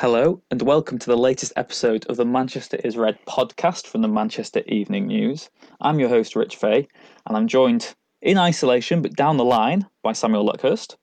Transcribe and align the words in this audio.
Hello, 0.00 0.40
and 0.50 0.62
welcome 0.62 0.98
to 0.98 1.06
the 1.06 1.16
latest 1.18 1.52
episode 1.56 2.06
of 2.06 2.16
the 2.16 2.24
Manchester 2.24 2.78
is 2.82 2.96
Red 2.96 3.18
podcast 3.28 3.86
from 3.86 4.00
the 4.00 4.08
Manchester 4.08 4.62
Evening 4.66 5.06
News. 5.06 5.50
I'm 5.78 6.00
your 6.00 6.08
host, 6.08 6.34
Rich 6.34 6.56
Fay, 6.56 6.88
and 7.26 7.36
I'm 7.36 7.46
joined 7.46 7.94
in 8.22 8.38
isolation 8.38 9.02
but 9.02 9.14
down 9.14 9.36
the 9.36 9.44
line 9.44 9.84
by 10.02 10.14
Samuel 10.14 10.46
Luckhurst. 10.46 10.96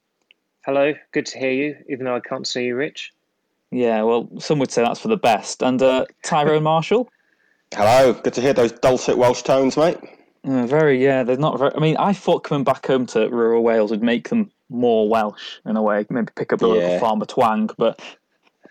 Hello, 0.66 0.96
good 1.12 1.28
to 1.28 1.38
hear 1.38 1.52
you, 1.52 1.78
even 1.88 2.06
though 2.06 2.16
I 2.16 2.22
can't 2.22 2.48
see 2.48 2.64
you, 2.66 2.76
Rich. 2.76 3.14
Yeah, 3.70 4.02
well, 4.02 4.32
some 4.40 4.58
would 4.58 4.72
say 4.72 4.82
that's 4.82 5.00
for 5.00 5.10
the 5.10 5.16
best. 5.16 5.62
And 5.62 5.80
uh, 5.80 6.06
Tyrone 6.24 6.64
Marshall. 6.64 7.08
Hello, 7.76 8.14
good 8.14 8.34
to 8.34 8.42
hear 8.42 8.54
those 8.54 8.72
dulcet 8.72 9.20
Welsh 9.20 9.44
tones, 9.44 9.78
mate. 9.78 9.98
Uh, 10.44 10.66
very, 10.66 11.04
yeah, 11.04 11.22
they're 11.22 11.38
not 11.38 11.60
very. 11.60 11.72
I 11.76 11.80
mean, 11.80 11.98
I 11.98 12.14
thought 12.14 12.44
coming 12.44 12.64
back 12.64 12.88
home 12.88 13.06
to 13.08 13.30
rural 13.30 13.62
Wales 13.62 13.92
would 13.92 14.02
make 14.02 14.30
them 14.30 14.50
more 14.70 15.08
Welsh 15.08 15.60
in 15.68 15.78
a 15.78 15.84
way, 15.84 16.04
maybe 16.10 16.30
pick 16.36 16.52
up 16.52 16.62
the 16.62 16.68
local 16.68 16.90
Yeah. 16.90 17.00
farmer 17.00 17.26
twang, 17.26 17.70
but 17.78 18.02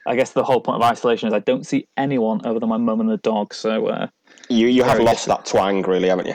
I 0.07 0.15
guess 0.17 0.31
the 0.31 0.45
whole 0.45 0.61
point 0.61 0.83
of 0.83 0.89
isolation 0.89 1.27
is 1.29 1.35
I 1.35 1.41
don't 1.41 1.67
see 1.67 1.89
anyone 1.97 2.41
other 2.45 2.61
than 2.61 2.69
my 2.69 2.77
mum 2.77 3.01
and 3.01 3.11
the 3.11 3.17
dog, 3.19 3.53
so 3.53 3.87
uh, 3.87 4.07
You 4.49 4.69
you 4.69 4.85
have 4.85 4.95
Very 4.99 5.05
lost 5.05 5.27
that 5.27 5.45
twang, 5.47 5.83
really, 5.83 6.09
haven't 6.09 6.27
you? 6.29 6.35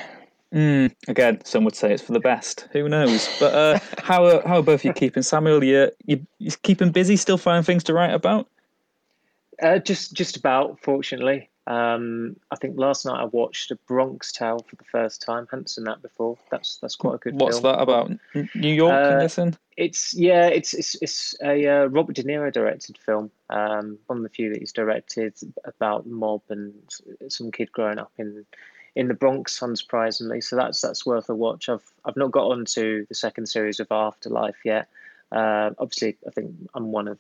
Mm, 0.53 0.93
again, 1.07 1.39
some 1.45 1.63
would 1.63 1.76
say 1.76 1.93
it's 1.93 2.03
for 2.03 2.12
the 2.12 2.20
best. 2.20 2.67
Who 2.73 2.89
knows? 2.89 3.29
But 3.39 3.55
uh, 3.55 3.79
how 4.03 4.26
are, 4.26 4.45
how 4.45 4.57
are 4.59 4.63
both 4.63 4.84
you 4.84 4.91
keeping, 4.91 5.23
Samuel? 5.23 5.63
You 5.63 5.91
you 6.05 6.26
you 6.39 6.52
keeping 6.63 6.91
busy? 6.91 7.15
Still 7.15 7.38
finding 7.38 7.63
things 7.63 7.84
to 7.85 7.93
write 7.93 8.13
about? 8.13 8.48
Uh, 9.62 9.79
just 9.79 10.13
just 10.13 10.35
about, 10.35 10.79
fortunately. 10.81 11.49
Um, 11.71 12.35
I 12.52 12.57
think 12.57 12.77
last 12.77 13.05
night 13.05 13.21
I 13.21 13.25
watched 13.25 13.71
A 13.71 13.75
Bronx 13.88 14.31
Tale 14.34 14.59
for 14.67 14.75
the 14.75 14.84
first 14.84 15.21
time. 15.21 15.48
Hadn't 15.49 15.70
seen 15.70 15.85
that 15.85 16.02
before. 16.02 16.38
That's 16.49 16.77
that's 16.77 16.95
quite 16.98 17.16
a 17.16 17.17
good 17.20 17.39
What's 17.39 17.59
film. 17.59 17.71
that 17.71 17.81
about? 17.81 18.12
New 18.55 18.73
York, 18.73 18.93
I'm 18.93 19.17
Uh, 19.17 19.20
guessing. 19.21 19.55
It's 19.77 20.13
yeah, 20.13 20.48
it's 20.48 20.73
it's 20.73 20.95
it's 21.02 21.35
a 21.41 21.65
uh, 21.67 21.85
Robert 21.85 22.15
De 22.17 22.23
Niro 22.23 22.52
directed 22.52 22.98
film. 22.98 23.31
Um, 23.49 23.99
one 24.07 24.17
of 24.17 24.23
the 24.23 24.29
few 24.29 24.49
that 24.52 24.59
he's 24.59 24.73
directed 24.73 25.34
about 25.63 26.05
mob 26.05 26.41
and 26.49 26.73
some 27.29 27.51
kid 27.51 27.71
growing 27.71 27.99
up 27.99 28.12
in 28.18 28.46
in 28.96 29.07
the 29.07 29.13
Bronx, 29.13 29.57
unsurprisingly. 29.59 30.43
So 30.43 30.57
that's 30.57 30.81
that's 30.81 31.05
worth 31.05 31.29
a 31.29 31.35
watch. 31.35 31.70
I've 31.70 31.90
I've 32.03 32.18
not 32.18 32.31
got 32.31 32.51
on 32.51 32.65
to 32.65 33.05
the 33.07 33.15
second 33.15 33.46
series 33.48 33.79
of 33.79 33.87
Afterlife 33.91 34.59
yet. 34.65 34.90
Uh, 35.31 35.70
obviously, 35.79 36.18
I 36.27 36.31
think 36.31 36.51
I'm 36.74 36.91
one 36.91 37.07
of 37.07 37.18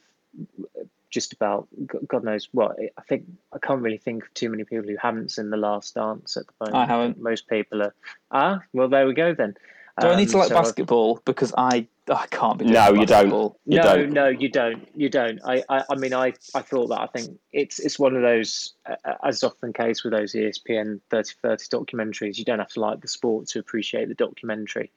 just 1.11 1.33
about 1.33 1.67
God 2.07 2.23
knows 2.23 2.49
what. 2.53 2.75
I 2.97 3.01
think 3.03 3.25
I 3.53 3.59
can't 3.59 3.81
really 3.81 3.97
think 3.99 4.23
of 4.23 4.33
too 4.33 4.49
many 4.49 4.63
people 4.63 4.87
who 4.89 4.97
haven't 4.99 5.29
seen 5.31 5.49
The 5.51 5.57
Last 5.57 5.93
Dance 5.95 6.37
at 6.37 6.45
the 6.47 6.53
moment. 6.65 6.75
I 6.77 6.85
haven't. 6.91 7.13
think 7.13 7.23
Most 7.23 7.47
people 7.47 7.83
are. 7.83 7.93
Ah, 8.31 8.61
well, 8.73 8.87
there 8.89 9.05
we 9.05 9.13
go 9.13 9.33
then. 9.33 9.55
Do 9.99 10.07
I 10.07 10.15
need 10.15 10.29
to 10.29 10.35
Um, 10.35 10.39
like 10.39 10.49
so 10.49 10.55
I've- 10.55 10.63
basketball 10.63 11.21
because 11.25 11.53
I 11.57 11.85
I 12.09 12.25
can't 12.27 12.57
be. 12.57 12.65
Doing 12.65 12.73
No, 12.73 12.87
you 12.89 13.05
don't. 13.05 13.07
basketball. 13.07 13.59
You 13.65 13.77
no, 13.77 13.83
don't. 13.83 14.11
no, 14.13 14.27
you 14.29 14.49
don't. 14.49 14.87
You 14.95 15.09
don't. 15.09 15.39
I, 15.45 15.63
I, 15.69 15.83
I 15.91 15.95
mean, 15.95 16.13
I, 16.13 16.33
I 16.55 16.61
thought 16.61 16.87
that. 16.87 16.99
I 17.01 17.07
think 17.07 17.37
it's 17.51 17.77
it's 17.79 17.99
one 17.99 18.15
of 18.15 18.21
those, 18.21 18.73
uh, 18.89 18.95
as 19.23 19.35
is 19.37 19.43
often 19.43 19.69
the 19.69 19.73
case 19.73 20.03
with 20.03 20.13
those 20.13 20.33
ESPN 20.33 21.01
30 21.09 21.33
30 21.41 21.65
documentaries, 21.65 22.37
you 22.37 22.45
don't 22.45 22.59
have 22.59 22.69
to 22.69 22.79
like 22.79 23.01
the 23.01 23.07
sport 23.07 23.47
to 23.49 23.59
appreciate 23.59 24.07
the 24.07 24.15
documentary. 24.15 24.91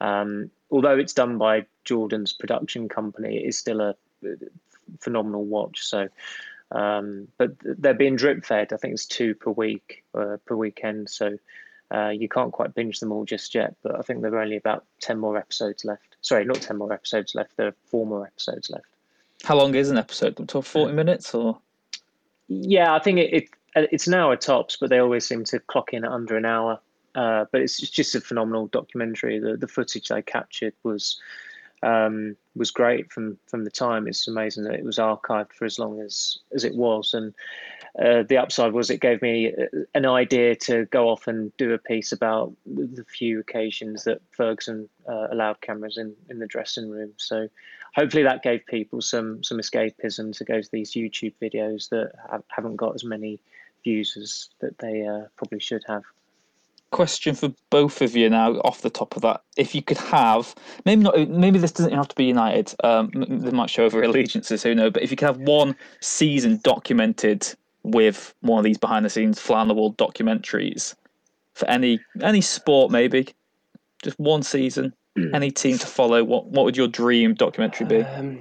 Um, 0.00 0.50
although 0.70 0.96
it's 0.96 1.12
done 1.12 1.38
by 1.38 1.66
Jordan's 1.84 2.32
production 2.32 2.88
company, 2.88 3.38
it 3.38 3.48
is 3.48 3.58
still 3.58 3.80
a 3.80 3.94
phenomenal 5.00 5.44
watch. 5.44 5.84
So, 5.84 6.08
um, 6.70 7.28
but 7.38 7.52
they're 7.62 7.94
being 7.94 8.16
drip 8.16 8.44
fed. 8.44 8.72
I 8.72 8.76
think 8.76 8.94
it's 8.94 9.06
two 9.06 9.34
per 9.34 9.50
week, 9.50 10.04
uh, 10.14 10.36
per 10.44 10.56
weekend. 10.56 11.10
So. 11.10 11.38
Uh, 11.94 12.08
you 12.08 12.28
can't 12.28 12.50
quite 12.50 12.74
binge 12.74 12.98
them 12.98 13.12
all 13.12 13.24
just 13.24 13.54
yet, 13.54 13.76
but 13.84 13.96
I 13.96 14.02
think 14.02 14.20
there 14.20 14.34
are 14.34 14.40
only 14.40 14.56
about 14.56 14.84
10 15.02 15.20
more 15.20 15.38
episodes 15.38 15.84
left. 15.84 16.16
Sorry, 16.20 16.44
not 16.44 16.60
10 16.60 16.76
more 16.76 16.92
episodes 16.92 17.36
left, 17.36 17.56
there 17.56 17.68
are 17.68 17.74
four 17.84 18.04
more 18.04 18.26
episodes 18.26 18.70
left. 18.70 18.86
How 19.44 19.56
long 19.56 19.74
is 19.74 19.90
an 19.90 19.98
episode? 19.98 20.40
Up 20.40 20.48
to 20.48 20.62
forty 20.62 20.92
minutes 20.92 21.34
or? 21.34 21.58
Yeah, 22.48 22.94
I 22.94 22.98
think 22.98 23.18
it, 23.18 23.32
it 23.32 23.48
it's 23.76 24.06
an 24.06 24.14
hour 24.14 24.34
tops, 24.36 24.76
but 24.80 24.90
they 24.90 24.98
always 24.98 25.26
seem 25.26 25.44
to 25.44 25.60
clock 25.60 25.92
in 25.92 26.04
at 26.04 26.10
under 26.10 26.36
an 26.36 26.44
hour. 26.44 26.80
Uh, 27.14 27.44
but 27.52 27.60
it's 27.60 27.78
just- 27.78 27.94
just 27.94 28.14
a 28.14 28.20
phenomenal 28.20 28.66
documentary. 28.68 29.38
The 29.38 29.56
the 29.56 29.68
footage 29.68 30.08
they 30.08 30.22
captured 30.22 30.74
was 30.82 31.20
um, 31.82 32.36
was 32.54 32.70
great 32.70 33.12
from 33.12 33.38
from 33.46 33.64
the 33.64 33.70
time. 33.70 34.06
It's 34.06 34.28
amazing 34.28 34.64
that 34.64 34.74
it 34.74 34.84
was 34.84 34.98
archived 34.98 35.52
for 35.52 35.64
as 35.64 35.78
long 35.78 36.00
as 36.00 36.38
as 36.54 36.64
it 36.64 36.74
was, 36.74 37.14
and 37.14 37.34
uh, 37.98 38.22
the 38.28 38.38
upside 38.38 38.72
was 38.72 38.90
it 38.90 39.00
gave 39.00 39.22
me 39.22 39.52
uh, 39.52 39.84
an 39.94 40.06
idea 40.06 40.54
to 40.56 40.86
go 40.86 41.08
off 41.08 41.26
and 41.26 41.56
do 41.56 41.72
a 41.72 41.78
piece 41.78 42.12
about 42.12 42.52
the 42.66 43.04
few 43.08 43.40
occasions 43.40 44.04
that 44.04 44.20
Ferguson 44.30 44.88
uh, 45.08 45.28
allowed 45.30 45.60
cameras 45.60 45.96
in 45.96 46.14
in 46.28 46.38
the 46.38 46.46
dressing 46.46 46.90
room. 46.90 47.12
So 47.16 47.48
hopefully 47.94 48.22
that 48.22 48.42
gave 48.42 48.66
people 48.66 49.00
some 49.00 49.42
some 49.42 49.58
escapism 49.58 50.36
to 50.36 50.44
go 50.44 50.60
to 50.60 50.68
these 50.72 50.92
YouTube 50.92 51.34
videos 51.40 51.88
that 51.90 52.12
have, 52.30 52.42
haven't 52.48 52.76
got 52.76 52.94
as 52.94 53.04
many 53.04 53.40
views 53.84 54.16
as 54.16 54.50
that 54.60 54.78
they 54.78 55.06
uh, 55.06 55.26
probably 55.36 55.60
should 55.60 55.84
have. 55.86 56.02
Question 56.96 57.34
for 57.34 57.52
both 57.68 58.00
of 58.00 58.16
you 58.16 58.30
now 58.30 58.52
off 58.60 58.80
the 58.80 58.88
top 58.88 59.16
of 59.16 59.22
that 59.22 59.42
if 59.58 59.74
you 59.74 59.82
could 59.82 59.98
have 59.98 60.54
maybe 60.86 61.02
not 61.02 61.28
maybe 61.28 61.58
this 61.58 61.70
doesn't 61.70 61.92
have 61.92 62.08
to 62.08 62.14
be 62.14 62.24
united 62.24 62.74
um 62.84 63.10
they 63.28 63.50
might 63.50 63.68
show 63.68 63.84
over 63.84 64.02
allegiances 64.02 64.62
who 64.62 64.74
know 64.74 64.90
but 64.90 65.02
if 65.02 65.10
you 65.10 65.16
could 65.16 65.26
have 65.26 65.36
one 65.36 65.76
season 66.00 66.58
documented 66.62 67.46
with 67.82 68.34
one 68.40 68.58
of 68.58 68.64
these 68.64 68.78
behind 68.78 69.04
the 69.04 69.10
scenes 69.10 69.38
fly 69.38 69.60
on 69.60 69.68
the 69.68 69.74
wall 69.74 69.92
documentaries 69.92 70.94
for 71.52 71.68
any 71.68 72.00
any 72.22 72.40
sport 72.40 72.90
maybe 72.90 73.28
just 74.02 74.18
one 74.18 74.42
season 74.42 74.90
any 75.34 75.50
team 75.50 75.76
to 75.76 75.86
follow 75.86 76.24
what 76.24 76.46
what 76.46 76.64
would 76.64 76.76
your 76.76 76.88
dream 76.88 77.34
documentary 77.34 77.86
be? 77.86 78.00
Um, 78.02 78.40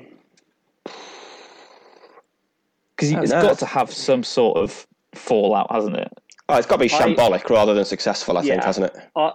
because 2.95 3.11
it's 3.11 3.31
know. 3.31 3.41
got 3.41 3.59
to 3.59 3.65
have 3.65 3.91
some 3.91 4.23
sort 4.23 4.57
of 4.57 4.87
fallout 5.13 5.69
hasn't 5.71 5.97
it 5.97 6.11
oh, 6.49 6.57
it's 6.57 6.67
got 6.67 6.77
to 6.77 6.85
be 6.85 6.93
I- 6.93 6.99
shambolic 6.99 7.49
rather 7.49 7.73
than 7.73 7.85
successful, 7.85 8.37
I 8.37 8.43
think, 8.43 8.63
hasn't 8.63 8.87
it? 8.87 8.97
Uh, 9.15 9.31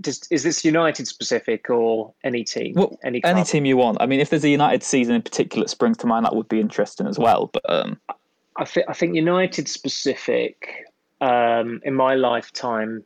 does, 0.00 0.26
is 0.30 0.42
this 0.42 0.64
United 0.64 1.08
specific 1.08 1.70
or 1.70 2.12
any 2.22 2.44
team? 2.44 2.74
Well, 2.74 2.98
any 3.02 3.24
any 3.24 3.44
team 3.44 3.64
you 3.64 3.78
want. 3.78 3.96
I 4.00 4.06
mean, 4.06 4.20
if 4.20 4.28
there's 4.28 4.44
a 4.44 4.48
United 4.48 4.82
season 4.82 5.14
in 5.14 5.22
particular 5.22 5.64
that 5.64 5.70
springs 5.70 5.96
to 5.98 6.06
mind, 6.06 6.26
that 6.26 6.36
would 6.36 6.48
be 6.48 6.60
interesting 6.60 7.06
as 7.06 7.18
well. 7.18 7.50
But 7.52 7.62
um, 7.68 7.98
I 8.56 8.64
think 8.66 8.86
I 8.88 8.92
think 8.92 9.14
United 9.14 9.68
specific 9.68 10.86
um, 11.20 11.80
in 11.84 11.94
my 11.94 12.14
lifetime 12.14 13.04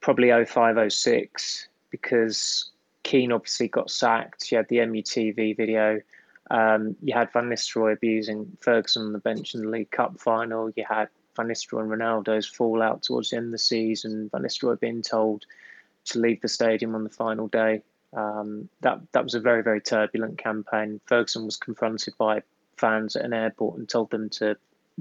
probably 0.00 0.30
05 0.44 0.92
06 0.92 1.68
because 1.90 2.70
Keane 3.04 3.32
obviously 3.32 3.68
got 3.68 3.90
sacked. 3.90 4.50
You 4.50 4.58
had 4.58 4.68
the 4.68 4.78
MUTV 4.78 5.56
video. 5.56 6.00
Um, 6.50 6.94
you 7.02 7.14
had 7.14 7.32
Van 7.32 7.48
Nistelrooy 7.48 7.94
abusing 7.94 8.54
Ferguson 8.60 9.06
on 9.06 9.12
the 9.12 9.18
bench 9.18 9.54
in 9.54 9.62
the 9.62 9.68
League 9.68 9.90
Cup 9.90 10.20
final. 10.20 10.70
You 10.76 10.84
had 10.86 11.08
Van 11.36 11.48
Nistelrooy 11.48 11.82
and 11.82 11.90
Ronaldo's 11.90 12.46
fallout 12.46 13.02
towards 13.02 13.30
the 13.30 13.36
end 13.36 13.46
of 13.46 13.52
the 13.52 13.58
season. 13.58 14.28
Van 14.30 14.42
Nistelrooy 14.42 14.78
being 14.80 15.02
told 15.02 15.44
to 16.06 16.18
leave 16.18 16.40
the 16.40 16.48
stadium 16.48 16.94
on 16.94 17.04
the 17.04 17.10
final 17.10 17.48
day. 17.48 17.82
Um, 18.12 18.68
that 18.80 19.00
that 19.12 19.24
was 19.24 19.34
a 19.34 19.40
very 19.40 19.62
very 19.62 19.80
turbulent 19.80 20.38
campaign. 20.38 21.00
Ferguson 21.06 21.44
was 21.44 21.56
confronted 21.56 22.14
by 22.16 22.42
fans 22.76 23.16
at 23.16 23.24
an 23.24 23.32
airport 23.32 23.78
and 23.78 23.88
told 23.88 24.10
them 24.10 24.28
to 24.30 24.56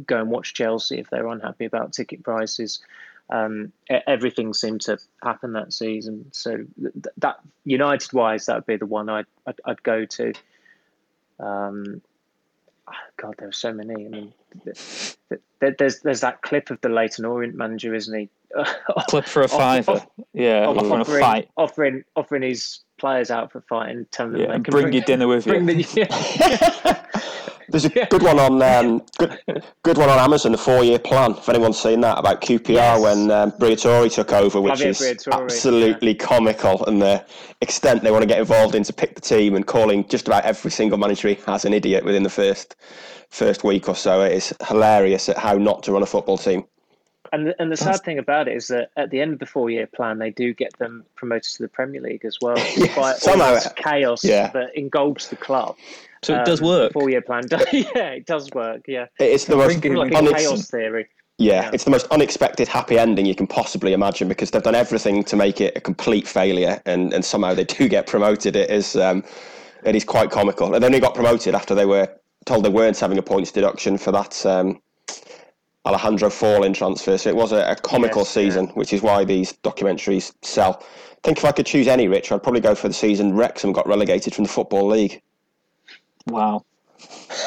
go 0.07 0.19
and 0.19 0.31
watch 0.31 0.53
Chelsea 0.53 0.99
if 0.99 1.09
they 1.09 1.21
were 1.21 1.31
unhappy 1.31 1.65
about 1.65 1.93
ticket 1.93 2.23
prices. 2.23 2.81
Um, 3.29 3.71
everything 3.89 4.53
seemed 4.53 4.81
to 4.81 4.97
happen 5.21 5.53
that 5.53 5.73
season. 5.73 6.25
So 6.31 6.57
th- 6.79 7.05
that 7.17 7.39
United 7.63 8.11
wise, 8.13 8.47
that 8.47 8.55
would 8.55 8.65
be 8.65 8.77
the 8.77 8.85
one 8.85 9.09
I'd 9.09 9.25
I'd, 9.45 9.61
I'd 9.65 9.83
go 9.83 10.05
to. 10.05 10.33
Um, 11.39 12.01
ah, 12.87 12.93
God, 13.17 13.35
there 13.39 13.47
are 13.47 13.53
so 13.53 13.73
many. 13.73 13.93
I 13.93 14.09
mean, 14.09 14.33
th- 14.63 15.15
th- 15.29 15.41
th- 15.59 15.75
there's 15.77 15.99
there's 16.01 16.21
that 16.21 16.41
clip 16.41 16.69
of 16.69 16.79
the 16.81 16.89
Leyton 16.89 17.25
Orient 17.25 17.55
manager, 17.55 17.93
isn't 17.93 18.17
he? 18.17 18.29
clip 19.07 19.25
for 19.25 19.41
a 19.41 19.47
fiver, 19.47 19.91
off- 19.93 20.07
yeah, 20.33 20.67
Off- 20.67 20.77
offering 20.77 21.21
fight, 21.21 21.49
offering 21.57 22.03
offering 22.15 22.43
his 22.43 22.79
players 22.99 23.31
out 23.31 23.51
for 23.51 23.61
fighting, 23.61 24.05
telling 24.11 24.33
them 24.33 24.41
yeah, 24.41 24.47
they 24.47 24.63
can 24.63 24.71
bring, 24.71 24.93
your 24.93 25.03
dinner 25.03 25.27
with 25.27 25.45
bring 25.45 25.67
you. 25.67 25.83
the 25.83 26.99
There's 27.73 27.85
a 27.85 27.91
Yeah. 27.95 28.05
good 28.05 28.21
one 28.21 28.37
on 28.39 28.61
um, 28.61 29.01
good, 29.17 29.39
good 29.81 29.97
one 29.97 30.07
on 30.07 30.19
Amazon, 30.19 30.51
the 30.51 30.59
four-year 30.59 30.99
plan. 30.99 31.31
If 31.31 31.49
anyone's 31.49 31.79
seen 31.81 32.01
that 32.01 32.19
about 32.19 32.39
QPR 32.41 32.69
Yes. 32.69 33.01
when 33.01 33.31
um, 33.31 33.51
Briatore 33.53 34.13
took 34.13 34.31
over, 34.31 34.61
which 34.61 34.75
Javier 34.75 34.85
is 34.89 34.99
Briatore, 34.99 35.33
absolutely 35.41 36.13
comical, 36.13 36.85
and 36.85 37.01
the 37.01 37.25
extent 37.61 38.03
they 38.03 38.11
want 38.11 38.21
to 38.21 38.27
get 38.27 38.37
involved 38.37 38.75
in 38.75 38.83
to 38.83 38.93
pick 38.93 39.15
the 39.15 39.21
team 39.21 39.55
and 39.55 39.65
calling 39.65 40.07
just 40.07 40.27
about 40.27 40.45
every 40.45 40.69
single 40.69 40.99
manager 40.99 41.29
he 41.29 41.33
has 41.47 41.65
an 41.65 41.73
idiot 41.73 42.05
within 42.05 42.21
the 42.21 42.29
first 42.29 42.75
first 43.31 43.63
week 43.63 43.89
or 43.89 43.95
so. 43.95 44.21
It 44.21 44.33
is 44.33 44.53
hilarious 44.67 45.27
at 45.27 45.39
how 45.39 45.53
not 45.57 45.81
to 45.83 45.93
run 45.93 46.03
a 46.03 46.05
football 46.05 46.37
team. 46.37 46.65
And 47.33 47.47
the, 47.47 47.59
and 47.59 47.71
the 47.71 47.77
sad 47.77 48.01
thing 48.03 48.19
about 48.19 48.47
it 48.47 48.55
is 48.55 48.67
that 48.67 48.91
at 48.95 49.09
the 49.09 49.19
end 49.19 49.33
of 49.33 49.39
the 49.39 49.47
four 49.47 49.71
year 49.71 49.87
plan, 49.87 50.19
they 50.19 50.29
do 50.29 50.53
get 50.53 50.77
them 50.77 51.03
promoted 51.15 51.51
to 51.55 51.63
the 51.63 51.67
Premier 51.67 51.99
League 51.99 52.23
as 52.25 52.37
well, 52.39 52.57
all 52.97 53.13
somehow 53.15 53.59
chaos 53.75 54.23
yeah. 54.23 54.51
that 54.51 54.77
engulfs 54.77 55.29
the 55.29 55.35
club. 55.35 55.75
So 56.21 56.39
it 56.39 56.45
does 56.45 56.61
work. 56.61 56.93
Four 56.93 57.09
year 57.09 57.21
plan, 57.21 57.43
does, 57.47 57.65
yeah, 57.73 58.11
it 58.11 58.27
does 58.27 58.51
work. 58.51 58.83
Yeah, 58.87 59.07
It's 59.19 59.45
the 59.45 59.55
most 59.55 59.83
like 59.83 60.11
unex- 60.11 60.37
chaos 60.37 60.69
theory. 60.69 61.09
Yeah, 61.39 61.63
Yeah. 61.63 61.71
it's 61.73 61.85
the 61.85 61.89
most 61.89 62.05
unexpected 62.11 62.67
happy 62.67 62.99
ending 62.99 63.25
you 63.25 63.33
can 63.35 63.47
possibly 63.47 63.93
imagine 63.93 64.27
because 64.27 64.51
they've 64.51 64.61
done 64.61 64.75
everything 64.75 65.23
to 65.23 65.35
make 65.35 65.59
it 65.59 65.75
a 65.75 65.81
complete 65.81 66.27
failure, 66.27 66.79
and, 66.85 67.13
and 67.13 67.25
somehow 67.25 67.55
they 67.55 67.63
do 67.79 67.89
get 67.89 68.05
promoted. 68.05 68.55
It 68.55 68.69
is 68.69 68.95
um, 68.95 69.23
it 69.83 69.95
is 69.95 70.05
quite 70.05 70.29
comical. 70.29 70.75
And 70.75 70.83
then 70.83 70.91
they 70.91 70.99
got 70.99 71.15
promoted 71.15 71.55
after 71.55 71.73
they 71.73 71.87
were 71.87 72.07
told 72.45 72.63
they 72.63 72.69
weren't 72.69 72.99
having 72.99 73.17
a 73.17 73.23
points 73.23 73.51
deduction 73.51 73.97
for 73.97 74.11
that 74.11 74.45
um, 74.45 74.79
Alejandro 75.85 76.29
Faurlin 76.29 76.73
transfer. 76.73 77.17
So 77.17 77.29
it 77.29 77.35
was 77.35 77.51
a, 77.51 77.71
a 77.71 77.75
comical 77.75 78.21
yes, 78.21 78.29
season, 78.29 78.67
yeah. 78.67 78.73
which 78.73 78.93
is 78.93 79.01
why 79.01 79.25
these 79.25 79.53
documentaries 79.63 80.33
sell. 80.41 80.81
I 80.81 81.17
think 81.23 81.37
if 81.37 81.45
I 81.45 81.51
could 81.51 81.65
choose 81.65 81.87
any, 81.87 82.07
Rich, 82.07 82.31
I'd 82.31 82.43
probably 82.43 82.61
go 82.61 82.75
for 82.75 82.87
the 82.87 82.93
season 82.93 83.35
Wrexham 83.35 83.71
got 83.71 83.87
relegated 83.87 84.33
from 84.33 84.45
the 84.45 84.49
Football 84.49 84.87
League. 84.87 85.21
Wow. 86.27 86.65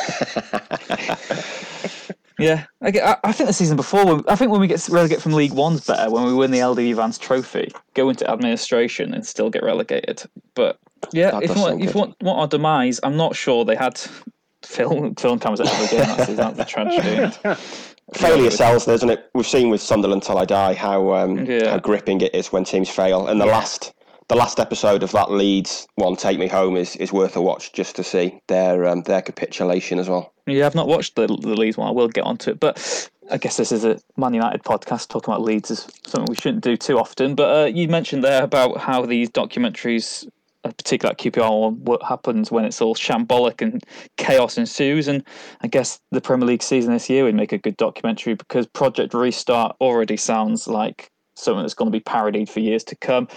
yeah, 2.39 2.67
I, 2.83 3.17
I, 3.25 3.33
think 3.33 3.47
the 3.47 3.53
season 3.53 3.77
before, 3.77 4.23
I 4.29 4.37
think 4.37 4.51
when 4.51 4.61
we 4.61 4.67
get 4.67 4.87
relegated 4.89 5.23
from 5.23 5.33
League 5.33 5.53
One's 5.53 5.87
better, 5.87 6.11
when 6.11 6.25
we 6.25 6.35
win 6.35 6.51
the 6.51 6.59
LDV 6.59 6.95
Vans 6.97 7.17
Trophy, 7.17 7.73
go 7.95 8.11
into 8.11 8.31
administration 8.31 9.15
and 9.15 9.27
still 9.27 9.49
get 9.49 9.63
relegated. 9.63 10.23
But 10.55 10.79
yeah, 11.13 11.39
if 11.43 11.55
you, 11.55 11.63
want, 11.63 11.83
if 11.83 11.95
you 11.95 12.01
want, 12.01 12.23
want 12.23 12.39
our 12.39 12.49
demise, 12.49 13.01
I'm 13.03 13.17
not 13.17 13.35
sure 13.35 13.65
they 13.65 13.77
had 13.77 13.99
film 14.63 15.15
film 15.15 15.39
cameras 15.39 15.61
at 15.61 15.69
every 15.69 15.99
game. 15.99 16.17
That's, 16.17 16.35
that's 16.35 16.57
the 16.59 16.65
tragedy. 16.65 17.35
Failure 18.15 18.51
sells, 18.51 18.85
doesn't 18.85 19.11
it? 19.11 19.31
We've 19.35 19.47
seen 19.47 19.71
with 19.71 19.81
Sunderland 19.81 20.23
till 20.23 20.39
I 20.39 20.45
die 20.45 20.75
how 20.75 21.15
um, 21.15 21.45
yeah. 21.45 21.71
how 21.71 21.79
gripping 21.79 22.21
it 22.21 22.35
is 22.35 22.53
when 22.53 22.65
teams 22.65 22.89
fail. 22.89 23.27
And 23.27 23.41
the 23.41 23.47
yeah. 23.47 23.53
last 23.53 23.93
the 24.29 24.37
last 24.37 24.61
episode 24.61 25.03
of 25.03 25.13
that 25.13 25.31
Leeds 25.31 25.87
one, 25.97 26.17
Take 26.17 26.39
Me 26.39 26.47
Home, 26.49 26.77
is, 26.77 26.97
is 26.97 27.13
worth 27.13 27.37
a 27.37 27.43
watch 27.43 27.73
just 27.73 27.97
to 27.97 28.05
see 28.05 28.41
their 28.47 28.87
um, 28.87 29.03
their 29.03 29.23
capitulation 29.23 29.99
as 29.99 30.09
well. 30.09 30.33
Yeah, 30.47 30.67
I've 30.67 30.75
not 30.75 30.87
watched 30.87 31.17
the 31.17 31.27
the 31.27 31.55
Leeds 31.55 31.77
one. 31.77 31.89
I 31.89 31.93
will 31.93 32.09
get 32.09 32.25
onto 32.25 32.51
it, 32.51 32.61
but 32.61 33.11
I 33.31 33.39
guess 33.39 33.57
this 33.57 33.73
is 33.73 33.85
a 33.85 33.99
Man 34.17 34.35
United 34.35 34.63
podcast. 34.63 35.09
Talking 35.09 35.35
about 35.35 35.43
Leeds 35.43 35.73
is 35.73 35.89
something 36.07 36.27
we 36.29 36.37
shouldn't 36.37 36.63
do 36.63 36.77
too 36.77 36.99
often. 36.99 37.35
But 37.35 37.57
uh, 37.57 37.67
you 37.67 37.89
mentioned 37.89 38.23
there 38.23 38.45
about 38.45 38.79
how 38.79 39.05
these 39.05 39.31
documentaries 39.31 40.29
particularly 40.73 41.13
at 41.13 41.19
QPR 41.19 41.61
one, 41.61 41.85
what 41.85 42.03
happens 42.03 42.51
when 42.51 42.65
it's 42.65 42.81
all 42.81 42.95
shambolic 42.95 43.61
and 43.61 43.83
chaos 44.17 44.59
ensues. 44.59 45.09
And 45.09 45.23
I 45.61 45.69
guess 45.69 46.01
the 46.11 46.21
Premier 46.21 46.47
League 46.47 46.63
season 46.63 46.93
this 46.93 47.11
year 47.11 47.25
would 47.25 47.35
make 47.35 47.53
a 47.53 47.59
good 47.59 47.77
documentary 47.77 48.35
because 48.35 48.67
Project 48.67 49.15
Restart 49.15 49.77
already 49.81 50.17
sounds 50.17 50.67
like 50.67 51.11
something 51.35 51.63
that's 51.63 51.75
going 51.75 51.91
to 51.91 51.97
be 51.97 52.03
parodied 52.03 52.49
for 52.49 52.61
years 52.61 52.85
to 52.85 52.97
come. 52.97 53.29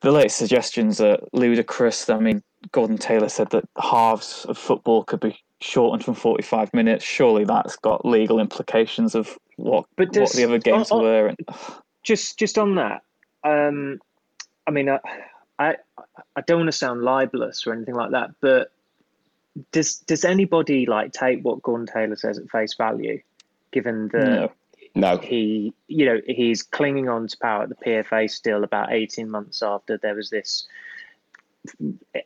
The 0.00 0.12
latest 0.12 0.36
suggestions 0.36 1.00
are 1.00 1.18
ludicrous. 1.32 2.08
I 2.08 2.18
mean, 2.18 2.42
Gordon 2.72 2.98
Taylor 2.98 3.28
said 3.28 3.50
that 3.50 3.64
halves 3.80 4.44
of 4.46 4.58
football 4.58 5.04
could 5.04 5.20
be 5.20 5.38
shortened 5.60 6.04
from 6.04 6.14
45 6.14 6.72
minutes. 6.74 7.04
Surely 7.04 7.44
that's 7.44 7.76
got 7.76 8.04
legal 8.04 8.40
implications 8.40 9.14
of 9.14 9.38
what, 9.56 9.86
but 9.96 10.12
does, 10.12 10.20
what 10.20 10.32
the 10.34 10.44
other 10.44 10.58
games 10.58 10.90
on, 10.90 11.02
were. 11.02 11.28
And, 11.28 11.38
just 12.02 12.38
just 12.38 12.58
on 12.58 12.76
that, 12.76 13.02
um, 13.44 13.98
I 14.66 14.70
mean, 14.70 14.88
uh, 14.88 14.98
I 15.58 15.76
I 16.36 16.40
don't 16.42 16.58
want 16.58 16.68
to 16.68 16.76
sound 16.76 17.02
libelous 17.02 17.66
or 17.66 17.72
anything 17.72 17.94
like 17.94 18.12
that, 18.12 18.30
but 18.40 18.72
does 19.72 19.98
does 19.98 20.24
anybody 20.24 20.86
like 20.86 21.12
take 21.12 21.42
what 21.42 21.62
Gordon 21.62 21.86
Taylor 21.86 22.16
says 22.16 22.38
at 22.38 22.48
face 22.50 22.74
value, 22.74 23.20
given 23.72 24.08
the 24.08 24.18
no. 24.24 24.52
no. 24.94 25.18
he 25.18 25.72
you 25.88 26.06
know 26.06 26.20
he's 26.26 26.62
clinging 26.62 27.08
on 27.08 27.28
to 27.28 27.36
power 27.38 27.64
at 27.64 27.68
the 27.68 27.74
PFA 27.74 28.30
still 28.30 28.64
about 28.64 28.92
eighteen 28.92 29.30
months 29.30 29.62
after 29.62 29.98
there 29.98 30.14
was 30.14 30.30
this 30.30 30.66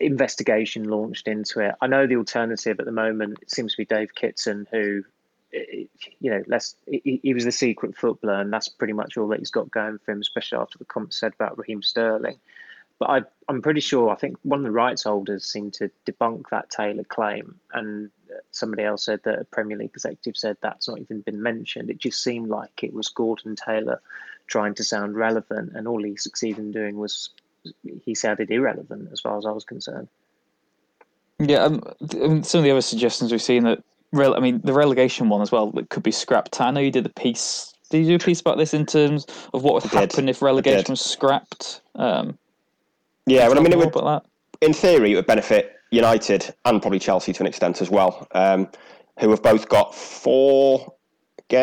investigation 0.01 0.85
launched 0.85 1.27
into 1.27 1.61
it. 1.61 1.75
I 1.81 1.87
know 1.89 2.07
the 2.07 2.17
alternative 2.17 2.79
at 2.79 2.87
the 2.87 2.93
moment 2.93 3.39
seems 3.49 3.73
to 3.73 3.79
be 3.79 3.85
Dave 3.85 4.15
Kitson, 4.15 4.69
who 4.71 5.03
you 6.21 6.31
know, 6.31 6.43
less 6.47 6.75
he, 6.87 7.21
he, 7.23 7.35
was 7.35 7.45
the 7.45 7.53
secret 7.53 7.97
footballer, 7.97 8.41
and 8.41 8.53
that's 8.53 8.69
pretty 8.69 8.93
much 8.93 9.17
all 9.17 9.29
that 9.29 9.39
he's 9.39 9.51
got 9.51 9.71
going 9.71 9.99
for 9.99 10.13
him, 10.13 10.21
especially 10.21 10.59
after 10.59 10.79
the 10.79 10.85
comments 10.85 11.19
said 11.19 11.33
about 11.35 11.59
Raheem 11.59 11.83
Sterling. 11.83 12.39
But 12.99 13.11
I, 13.11 13.23
I'm 13.49 13.61
pretty 13.61 13.81
sure, 13.81 14.11
I 14.11 14.15
think 14.15 14.37
one 14.43 14.61
of 14.61 14.65
the 14.65 14.71
rights 14.71 15.03
holders 15.03 15.45
seemed 15.45 15.75
to 15.75 15.91
debunk 16.07 16.45
that 16.51 16.71
Taylor 16.71 17.05
claim. 17.05 17.59
And 17.73 18.11
somebody 18.53 18.85
else 18.85 19.05
said 19.05 19.21
that 19.25 19.41
a 19.41 19.45
Premier 19.45 19.77
League 19.77 19.91
executive 19.95 20.37
said 20.37 20.57
that's 20.61 20.89
not 20.89 21.01
even 21.01 21.21
been 21.21 21.43
mentioned. 21.43 21.91
It 21.91 21.99
just 21.99 22.23
seemed 22.23 22.49
like 22.49 22.85
it 22.85 22.95
was 22.95 23.09
Gordon 23.09 23.57
Taylor 23.57 24.01
trying 24.47 24.75
to 24.75 24.85
sound 24.85 25.17
relevant. 25.17 25.73
And 25.75 25.89
all 25.89 26.03
he 26.03 26.17
succeeded 26.17 26.61
in 26.61 26.71
doing 26.71 26.97
was 26.97 27.31
he 28.05 28.15
sounded 28.15 28.51
irrelevant 28.51 29.09
as 29.13 29.21
far 29.21 29.39
as 29.39 29.45
I 29.45 29.51
was 29.51 29.65
concerned. 29.65 30.09
Yeah, 31.41 31.65
um, 31.65 31.83
some 32.45 32.59
of 32.59 32.65
the 32.65 32.71
other 32.71 32.81
suggestions 32.81 33.33
we've 33.33 33.43
seen 33.43 33.65
that, 33.65 33.83
I 34.15 34.39
mean, 34.39 34.61
the 34.63 34.73
relegation 34.73 35.29
one 35.29 35.43
as 35.43 35.51
well, 35.51 35.73
that 35.73 35.89
could 35.89 36.05
be 36.05 36.13
scrapped. 36.13 36.61
I 36.61 36.71
know 36.71 36.81
you 36.81 36.93
did 36.93 37.07
a 37.07 37.11
piece. 37.11 37.75
Did 37.91 38.07
you 38.07 38.17
do 38.17 38.23
a 38.23 38.25
piece 38.25 38.41
about 38.41 38.57
this 38.57 38.73
in 38.73 38.87
terms 38.87 39.27
of 39.53 39.65
what 39.65 39.75
would 39.75 39.93
happen 39.93 40.29
if 40.29 40.41
relegation 40.41 40.93
was 40.93 41.01
scrapped? 41.01 41.81
Um, 41.97 42.39
yeah, 43.27 43.49
well, 43.49 43.59
I 43.59 43.63
mean, 43.63 43.73
it 43.73 43.79
would, 43.79 44.23
in 44.61 44.73
theory, 44.73 45.13
it 45.13 45.17
would 45.17 45.27
benefit 45.27 45.73
United 45.91 46.55
and 46.65 46.81
probably 46.81 46.99
Chelsea 46.99 47.33
to 47.33 47.43
an 47.43 47.47
extent 47.47 47.81
as 47.81 47.91
well, 47.91 48.27
um, 48.33 48.69
who 49.21 49.31
have 49.31 49.43
both 49.43 49.69
got 49.69 49.95
four 49.95 50.95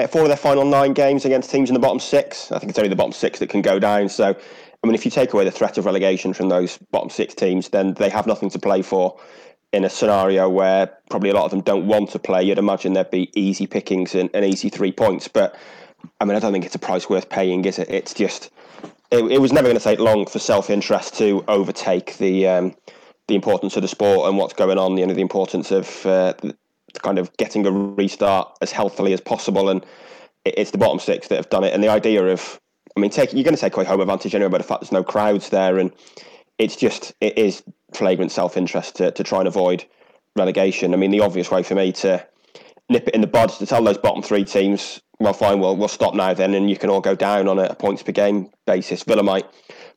four 0.10 0.22
of 0.22 0.28
their 0.28 0.38
final 0.38 0.64
nine 0.64 0.94
games 0.94 1.26
against 1.26 1.52
teams 1.52 1.70
in 1.70 1.74
the 1.74 1.80
bottom 1.80 2.00
six. 2.00 2.52
I 2.52 2.60
think 2.60 2.70
it's 2.70 2.80
only 2.80 2.90
the 2.90 2.96
bottom 2.96 3.12
six 3.12 3.40
that 3.40 3.50
can 3.50 3.62
go 3.62 3.80
down. 3.80 4.10
So, 4.10 4.30
I 4.30 4.88
mean, 4.88 4.96
if 4.96 5.06
you 5.06 5.12
take 5.12 5.34
away 5.34 5.44
the 5.44 5.52
threat 5.52 5.78
of 5.78 5.86
relegation 5.86 6.34
from 6.34 6.50
those 6.50 6.78
bottom 6.92 7.10
six 7.10 7.34
teams, 7.34 7.70
then 7.70 7.94
they 7.96 8.10
have 8.10 8.28
nothing 8.28 8.50
to 8.52 8.60
play 8.60 8.82
for. 8.82 9.20
In 9.74 9.86
a 9.86 9.90
scenario 9.90 10.50
where 10.50 10.88
probably 11.10 11.30
a 11.30 11.34
lot 11.34 11.46
of 11.46 11.52
them 11.52 11.62
don't 11.62 11.88
want 11.88 12.10
to 12.12 12.20
play, 12.20 12.44
you'd 12.44 12.58
imagine 12.58 12.94
there'd 12.94 13.10
be 13.10 13.32
easy 13.40 13.68
pickings 13.68 14.14
and, 14.16 14.30
and 14.34 14.44
easy 14.46 14.70
three 14.70 14.92
points. 14.92 15.28
But 15.30 15.56
I 16.20 16.26
mean, 16.26 16.36
I 16.36 16.40
don't 16.40 16.52
think 16.52 16.66
it's 16.66 16.76
a 16.76 16.80
price 16.80 17.10
worth 17.10 17.30
paying, 17.30 17.64
is 17.66 17.80
it? 17.80 17.90
It's 17.90 18.14
just 18.14 18.52
it, 19.12 19.24
it 19.32 19.42
was 19.42 19.52
never 19.52 19.68
going 19.68 19.78
to 19.78 19.84
take 19.84 20.00
long 20.00 20.26
for 20.26 20.40
self-interest 20.40 21.18
to 21.18 21.44
overtake 21.48 22.18
the 22.18 22.48
um, 22.48 22.76
the 23.28 23.36
importance 23.36 23.76
of 23.76 23.82
the 23.82 23.88
sport 23.88 24.28
and 24.28 24.38
what's 24.38 24.54
going 24.54 24.78
on. 24.78 24.98
You 24.98 25.06
know, 25.06 25.14
the 25.14 25.22
importance 25.22 25.72
of 25.72 26.06
uh, 26.06 26.34
kind 27.02 27.20
of 27.20 27.36
getting 27.38 27.66
a 27.66 27.72
restart 27.72 28.58
as 28.62 28.72
healthily 28.72 29.14
as 29.14 29.22
possible, 29.22 29.70
and 29.70 29.86
it, 30.46 30.56
it's 30.58 30.72
the 30.72 30.78
bottom 30.78 31.00
six 31.00 31.28
that 31.28 31.36
have 31.36 31.50
done 31.50 31.64
it. 31.64 31.74
And 31.74 31.84
the 31.84 31.90
idea 31.90 32.26
of, 32.26 32.60
I 32.96 33.00
mean, 33.00 33.12
take, 33.12 33.34
you're 33.34 33.44
going 33.44 33.56
to 33.56 33.62
take 33.62 33.76
away 33.76 33.86
home 33.86 34.02
advantage 34.02 34.34
anyway 34.34 34.50
by 34.50 34.58
the 34.58 34.64
fact 34.64 34.82
there's 34.82 34.92
no 34.92 35.04
crowds 35.04 35.50
there, 35.50 35.78
and 35.78 35.92
it's 36.58 36.76
just 36.76 37.14
it 37.20 37.38
is 37.38 37.64
flagrant 37.94 38.32
self-interest 38.32 38.96
to 38.96 39.12
to 39.12 39.24
try 39.24 39.40
and 39.40 39.48
avoid 39.48 39.86
relegation. 40.38 40.94
I 40.94 40.98
mean, 40.98 41.12
the 41.12 41.20
obvious 41.22 41.52
way 41.52 41.64
for 41.64 41.76
me 41.76 41.92
to 41.92 42.26
nip 42.90 43.08
it 43.08 43.14
in 43.14 43.22
the 43.22 43.28
bud 43.28 43.50
to 43.50 43.66
tell 43.66 43.84
those 43.84 43.98
bottom 43.98 44.22
three 44.22 44.46
teams 44.46 45.02
well, 45.22 45.34
fine, 45.34 45.60
we'll, 45.60 45.78
we'll 45.78 45.88
stop 45.88 46.16
now 46.16 46.34
then, 46.34 46.54
and 46.56 46.70
you 46.70 46.76
can 46.76 46.90
all 46.90 47.00
go 47.00 47.16
down 47.16 47.48
on 47.48 47.60
a 47.60 47.76
points 47.76 48.02
per 48.02 48.12
game 48.12 48.50
basis. 48.66 49.04
Villa 49.04 49.22
might 49.22 49.46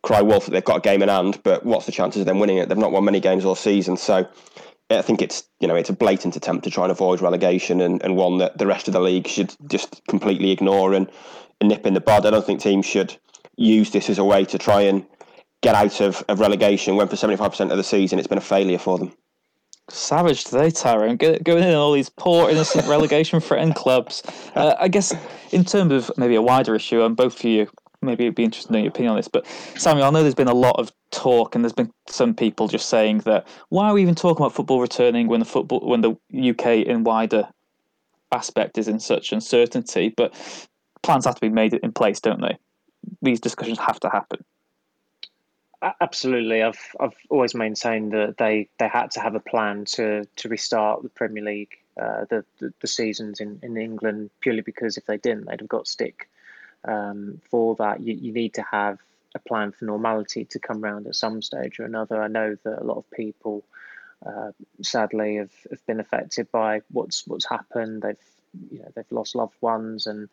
cry 0.03 0.21
wolf 0.21 0.44
that 0.44 0.50
they've 0.50 0.65
got 0.65 0.79
a 0.79 0.81
game 0.81 1.03
in 1.03 1.09
hand, 1.09 1.41
but 1.43 1.65
what's 1.65 1.87
the 1.87 1.93
chances 1.93 2.21
of 2.21 2.26
them 2.26 2.38
winning 2.38 2.59
it? 2.59 2.69
They've 2.69 2.76
not 2.76 2.93
won 2.93 3.05
many 3.05 3.21
games 3.21 3.44
all 3.44 3.55
season, 3.55 3.97
so 3.97 4.29
I 4.91 5.00
think 5.00 5.23
it's 5.23 5.44
you 5.61 5.67
know 5.67 5.76
it's 5.76 5.88
a 5.88 5.94
blatant 5.94 6.37
attempt 6.37 6.65
to 6.65 6.71
try 6.71 6.85
and 6.85 6.93
avoid 6.93 7.23
relegation, 7.23 7.81
and, 7.81 8.03
and 8.03 8.17
one 8.17 8.38
that 8.38 8.59
the 8.59 8.67
rest 8.67 8.87
of 8.87 8.93
the 8.93 9.00
league 9.00 9.26
should 9.26 9.55
just 9.66 10.02
completely 10.07 10.50
ignore 10.50 10.93
and, 10.93 11.11
and 11.61 11.71
nip 11.71 11.87
in 11.87 11.95
the 11.95 12.00
bud. 12.00 12.26
I 12.26 12.31
don't 12.31 12.45
think 12.45 12.61
teams 12.61 12.85
should 12.85 13.16
use 13.57 13.90
this 13.90 14.11
as 14.11 14.19
a 14.19 14.25
way 14.25 14.45
to 14.45 14.59
try 14.59 14.83
and 14.83 15.07
get 15.62 15.75
out 15.75 16.00
of, 16.02 16.23
of 16.28 16.40
relegation 16.40 16.97
when 16.97 17.09
for 17.09 17.16
75% 17.16 17.71
of 17.71 17.76
the 17.78 17.85
season 17.85 18.19
it's 18.19 18.28
been 18.28 18.37
a 18.37 18.43
failure 18.43 18.78
for 18.78 18.99
them. 18.99 19.14
Savage 19.91 20.45
today, 20.45 20.71
Tyrone. 20.71 21.17
Going 21.17 21.62
in 21.62 21.75
all 21.75 21.93
these 21.93 22.09
poor, 22.09 22.50
innocent 22.50 22.87
relegation 22.87 23.41
threatened 23.41 23.75
clubs. 23.75 24.23
Uh, 24.55 24.75
I 24.79 24.88
guess, 24.88 25.14
in 25.53 25.64
terms 25.64 25.93
of 25.93 26.11
maybe 26.17 26.35
a 26.37 26.43
wider 26.43 26.75
issue, 26.75 27.03
and 27.03 27.14
both 27.14 27.37
of 27.37 27.45
you, 27.45 27.69
maybe 28.00 28.25
it'd 28.25 28.35
be 28.35 28.45
interesting 28.45 28.69
to 28.69 28.73
know 28.79 28.83
your 28.85 28.88
opinion 28.88 29.11
on 29.11 29.17
this. 29.17 29.29
But 29.29 29.47
Samuel, 29.76 30.07
I 30.07 30.11
know 30.11 30.23
there's 30.23 30.35
been 30.35 30.49
a 30.49 30.55
lot 30.55 30.76
of 30.79 30.91
talk, 31.11 31.55
and 31.55 31.62
there's 31.62 31.75
been 31.75 31.93
some 32.09 32.35
people 32.35 32.67
just 32.67 32.88
saying 32.88 33.19
that 33.21 33.47
why 33.69 33.88
are 33.88 33.95
we 33.95 34.03
even 34.03 34.14
talking 34.14 34.43
about 34.43 34.55
football 34.55 34.81
returning 34.81 35.29
when 35.29 35.41
the 35.41 35.47
football, 35.47 35.81
when 35.81 36.00
the 36.00 36.17
UK 36.33 36.87
in 36.87 37.05
wider 37.05 37.49
aspect 38.33 38.79
is 38.79 38.88
in 38.88 39.00
such 39.00 39.33
uncertainty? 39.33 40.14
But 40.17 40.35
plans 41.03 41.26
have 41.26 41.35
to 41.35 41.41
be 41.43 41.50
made 41.50 41.75
in 41.75 41.93
place, 41.93 42.21
don't 42.21 42.41
they? 42.41 42.57
These 43.21 43.41
discussions 43.41 43.79
have 43.79 44.00
to 44.00 44.09
happen. 44.09 44.45
Absolutely, 46.00 46.62
I've 46.62 46.81
I've 46.99 47.17
always 47.29 47.55
maintained 47.55 48.12
that 48.12 48.38
they, 48.38 48.69
they 48.79 48.88
had 48.88 49.11
to 49.12 49.21
have 49.21 49.35
a 49.35 49.41
plan 49.41 49.85
to 49.97 50.25
to 50.25 50.49
restart 50.49 51.03
the 51.03 51.11
Premier 51.11 51.43
League, 51.45 51.76
uh, 52.00 52.25
the, 52.31 52.45
the, 52.59 52.73
the 52.81 52.87
seasons 52.87 53.38
in, 53.41 53.59
in 53.62 53.76
England 53.76 54.31
purely 54.41 54.62
because 54.62 54.97
if 54.97 55.05
they 55.05 55.19
didn't, 55.19 55.45
they'd 55.45 55.61
have 55.61 55.69
got 55.69 55.87
stick 55.87 56.29
um, 56.85 57.41
for 57.50 57.75
that. 57.76 58.00
You 58.00 58.14
you 58.14 58.33
need 58.33 58.55
to 58.55 58.62
have 58.62 58.99
a 59.35 59.38
plan 59.41 59.73
for 59.73 59.85
normality 59.85 60.47
to 60.47 60.59
come 60.59 60.83
around 60.83 61.07
at 61.07 61.17
some 61.17 61.43
stage 61.43 61.79
or 61.79 61.85
another. 61.85 62.23
I 62.23 62.29
know 62.29 62.57
that 62.62 62.81
a 62.81 62.85
lot 62.85 62.97
of 62.97 63.11
people, 63.11 63.62
uh, 64.25 64.53
sadly, 64.81 65.37
have, 65.37 65.53
have 65.71 65.87
been 65.87 66.00
affected 66.00 66.50
by 66.50 66.81
what's 66.93 67.26
what's 67.26 67.47
happened. 67.47 68.00
They've 68.00 68.17
you 68.71 68.79
know 68.79 68.88
they've 68.95 69.12
lost 69.12 69.35
loved 69.35 69.61
ones, 69.61 70.07
and 70.07 70.31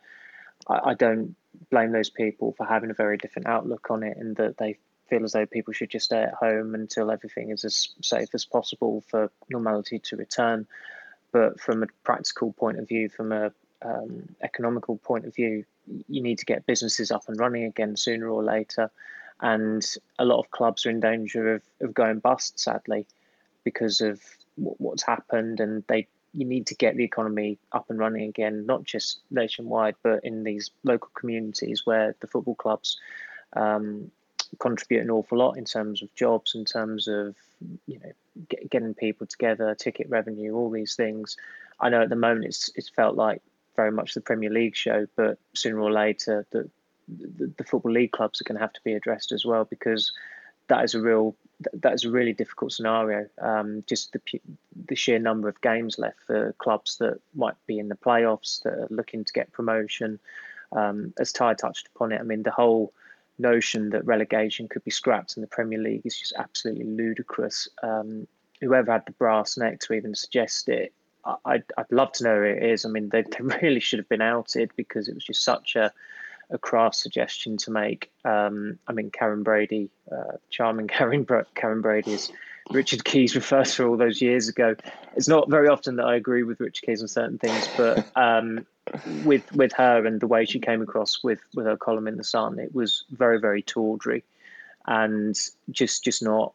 I, 0.70 0.92
I 0.92 0.94
don't 0.94 1.36
blame 1.70 1.92
those 1.92 2.10
people 2.10 2.54
for 2.54 2.66
having 2.66 2.90
a 2.90 2.94
very 2.94 3.18
different 3.18 3.50
outlook 3.50 3.92
on 3.92 4.04
it, 4.04 4.16
and 4.16 4.38
that 4.38 4.58
they 4.58 4.78
feel 5.12 5.26
as 5.26 5.34
though 5.34 5.46
people 5.46 5.74
should 5.74 5.90
just 5.90 6.06
stay 6.06 6.24
at 6.24 6.34
home 6.34 6.74
until 6.74 7.12
everything 7.12 7.52
is 7.52 7.66
as 7.66 7.90
safe 8.02 8.30
as 8.34 8.46
possible 8.46 9.04
for 9.10 9.30
normality 9.50 10.00
to 10.00 10.16
return. 10.16 10.66
But 11.34 11.60
from 11.60 11.84
a 11.84 11.88
practical 12.04 12.54
point 12.54 12.80
of 12.80 12.88
view, 12.88 13.10
from 13.10 13.34
a 13.34 13.52
um, 13.82 14.30
economical 14.42 14.98
point 14.98 15.26
of 15.26 15.36
view, 15.36 15.66
you 16.08 16.24
need 16.24 16.40
to 16.40 16.46
get 16.46 16.66
businesses 16.66 17.12
up 17.12 17.28
and 17.28 17.38
running 17.38 17.66
again 17.66 17.98
sooner 17.98 18.30
or 18.30 18.42
later. 18.42 18.90
And 19.42 19.86
a 20.18 20.24
lot 20.24 20.40
of 20.40 20.50
clubs 20.52 20.86
are 20.86 20.90
in 20.90 21.02
danger 21.02 21.56
of, 21.56 21.62
of 21.82 21.94
going 21.94 22.20
bust, 22.20 22.58
sadly, 22.58 23.06
because 23.66 24.00
of 24.00 24.22
what's 24.56 25.04
happened. 25.04 25.60
And 25.60 25.84
they 25.88 26.08
you 26.34 26.46
need 26.46 26.68
to 26.68 26.76
get 26.76 26.96
the 26.96 27.04
economy 27.04 27.58
up 27.74 27.90
and 27.90 28.00
running 28.00 28.30
again, 28.30 28.66
not 28.66 28.86
just 28.86 29.20
nationwide, 29.30 29.96
but 30.02 30.24
in 30.24 30.46
these 30.46 30.72
local 30.86 31.10
communities 31.14 31.86
where 31.86 32.16
the 32.22 32.28
football 32.28 32.56
clubs 32.56 32.98
um, 33.54 34.10
contribute 34.60 35.02
an 35.02 35.10
awful 35.10 35.38
lot 35.38 35.58
in 35.58 35.66
terms 35.66 36.02
of 36.02 36.14
jobs, 36.16 36.56
in 36.56 36.66
terms 36.66 37.08
of 37.08 37.36
you 37.88 38.00
know 38.00 38.12
get, 38.50 38.70
getting 38.70 38.94
people 38.94 39.28
together, 39.28 39.76
ticket 39.76 40.10
revenue, 40.10 40.54
all 40.54 40.70
these 40.70 40.96
things. 40.96 41.38
I 41.80 41.90
know 41.90 42.02
at 42.02 42.10
the 42.10 42.16
moment 42.16 42.46
it's 42.46 42.72
it's 42.76 42.90
felt 42.90 43.16
like 43.16 43.42
very 43.76 43.92
much 43.92 44.14
the 44.14 44.22
Premier 44.22 44.50
League 44.50 44.76
show, 44.76 45.08
but 45.16 45.38
sooner 45.54 45.80
or 45.80 45.92
later 45.92 46.46
the 46.52 46.70
the, 47.08 47.52
the 47.58 47.64
football 47.64 47.92
league 47.92 48.12
clubs 48.12 48.40
are 48.40 48.46
going 48.46 48.56
to 48.56 48.62
have 48.62 48.74
to 48.74 48.84
be 48.84 48.94
addressed 48.94 49.32
as 49.32 49.46
well 49.46 49.66
because 49.66 50.12
that 50.68 50.84
is 50.84 50.96
a 50.96 51.02
real 51.02 51.36
that 51.74 51.94
is 51.94 52.06
a 52.06 52.10
really 52.10 52.34
difficult 52.34 52.72
scenario. 52.72 53.28
Um, 53.42 53.84
just 53.88 54.14
the 54.14 54.22
the 54.88 54.96
sheer 54.96 55.20
number 55.20 55.48
of 55.50 55.62
games 55.62 56.00
left 56.00 56.20
for 56.26 56.54
clubs 56.54 56.98
that 56.98 57.20
might 57.36 57.56
be 57.68 57.78
in 57.80 57.90
the 57.90 57.96
playoffs 57.96 58.64
that 58.64 58.74
are 58.74 58.88
looking 58.90 59.24
to 59.24 59.34
get 59.34 59.52
promotion. 59.52 60.20
Um, 60.72 61.14
as 61.20 61.34
Ty 61.34 61.56
touched 61.56 61.90
upon 61.94 62.14
it, 62.14 62.20
I 62.20 62.24
mean 62.24 62.44
the 62.44 62.52
whole 62.52 62.94
notion 63.42 63.90
that 63.90 64.06
relegation 64.06 64.68
could 64.68 64.84
be 64.84 64.92
scrapped 64.92 65.36
in 65.36 65.42
the 65.42 65.48
Premier 65.48 65.80
League 65.80 66.06
is 66.06 66.18
just 66.18 66.34
absolutely 66.38 66.86
ludicrous. 66.86 67.68
Um, 67.84 68.28
whoever 68.62 68.92
had 68.92 69.06
the 69.06 69.12
brass 69.14 69.58
neck 69.58 69.80
to 69.82 69.94
even 69.94 70.16
suggest 70.16 70.70
it, 70.70 70.94
I'd, 71.46 71.64
I'd 71.78 71.92
love 71.92 72.12
to 72.14 72.24
know 72.24 72.36
who 72.38 72.44
it 72.44 72.64
is. 72.64 72.86
I 72.86 72.90
mean, 72.90 73.10
they, 73.10 73.24
they 73.24 73.38
really 73.62 73.80
should 73.80 74.00
have 74.00 74.10
been 74.10 74.22
outed 74.22 74.72
because 74.76 75.08
it 75.08 75.16
was 75.16 75.24
just 75.24 75.44
such 75.44 75.76
a 75.76 75.92
a 76.52 76.58
craft 76.58 76.96
suggestion 76.96 77.58
to 77.58 77.72
make. 77.72 78.12
Um, 78.26 78.78
I 78.88 78.92
mean, 78.94 79.10
Karren 79.10 79.44
Brady, 79.44 79.90
uh, 80.12 80.38
charming 80.50 80.88
Karen, 80.90 81.26
Karren 81.26 81.82
Brady 81.82 82.14
is 82.14 82.32
Richard 82.72 83.04
Keys 83.04 83.36
refers 83.36 83.76
to 83.76 83.88
all 83.88 83.98
those 83.98 84.22
years 84.22 84.48
ago. 84.48 84.76
It's 85.16 85.28
not 85.28 85.50
very 85.50 85.68
often 85.68 85.96
that 85.98 86.06
I 86.06 86.16
agree 86.16 86.44
with 86.44 86.60
Richard 86.60 86.86
Keys 86.86 87.02
on 87.02 87.08
certain 87.08 87.38
things, 87.38 87.70
but 87.78 88.06
um, 88.16 88.66
with 89.24 89.52
with 89.54 89.74
her 89.74 90.06
and 90.06 90.20
the 90.20 90.28
way 90.28 90.46
she 90.46 90.60
came 90.60 90.82
across 90.82 91.24
with 91.24 91.40
with 91.54 91.66
her 91.66 91.78
column 91.78 92.08
in 92.08 92.18
the 92.18 92.24
Sun, 92.24 92.60
it 92.60 92.74
was 92.74 93.06
very 93.12 93.40
very 93.40 93.62
tawdry, 93.62 94.24
and 94.88 95.38
just 95.70 96.04
just 96.04 96.24
not 96.24 96.54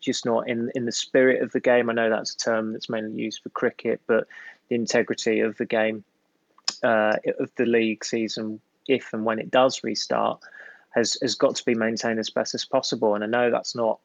just 0.00 0.26
not 0.26 0.48
in 0.48 0.70
in 0.74 0.84
the 0.84 0.92
spirit 0.92 1.42
of 1.42 1.52
the 1.52 1.60
game. 1.60 1.90
I 1.90 1.94
know 1.94 2.10
that's 2.10 2.34
a 2.34 2.38
term 2.38 2.72
that's 2.72 2.88
mainly 2.88 3.22
used 3.22 3.42
for 3.42 3.48
cricket, 3.50 4.00
but 4.06 4.26
the 4.68 4.74
integrity 4.74 5.40
of 5.40 5.56
the 5.56 5.66
game 5.66 6.04
uh, 6.82 7.16
of 7.38 7.50
the 7.56 7.66
league 7.66 8.04
season 8.04 8.60
if 8.88 9.12
and 9.12 9.24
when 9.24 9.38
it 9.38 9.50
does 9.50 9.84
restart, 9.84 10.40
has 10.94 11.16
has 11.22 11.34
got 11.34 11.56
to 11.56 11.64
be 11.64 11.74
maintained 11.74 12.18
as 12.18 12.30
best 12.30 12.54
as 12.54 12.64
possible. 12.64 13.14
And 13.14 13.24
I 13.24 13.26
know 13.26 13.50
that's 13.50 13.74
not 13.74 14.00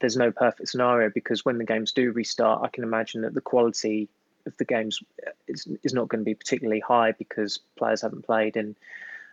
there's 0.00 0.16
no 0.16 0.30
perfect 0.30 0.68
scenario 0.68 1.10
because 1.10 1.44
when 1.44 1.58
the 1.58 1.64
games 1.64 1.92
do 1.92 2.12
restart, 2.12 2.62
I 2.62 2.68
can 2.68 2.84
imagine 2.84 3.22
that 3.22 3.34
the 3.34 3.40
quality 3.40 4.08
of 4.46 4.56
the 4.56 4.64
games 4.64 5.00
is, 5.46 5.66
is 5.82 5.94
not 5.94 6.08
going 6.08 6.20
to 6.20 6.24
be 6.24 6.34
particularly 6.34 6.80
high 6.80 7.12
because 7.12 7.60
players 7.76 8.02
haven't 8.02 8.26
played 8.26 8.56
in 8.56 8.74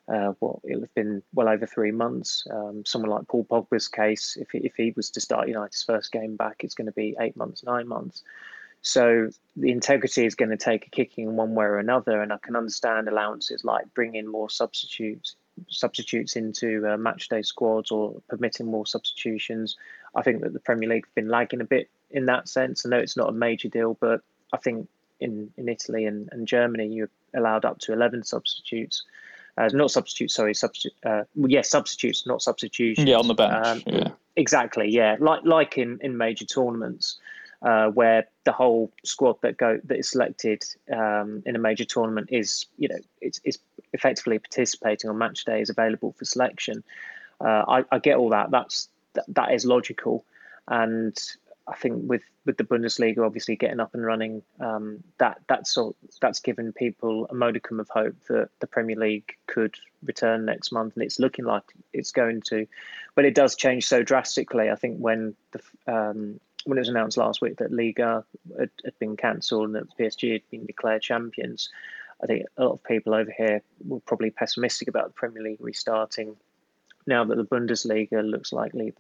uh, 0.07 0.33
what 0.39 0.59
it'll 0.63 0.81
have 0.81 0.93
been 0.95 1.21
well 1.33 1.49
over 1.49 1.65
three 1.65 1.91
months. 1.91 2.47
Um, 2.49 2.83
someone 2.85 3.11
like 3.11 3.27
Paul 3.27 3.45
Pogba's 3.45 3.87
case, 3.87 4.37
if 4.39 4.51
he, 4.51 4.59
if 4.59 4.75
he 4.75 4.93
was 4.95 5.09
to 5.11 5.21
start 5.21 5.47
United's 5.47 5.83
first 5.83 6.11
game 6.11 6.35
back, 6.35 6.63
it's 6.63 6.75
going 6.75 6.85
to 6.85 6.93
be 6.93 7.15
eight 7.19 7.35
months, 7.35 7.63
nine 7.63 7.87
months. 7.87 8.23
So 8.81 9.29
the 9.55 9.71
integrity 9.71 10.25
is 10.25 10.35
going 10.35 10.51
to 10.51 10.57
take 10.57 10.87
a 10.87 10.89
kicking 10.89 11.25
in 11.25 11.35
one 11.35 11.55
way 11.55 11.65
or 11.65 11.77
another, 11.77 12.21
and 12.21 12.31
I 12.31 12.37
can 12.37 12.55
understand 12.55 13.09
allowances 13.09 13.65
like 13.65 13.93
bringing 13.93 14.27
more 14.27 14.49
substitutes 14.49 15.35
substitutes 15.69 16.35
into 16.35 16.87
uh, 16.87 16.97
match 16.97 17.29
day 17.29 17.41
squads 17.41 17.91
or 17.91 18.21
permitting 18.29 18.67
more 18.67 18.85
substitutions. 18.85 19.75
I 20.17 20.23
think 20.23 20.41
that 20.41 20.53
the 20.53 20.59
Premier 20.59 20.89
League 20.89 21.05
have 21.05 21.15
been 21.15 21.29
lagging 21.29 21.61
a 21.61 21.65
bit 21.65 21.89
in 22.11 22.25
that 22.25 22.49
sense. 22.49 22.85
I 22.85 22.89
know 22.89 22.97
it's 22.97 23.15
not 23.15 23.29
a 23.29 23.33
major 23.33 23.69
deal, 23.69 23.97
but 23.99 24.21
I 24.53 24.57
think 24.57 24.89
in, 25.19 25.51
in 25.57 25.69
Italy 25.69 26.05
and, 26.05 26.27
and 26.31 26.47
Germany 26.47 26.87
you're 26.87 27.09
allowed 27.35 27.65
up 27.65 27.79
to 27.79 27.93
11 27.93 28.23
substitutes. 28.23 29.03
Uh, 29.57 29.69
not 29.73 29.91
substitutes, 29.91 30.35
sorry, 30.35 30.53
substitute. 30.53 30.93
Uh, 31.05 31.23
well, 31.35 31.49
yes, 31.49 31.69
substitutes, 31.69 32.27
not 32.27 32.41
substitutions. 32.41 33.07
Yeah, 33.07 33.17
on 33.17 33.27
the 33.27 33.33
bench. 33.33 33.65
Um, 33.65 33.83
yeah. 33.87 34.09
Exactly. 34.35 34.87
Yeah, 34.89 35.15
like 35.19 35.41
like 35.45 35.79
in 35.79 35.97
in 36.01 36.15
major 36.15 36.45
tournaments 36.45 37.17
uh, 37.63 37.87
where 37.87 38.27
the 38.43 38.51
whole 38.51 38.91
squad 39.03 39.37
that 39.41 39.57
go 39.57 39.79
that 39.85 39.97
is 39.97 40.11
selected 40.11 40.63
um, 40.93 41.41
in 41.45 41.55
a 41.55 41.59
major 41.59 41.85
tournament 41.85 42.29
is 42.31 42.67
you 42.77 42.87
know 42.87 42.99
it's, 43.19 43.41
it's 43.43 43.57
effectively 43.93 44.37
participating 44.37 45.09
on 45.09 45.17
match 45.17 45.43
day 45.45 45.59
is 45.59 45.71
available 45.71 46.13
for 46.17 46.25
selection. 46.25 46.83
Uh, 47.41 47.63
I, 47.67 47.85
I, 47.91 47.99
get 47.99 48.17
all 48.17 48.29
that. 48.29 48.51
That's 48.51 48.89
that, 49.17 49.25
that 49.35 49.53
is 49.53 49.65
logical, 49.65 50.25
and 50.67 51.17
I 51.67 51.75
think 51.75 52.03
with 52.07 52.23
with 52.45 52.57
the 52.57 52.63
Bundesliga 52.63 53.25
obviously 53.25 53.57
getting 53.57 53.81
up 53.81 53.93
and 53.93 54.05
running, 54.05 54.41
um, 54.61 55.03
that 55.17 55.41
that's 55.47 55.77
all, 55.77 55.95
that's 56.21 56.39
given 56.39 56.71
people 56.71 57.27
a 57.29 57.35
modicum 57.35 57.79
of 57.79 57.89
hope 57.89 58.15
that 58.29 58.49
the 58.59 58.67
Premier 58.67 58.95
League 58.95 59.35
could 59.47 59.75
return 60.03 60.45
next 60.45 60.71
month, 60.71 60.93
and 60.95 61.03
it's 61.03 61.19
looking 61.19 61.45
like 61.45 61.63
it's 61.91 62.11
going 62.11 62.41
to. 62.47 62.65
But 63.15 63.25
it 63.25 63.35
does 63.35 63.55
change 63.55 63.85
so 63.85 64.01
drastically. 64.01 64.69
I 64.69 64.75
think 64.75 64.97
when 64.97 65.35
the 65.51 65.61
um, 65.93 66.39
when 66.65 66.77
it 66.77 66.81
was 66.81 66.89
announced 66.89 67.17
last 67.17 67.41
week 67.41 67.57
that 67.57 67.71
Liga 67.71 68.23
had, 68.57 68.69
had 68.83 68.99
been 68.99 69.17
cancelled 69.17 69.65
and 69.65 69.75
that 69.75 69.97
PSG 69.97 70.33
had 70.33 70.49
been 70.49 70.65
declared 70.65 71.01
champions, 71.01 71.69
I 72.23 72.27
think 72.27 72.45
a 72.57 72.63
lot 72.63 72.73
of 72.73 72.83
people 72.83 73.13
over 73.13 73.31
here 73.35 73.61
were 73.85 73.99
probably 73.99 74.31
pessimistic 74.31 74.87
about 74.87 75.07
the 75.07 75.13
Premier 75.13 75.43
League 75.43 75.61
restarting. 75.61 76.35
Now 77.07 77.23
that 77.23 77.35
the 77.35 77.45
Bundesliga 77.45 78.21
looks 78.29 78.53
likely 78.53 78.93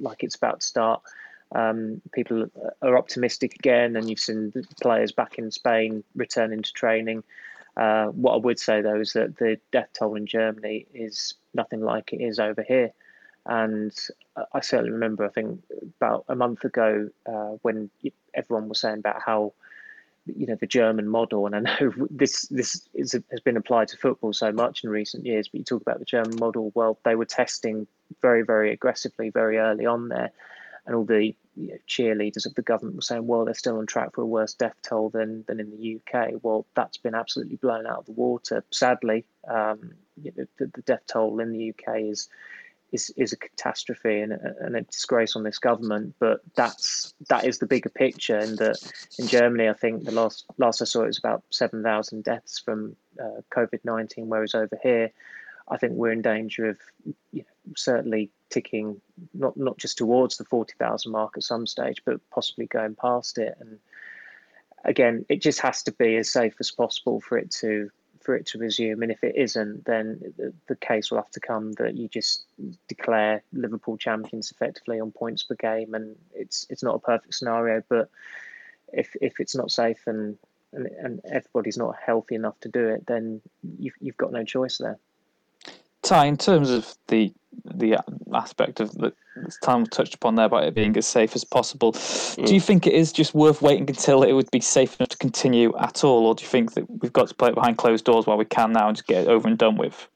like 0.00 0.24
it's 0.24 0.34
about 0.34 0.60
to 0.60 0.66
start, 0.66 1.02
um, 1.54 2.00
people 2.12 2.46
are 2.80 2.96
optimistic 2.96 3.54
again, 3.54 3.96
and 3.96 4.08
you've 4.08 4.18
seen 4.18 4.52
players 4.80 5.12
back 5.12 5.38
in 5.38 5.50
Spain 5.50 6.02
returning 6.16 6.62
to 6.62 6.72
training. 6.72 7.22
Uh, 7.76 8.06
what 8.06 8.34
I 8.34 8.38
would 8.38 8.58
say 8.58 8.82
though 8.82 9.00
is 9.00 9.12
that 9.12 9.36
the 9.36 9.58
death 9.70 9.90
toll 9.96 10.16
in 10.16 10.26
Germany 10.26 10.86
is 10.92 11.34
nothing 11.54 11.80
like 11.80 12.12
it 12.12 12.20
is 12.20 12.38
over 12.38 12.62
here. 12.62 12.92
And 13.46 13.92
I 14.52 14.60
certainly 14.60 14.92
remember, 14.92 15.24
I 15.24 15.28
think 15.30 15.62
about 15.98 16.24
a 16.28 16.36
month 16.36 16.64
ago, 16.64 17.08
uh, 17.26 17.56
when 17.62 17.90
everyone 18.34 18.68
was 18.68 18.80
saying 18.80 18.98
about 18.98 19.22
how, 19.22 19.52
you 20.26 20.46
know, 20.46 20.56
the 20.56 20.66
German 20.66 21.08
model, 21.08 21.46
and 21.46 21.54
I 21.54 21.60
know 21.60 21.92
this 22.10 22.42
this 22.48 22.86
is, 22.94 23.12
has 23.30 23.40
been 23.40 23.56
applied 23.56 23.88
to 23.88 23.96
football 23.96 24.32
so 24.32 24.52
much 24.52 24.84
in 24.84 24.90
recent 24.90 25.26
years. 25.26 25.48
But 25.48 25.58
you 25.58 25.64
talk 25.64 25.82
about 25.82 25.98
the 25.98 26.04
German 26.04 26.36
model. 26.38 26.72
Well, 26.74 26.98
they 27.04 27.14
were 27.14 27.24
testing 27.24 27.86
very, 28.20 28.42
very 28.42 28.72
aggressively 28.72 29.30
very 29.30 29.58
early 29.58 29.86
on 29.86 30.08
there, 30.08 30.30
and 30.86 30.94
all 30.94 31.04
the 31.04 31.34
you 31.56 31.68
know, 31.68 31.78
cheerleaders 31.88 32.46
of 32.46 32.54
the 32.54 32.62
government 32.62 32.96
were 32.96 33.02
saying, 33.02 33.26
well, 33.26 33.44
they're 33.44 33.54
still 33.54 33.78
on 33.78 33.86
track 33.86 34.14
for 34.14 34.22
a 34.22 34.26
worse 34.26 34.54
death 34.54 34.76
toll 34.82 35.10
than 35.10 35.44
than 35.46 35.60
in 35.60 35.70
the 35.70 36.00
UK. 36.00 36.32
Well, 36.42 36.66
that's 36.74 36.98
been 36.98 37.14
absolutely 37.14 37.56
blown 37.56 37.86
out 37.86 37.98
of 37.98 38.06
the 38.06 38.12
water. 38.12 38.64
Sadly, 38.70 39.24
um, 39.48 39.92
you 40.22 40.32
know, 40.36 40.46
the, 40.58 40.66
the 40.66 40.82
death 40.82 41.02
toll 41.06 41.40
in 41.40 41.52
the 41.52 41.70
UK 41.70 42.00
is 42.00 42.28
is 42.92 43.12
is 43.16 43.32
a 43.32 43.36
catastrophe 43.36 44.20
and 44.20 44.32
a, 44.32 44.54
and 44.60 44.76
a 44.76 44.82
disgrace 44.82 45.36
on 45.36 45.42
this 45.42 45.58
government. 45.58 46.14
But 46.18 46.40
that's 46.54 47.14
that 47.28 47.44
is 47.44 47.58
the 47.58 47.66
bigger 47.66 47.88
picture. 47.88 48.38
And 48.38 48.58
that 48.58 48.78
in 49.18 49.26
Germany, 49.26 49.68
I 49.68 49.72
think 49.74 50.04
the 50.04 50.12
last 50.12 50.44
last 50.58 50.82
I 50.82 50.84
saw 50.84 51.02
it 51.02 51.08
was 51.08 51.18
about 51.18 51.42
seven 51.50 51.82
thousand 51.82 52.24
deaths 52.24 52.58
from 52.58 52.96
uh, 53.22 53.42
COVID 53.50 53.80
nineteen, 53.84 54.28
whereas 54.28 54.54
over 54.54 54.78
here, 54.82 55.10
I 55.68 55.76
think 55.76 55.92
we're 55.94 56.12
in 56.12 56.22
danger 56.22 56.68
of 56.68 56.78
you 57.32 57.42
know, 57.42 57.74
certainly 57.76 58.30
ticking 58.48 59.00
not 59.34 59.56
not 59.56 59.78
just 59.78 59.98
towards 59.98 60.36
the 60.36 60.44
forty 60.44 60.74
thousand 60.78 61.12
mark 61.12 61.34
at 61.36 61.42
some 61.42 61.66
stage, 61.66 62.02
but 62.04 62.20
possibly 62.30 62.66
going 62.66 62.94
past 62.94 63.38
it. 63.38 63.56
And 63.60 63.78
again, 64.84 65.24
it 65.28 65.40
just 65.40 65.60
has 65.60 65.82
to 65.84 65.92
be 65.92 66.16
as 66.16 66.30
safe 66.30 66.54
as 66.60 66.70
possible 66.70 67.20
for 67.20 67.38
it 67.38 67.50
to 67.60 67.90
for 68.20 68.34
it 68.36 68.46
to 68.46 68.58
resume. 68.58 69.02
And 69.02 69.10
if 69.10 69.24
it 69.24 69.36
isn't, 69.36 69.84
then 69.84 70.32
the, 70.36 70.52
the, 70.66 70.76
case 70.76 71.10
will 71.10 71.18
have 71.18 71.30
to 71.30 71.40
come 71.40 71.72
that 71.74 71.96
you 71.96 72.08
just 72.08 72.44
declare 72.88 73.42
Liverpool 73.52 73.96
champions 73.96 74.50
effectively 74.50 75.00
on 75.00 75.10
points 75.10 75.42
per 75.42 75.54
game. 75.54 75.94
And 75.94 76.16
it's 76.34 76.66
it's 76.70 76.82
not 76.82 76.96
a 76.96 77.00
perfect 77.00 77.34
scenario, 77.34 77.82
but 77.88 78.10
if 78.92 79.16
if 79.20 79.40
it's 79.40 79.56
not 79.56 79.70
safe 79.70 80.06
and 80.06 80.38
and, 80.72 80.86
and 80.86 81.20
everybody's 81.24 81.78
not 81.78 81.96
healthy 82.04 82.34
enough 82.34 82.58
to 82.60 82.68
do 82.68 82.88
it, 82.88 83.06
then 83.06 83.40
you've 83.78 83.96
you've 84.00 84.16
got 84.16 84.32
no 84.32 84.44
choice 84.44 84.78
there. 84.78 84.98
Ty, 86.10 86.26
in 86.26 86.36
terms 86.36 86.70
of 86.70 86.92
the 87.06 87.32
the 87.64 88.02
aspect 88.34 88.80
of 88.80 88.90
the 88.94 89.12
Tom 89.62 89.86
touched 89.86 90.12
upon 90.12 90.34
there 90.34 90.46
about 90.46 90.64
it 90.64 90.74
being 90.74 90.96
as 90.96 91.06
safe 91.06 91.36
as 91.36 91.44
possible, 91.44 91.92
mm. 91.92 92.46
do 92.46 92.52
you 92.52 92.60
think 92.60 92.84
it 92.84 92.94
is 92.94 93.12
just 93.12 93.32
worth 93.32 93.62
waiting 93.62 93.88
until 93.88 94.24
it 94.24 94.32
would 94.32 94.50
be 94.50 94.58
safe 94.58 94.98
enough 94.98 95.10
to 95.10 95.16
continue 95.18 95.72
at 95.78 96.02
all, 96.02 96.26
or 96.26 96.34
do 96.34 96.42
you 96.42 96.48
think 96.48 96.74
that 96.74 96.84
we've 97.00 97.12
got 97.12 97.28
to 97.28 97.34
play 97.34 97.50
it 97.50 97.54
behind 97.54 97.78
closed 97.78 98.04
doors 98.04 98.26
while 98.26 98.36
we 98.36 98.44
can 98.44 98.72
now 98.72 98.88
and 98.88 98.96
just 98.96 99.06
get 99.06 99.22
it 99.22 99.28
over 99.28 99.46
and 99.46 99.56
done 99.56 99.76
with? 99.76 100.08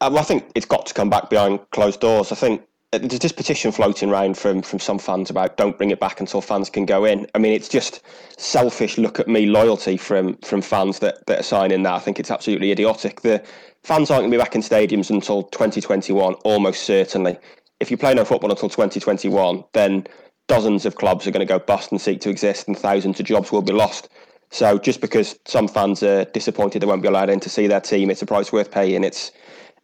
Well, 0.00 0.18
I 0.18 0.22
think 0.22 0.52
it's 0.54 0.66
got 0.66 0.86
to 0.86 0.94
come 0.94 1.10
back 1.10 1.30
behind 1.30 1.58
closed 1.72 1.98
doors. 1.98 2.30
I 2.30 2.36
think 2.36 2.62
Uh, 2.94 2.98
there's 2.98 3.18
this 3.18 3.32
petition 3.32 3.72
floating 3.72 4.08
around 4.08 4.38
from 4.38 4.62
from 4.62 4.78
some 4.78 5.00
fans 5.00 5.28
about 5.28 5.56
don't 5.56 5.76
bring 5.76 5.90
it 5.90 5.98
back 5.98 6.20
until 6.20 6.40
fans 6.40 6.70
can 6.70 6.86
go 6.86 7.04
in. 7.04 7.26
I 7.34 7.38
mean, 7.38 7.52
it's 7.52 7.68
just 7.68 8.02
selfish 8.38 8.98
look 8.98 9.18
at 9.18 9.26
me 9.26 9.46
loyalty 9.46 9.96
from 9.96 10.36
from 10.38 10.62
fans 10.62 11.00
that, 11.00 11.26
that 11.26 11.40
are 11.40 11.44
signing 11.44 11.82
that. 11.82 11.94
I 11.94 11.98
think 11.98 12.20
it's 12.20 12.30
absolutely 12.30 12.70
idiotic. 12.70 13.22
The 13.22 13.42
fans 13.82 14.10
aren't 14.10 14.22
going 14.22 14.30
to 14.30 14.36
be 14.36 14.40
back 14.40 14.54
in 14.54 14.60
stadiums 14.60 15.10
until 15.10 15.42
2021, 15.42 16.34
almost 16.44 16.84
certainly. 16.84 17.36
If 17.80 17.90
you 17.90 17.96
play 17.96 18.14
no 18.14 18.24
football 18.24 18.52
until 18.52 18.68
2021, 18.68 19.64
then 19.72 20.06
dozens 20.46 20.86
of 20.86 20.94
clubs 20.94 21.26
are 21.26 21.32
going 21.32 21.46
to 21.46 21.52
go 21.52 21.58
bust 21.58 21.90
and 21.90 22.00
seek 22.00 22.20
to 22.20 22.30
exist, 22.30 22.68
and 22.68 22.78
thousands 22.78 23.18
of 23.18 23.26
jobs 23.26 23.50
will 23.50 23.62
be 23.62 23.72
lost. 23.72 24.08
So 24.50 24.78
just 24.78 25.00
because 25.00 25.36
some 25.46 25.66
fans 25.66 26.04
are 26.04 26.26
disappointed 26.26 26.80
they 26.80 26.86
won't 26.86 27.02
be 27.02 27.08
allowed 27.08 27.30
in 27.30 27.40
to 27.40 27.48
see 27.48 27.66
their 27.66 27.80
team, 27.80 28.08
it's 28.08 28.22
a 28.22 28.26
price 28.26 28.52
worth 28.52 28.70
paying. 28.70 29.02
It's, 29.02 29.32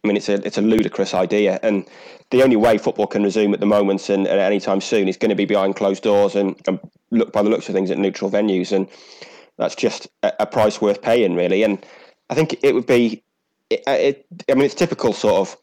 I 0.02 0.08
mean, 0.08 0.16
it's 0.16 0.28
a 0.28 0.34
it's 0.46 0.58
a 0.58 0.62
ludicrous 0.62 1.14
idea, 1.14 1.60
and 1.62 1.86
the 2.30 2.42
only 2.42 2.56
way 2.56 2.78
football 2.78 3.06
can 3.06 3.22
resume 3.22 3.52
at 3.52 3.60
the 3.60 3.66
moment 3.66 4.08
and, 4.08 4.26
and 4.26 4.40
any 4.40 4.60
time 4.60 4.80
soon 4.80 5.08
is 5.08 5.16
going 5.16 5.30
to 5.30 5.34
be 5.34 5.44
behind 5.44 5.76
closed 5.76 6.02
doors 6.02 6.36
and, 6.36 6.56
and, 6.66 6.78
look 7.12 7.32
by 7.32 7.42
the 7.42 7.50
looks 7.50 7.68
of 7.68 7.74
things 7.74 7.90
at 7.90 7.98
neutral 7.98 8.30
venues, 8.30 8.72
and 8.72 8.88
that's 9.58 9.74
just 9.74 10.06
a, 10.22 10.32
a 10.40 10.46
price 10.46 10.80
worth 10.80 11.02
paying, 11.02 11.34
really. 11.34 11.64
And 11.64 11.84
I 12.30 12.34
think 12.34 12.56
it 12.62 12.72
would 12.72 12.86
be, 12.86 13.24
it, 13.68 13.82
uh, 13.86 13.90
it, 13.90 14.26
I 14.48 14.54
mean, 14.54 14.64
it's 14.64 14.76
typical 14.76 15.12
sort 15.12 15.34
of 15.34 15.56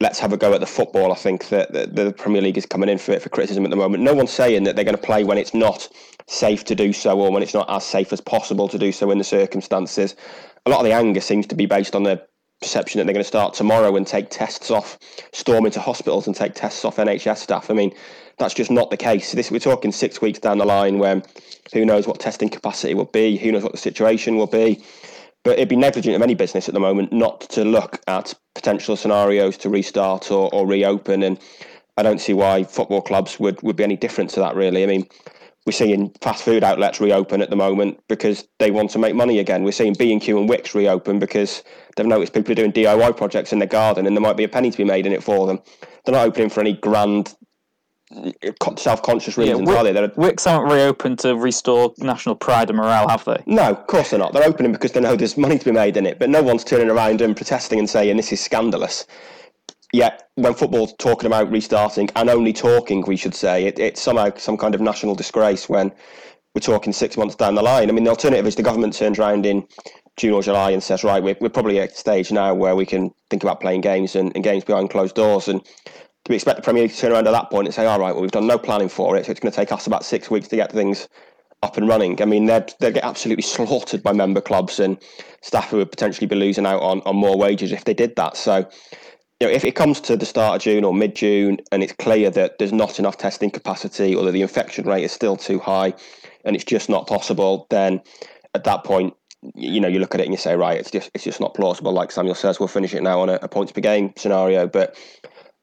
let's 0.00 0.18
have 0.18 0.32
a 0.32 0.36
go 0.36 0.52
at 0.54 0.60
the 0.60 0.66
football. 0.66 1.12
I 1.12 1.14
think 1.14 1.48
that 1.48 1.72
the, 1.72 1.86
the 1.86 2.12
Premier 2.12 2.42
League 2.42 2.58
is 2.58 2.66
coming 2.66 2.88
in 2.88 2.98
for 2.98 3.18
for 3.18 3.28
criticism 3.28 3.64
at 3.64 3.70
the 3.70 3.76
moment. 3.76 4.02
No 4.02 4.14
one's 4.14 4.30
saying 4.30 4.64
that 4.64 4.76
they're 4.76 4.84
going 4.84 4.96
to 4.96 5.02
play 5.02 5.24
when 5.24 5.38
it's 5.38 5.54
not 5.54 5.88
safe 6.26 6.64
to 6.64 6.74
do 6.74 6.92
so 6.92 7.18
or 7.20 7.30
when 7.30 7.42
it's 7.42 7.54
not 7.54 7.68
as 7.70 7.84
safe 7.84 8.12
as 8.12 8.20
possible 8.20 8.68
to 8.68 8.78
do 8.78 8.92
so 8.92 9.10
in 9.10 9.18
the 9.18 9.24
circumstances. 9.24 10.14
A 10.66 10.70
lot 10.70 10.80
of 10.80 10.84
the 10.84 10.92
anger 10.92 11.20
seems 11.20 11.46
to 11.48 11.54
be 11.54 11.66
based 11.66 11.96
on 11.96 12.02
the 12.02 12.22
perception 12.60 12.98
that 12.98 13.04
they're 13.04 13.14
going 13.14 13.24
to 13.24 13.28
start 13.28 13.54
tomorrow 13.54 13.96
and 13.96 14.06
take 14.06 14.30
tests 14.30 14.70
off, 14.70 14.98
storm 15.32 15.66
into 15.66 15.80
hospitals 15.80 16.26
and 16.26 16.36
take 16.36 16.54
tests 16.54 16.84
off 16.84 16.96
NHS 16.96 17.38
staff. 17.38 17.70
I 17.70 17.74
mean, 17.74 17.92
that's 18.38 18.54
just 18.54 18.70
not 18.70 18.90
the 18.90 18.96
case. 18.96 19.32
This 19.32 19.50
we're 19.50 19.58
talking 19.58 19.92
six 19.92 20.20
weeks 20.20 20.38
down 20.38 20.58
the 20.58 20.64
line 20.64 20.98
when 20.98 21.22
who 21.72 21.84
knows 21.84 22.06
what 22.06 22.20
testing 22.20 22.48
capacity 22.48 22.94
will 22.94 23.06
be, 23.06 23.36
who 23.36 23.52
knows 23.52 23.62
what 23.62 23.72
the 23.72 23.78
situation 23.78 24.36
will 24.36 24.46
be. 24.46 24.82
But 25.42 25.52
it'd 25.52 25.68
be 25.68 25.76
negligent 25.76 26.16
of 26.16 26.22
any 26.22 26.34
business 26.34 26.68
at 26.68 26.74
the 26.74 26.80
moment 26.80 27.12
not 27.12 27.40
to 27.50 27.64
look 27.64 28.00
at 28.06 28.34
potential 28.54 28.96
scenarios 28.96 29.56
to 29.58 29.70
restart 29.70 30.30
or, 30.30 30.52
or 30.52 30.66
reopen. 30.66 31.22
And 31.22 31.38
I 31.96 32.02
don't 32.02 32.20
see 32.20 32.34
why 32.34 32.64
football 32.64 33.00
clubs 33.00 33.40
would, 33.40 33.62
would 33.62 33.76
be 33.76 33.84
any 33.84 33.96
different 33.96 34.30
to 34.30 34.40
that, 34.40 34.54
really. 34.54 34.82
I 34.82 34.86
mean, 34.86 35.06
we're 35.70 35.86
seeing 35.86 36.10
fast 36.20 36.42
food 36.42 36.64
outlets 36.64 37.00
reopen 37.00 37.40
at 37.40 37.48
the 37.48 37.54
moment 37.54 38.00
because 38.08 38.48
they 38.58 38.72
want 38.72 38.90
to 38.90 38.98
make 38.98 39.14
money 39.14 39.38
again. 39.38 39.62
We're 39.62 39.70
seeing 39.70 39.92
B&Q 39.92 40.40
and 40.40 40.50
Wickes 40.50 40.74
reopen 40.74 41.20
because 41.20 41.62
they've 41.94 42.04
noticed 42.04 42.32
people 42.32 42.50
are 42.50 42.56
doing 42.56 42.72
DIY 42.72 43.16
projects 43.16 43.52
in 43.52 43.60
their 43.60 43.68
garden 43.68 44.04
and 44.04 44.16
there 44.16 44.20
might 44.20 44.36
be 44.36 44.42
a 44.42 44.48
penny 44.48 44.72
to 44.72 44.76
be 44.76 44.82
made 44.82 45.06
in 45.06 45.12
it 45.12 45.22
for 45.22 45.46
them. 45.46 45.60
They're 46.04 46.16
not 46.16 46.26
opening 46.26 46.50
for 46.50 46.58
any 46.58 46.72
grand 46.72 47.36
eh, 48.16 48.32
self-conscious 48.76 49.38
reasons, 49.38 49.70
yeah, 49.70 49.76
are 49.76 49.84
they? 49.84 49.92
They're, 49.92 50.08
Wickes 50.08 50.44
haven't 50.44 50.72
reopened 50.72 51.20
to 51.20 51.36
restore 51.36 51.94
national 51.98 52.34
pride 52.34 52.68
and 52.68 52.76
morale, 52.76 53.08
have 53.08 53.24
they? 53.24 53.40
No, 53.46 53.70
of 53.70 53.86
course 53.86 54.10
they're 54.10 54.18
not. 54.18 54.32
They're 54.32 54.48
opening 54.48 54.72
because 54.72 54.90
they 54.90 55.00
know 55.00 55.14
there's 55.14 55.36
money 55.36 55.56
to 55.56 55.64
be 55.64 55.70
made 55.70 55.96
in 55.96 56.04
it, 56.04 56.18
but 56.18 56.30
no 56.30 56.42
one's 56.42 56.64
turning 56.64 56.90
around 56.90 57.20
and 57.20 57.36
protesting 57.36 57.78
and 57.78 57.88
saying 57.88 58.16
this 58.16 58.32
is 58.32 58.40
scandalous. 58.40 59.06
Yet, 59.92 60.28
when 60.36 60.54
football's 60.54 60.94
talking 60.98 61.26
about 61.26 61.50
restarting 61.50 62.10
and 62.14 62.30
only 62.30 62.52
talking, 62.52 63.04
we 63.06 63.16
should 63.16 63.34
say, 63.34 63.64
it, 63.64 63.78
it's 63.78 64.00
somehow 64.00 64.30
some 64.36 64.56
kind 64.56 64.74
of 64.74 64.80
national 64.80 65.14
disgrace 65.16 65.68
when 65.68 65.90
we're 66.54 66.60
talking 66.60 66.92
six 66.92 67.16
months 67.16 67.34
down 67.34 67.54
the 67.54 67.62
line. 67.62 67.88
I 67.88 67.92
mean, 67.92 68.04
the 68.04 68.10
alternative 68.10 68.46
is 68.46 68.54
the 68.54 68.62
government 68.62 68.94
turns 68.94 69.18
around 69.18 69.46
in 69.46 69.66
June 70.16 70.32
or 70.32 70.42
July 70.42 70.70
and 70.70 70.82
says, 70.82 71.02
right, 71.02 71.22
we're, 71.22 71.36
we're 71.40 71.48
probably 71.48 71.80
at 71.80 71.92
a 71.92 71.94
stage 71.94 72.30
now 72.30 72.54
where 72.54 72.76
we 72.76 72.86
can 72.86 73.10
think 73.30 73.42
about 73.42 73.60
playing 73.60 73.80
games 73.80 74.14
and, 74.16 74.32
and 74.34 74.44
games 74.44 74.64
behind 74.64 74.90
closed 74.90 75.16
doors. 75.16 75.48
And 75.48 75.62
do 75.62 76.28
we 76.28 76.36
expect 76.36 76.56
the 76.56 76.62
Premier 76.62 76.82
League 76.82 76.92
to 76.92 76.96
turn 76.96 77.12
around 77.12 77.26
at 77.26 77.32
that 77.32 77.50
point 77.50 77.66
and 77.66 77.74
say, 77.74 77.86
all 77.86 77.98
right, 77.98 78.12
well, 78.12 78.22
we've 78.22 78.30
done 78.30 78.46
no 78.46 78.58
planning 78.58 78.88
for 78.88 79.16
it, 79.16 79.26
so 79.26 79.32
it's 79.32 79.40
going 79.40 79.52
to 79.52 79.56
take 79.56 79.72
us 79.72 79.86
about 79.86 80.04
six 80.04 80.30
weeks 80.30 80.48
to 80.48 80.56
get 80.56 80.70
things 80.70 81.08
up 81.62 81.76
and 81.76 81.88
running. 81.88 82.20
I 82.22 82.24
mean, 82.24 82.46
they'd, 82.46 82.72
they'd 82.80 82.94
get 82.94 83.04
absolutely 83.04 83.42
slaughtered 83.42 84.02
by 84.02 84.12
member 84.12 84.40
clubs 84.40 84.80
and 84.80 84.98
staff 85.42 85.70
who 85.70 85.78
would 85.78 85.90
potentially 85.90 86.26
be 86.26 86.36
losing 86.36 86.66
out 86.66 86.80
on, 86.80 87.00
on 87.02 87.16
more 87.16 87.36
wages 87.36 87.72
if 87.72 87.84
they 87.84 87.94
did 87.94 88.16
that. 88.16 88.36
So 88.36 88.68
you 89.40 89.46
know, 89.46 89.52
if 89.52 89.64
it 89.64 89.74
comes 89.74 90.00
to 90.02 90.16
the 90.16 90.26
start 90.26 90.56
of 90.56 90.62
June 90.62 90.84
or 90.84 90.92
mid 90.92 91.16
June 91.16 91.58
and 91.72 91.82
it's 91.82 91.94
clear 91.94 92.30
that 92.30 92.58
there's 92.58 92.72
not 92.72 92.98
enough 92.98 93.16
testing 93.16 93.50
capacity 93.50 94.14
or 94.14 94.24
that 94.24 94.32
the 94.32 94.42
infection 94.42 94.86
rate 94.86 95.02
is 95.02 95.12
still 95.12 95.36
too 95.36 95.58
high 95.58 95.94
and 96.44 96.54
it's 96.54 96.64
just 96.64 96.90
not 96.90 97.06
possible, 97.06 97.66
then 97.70 98.02
at 98.54 98.64
that 98.64 98.84
point, 98.84 99.14
you 99.54 99.80
know, 99.80 99.88
you 99.88 99.98
look 99.98 100.14
at 100.14 100.20
it 100.20 100.24
and 100.24 100.32
you 100.32 100.38
say, 100.38 100.54
right, 100.54 100.78
it's 100.78 100.90
just 100.90 101.10
it's 101.14 101.24
just 101.24 101.40
not 101.40 101.54
plausible. 101.54 101.92
Like 101.92 102.12
Samuel 102.12 102.34
says, 102.34 102.60
we'll 102.60 102.68
finish 102.68 102.94
it 102.94 103.02
now 103.02 103.20
on 103.20 103.30
a, 103.30 103.38
a 103.40 103.48
points 103.48 103.72
per 103.72 103.80
game 103.80 104.12
scenario. 104.16 104.66
But 104.66 104.96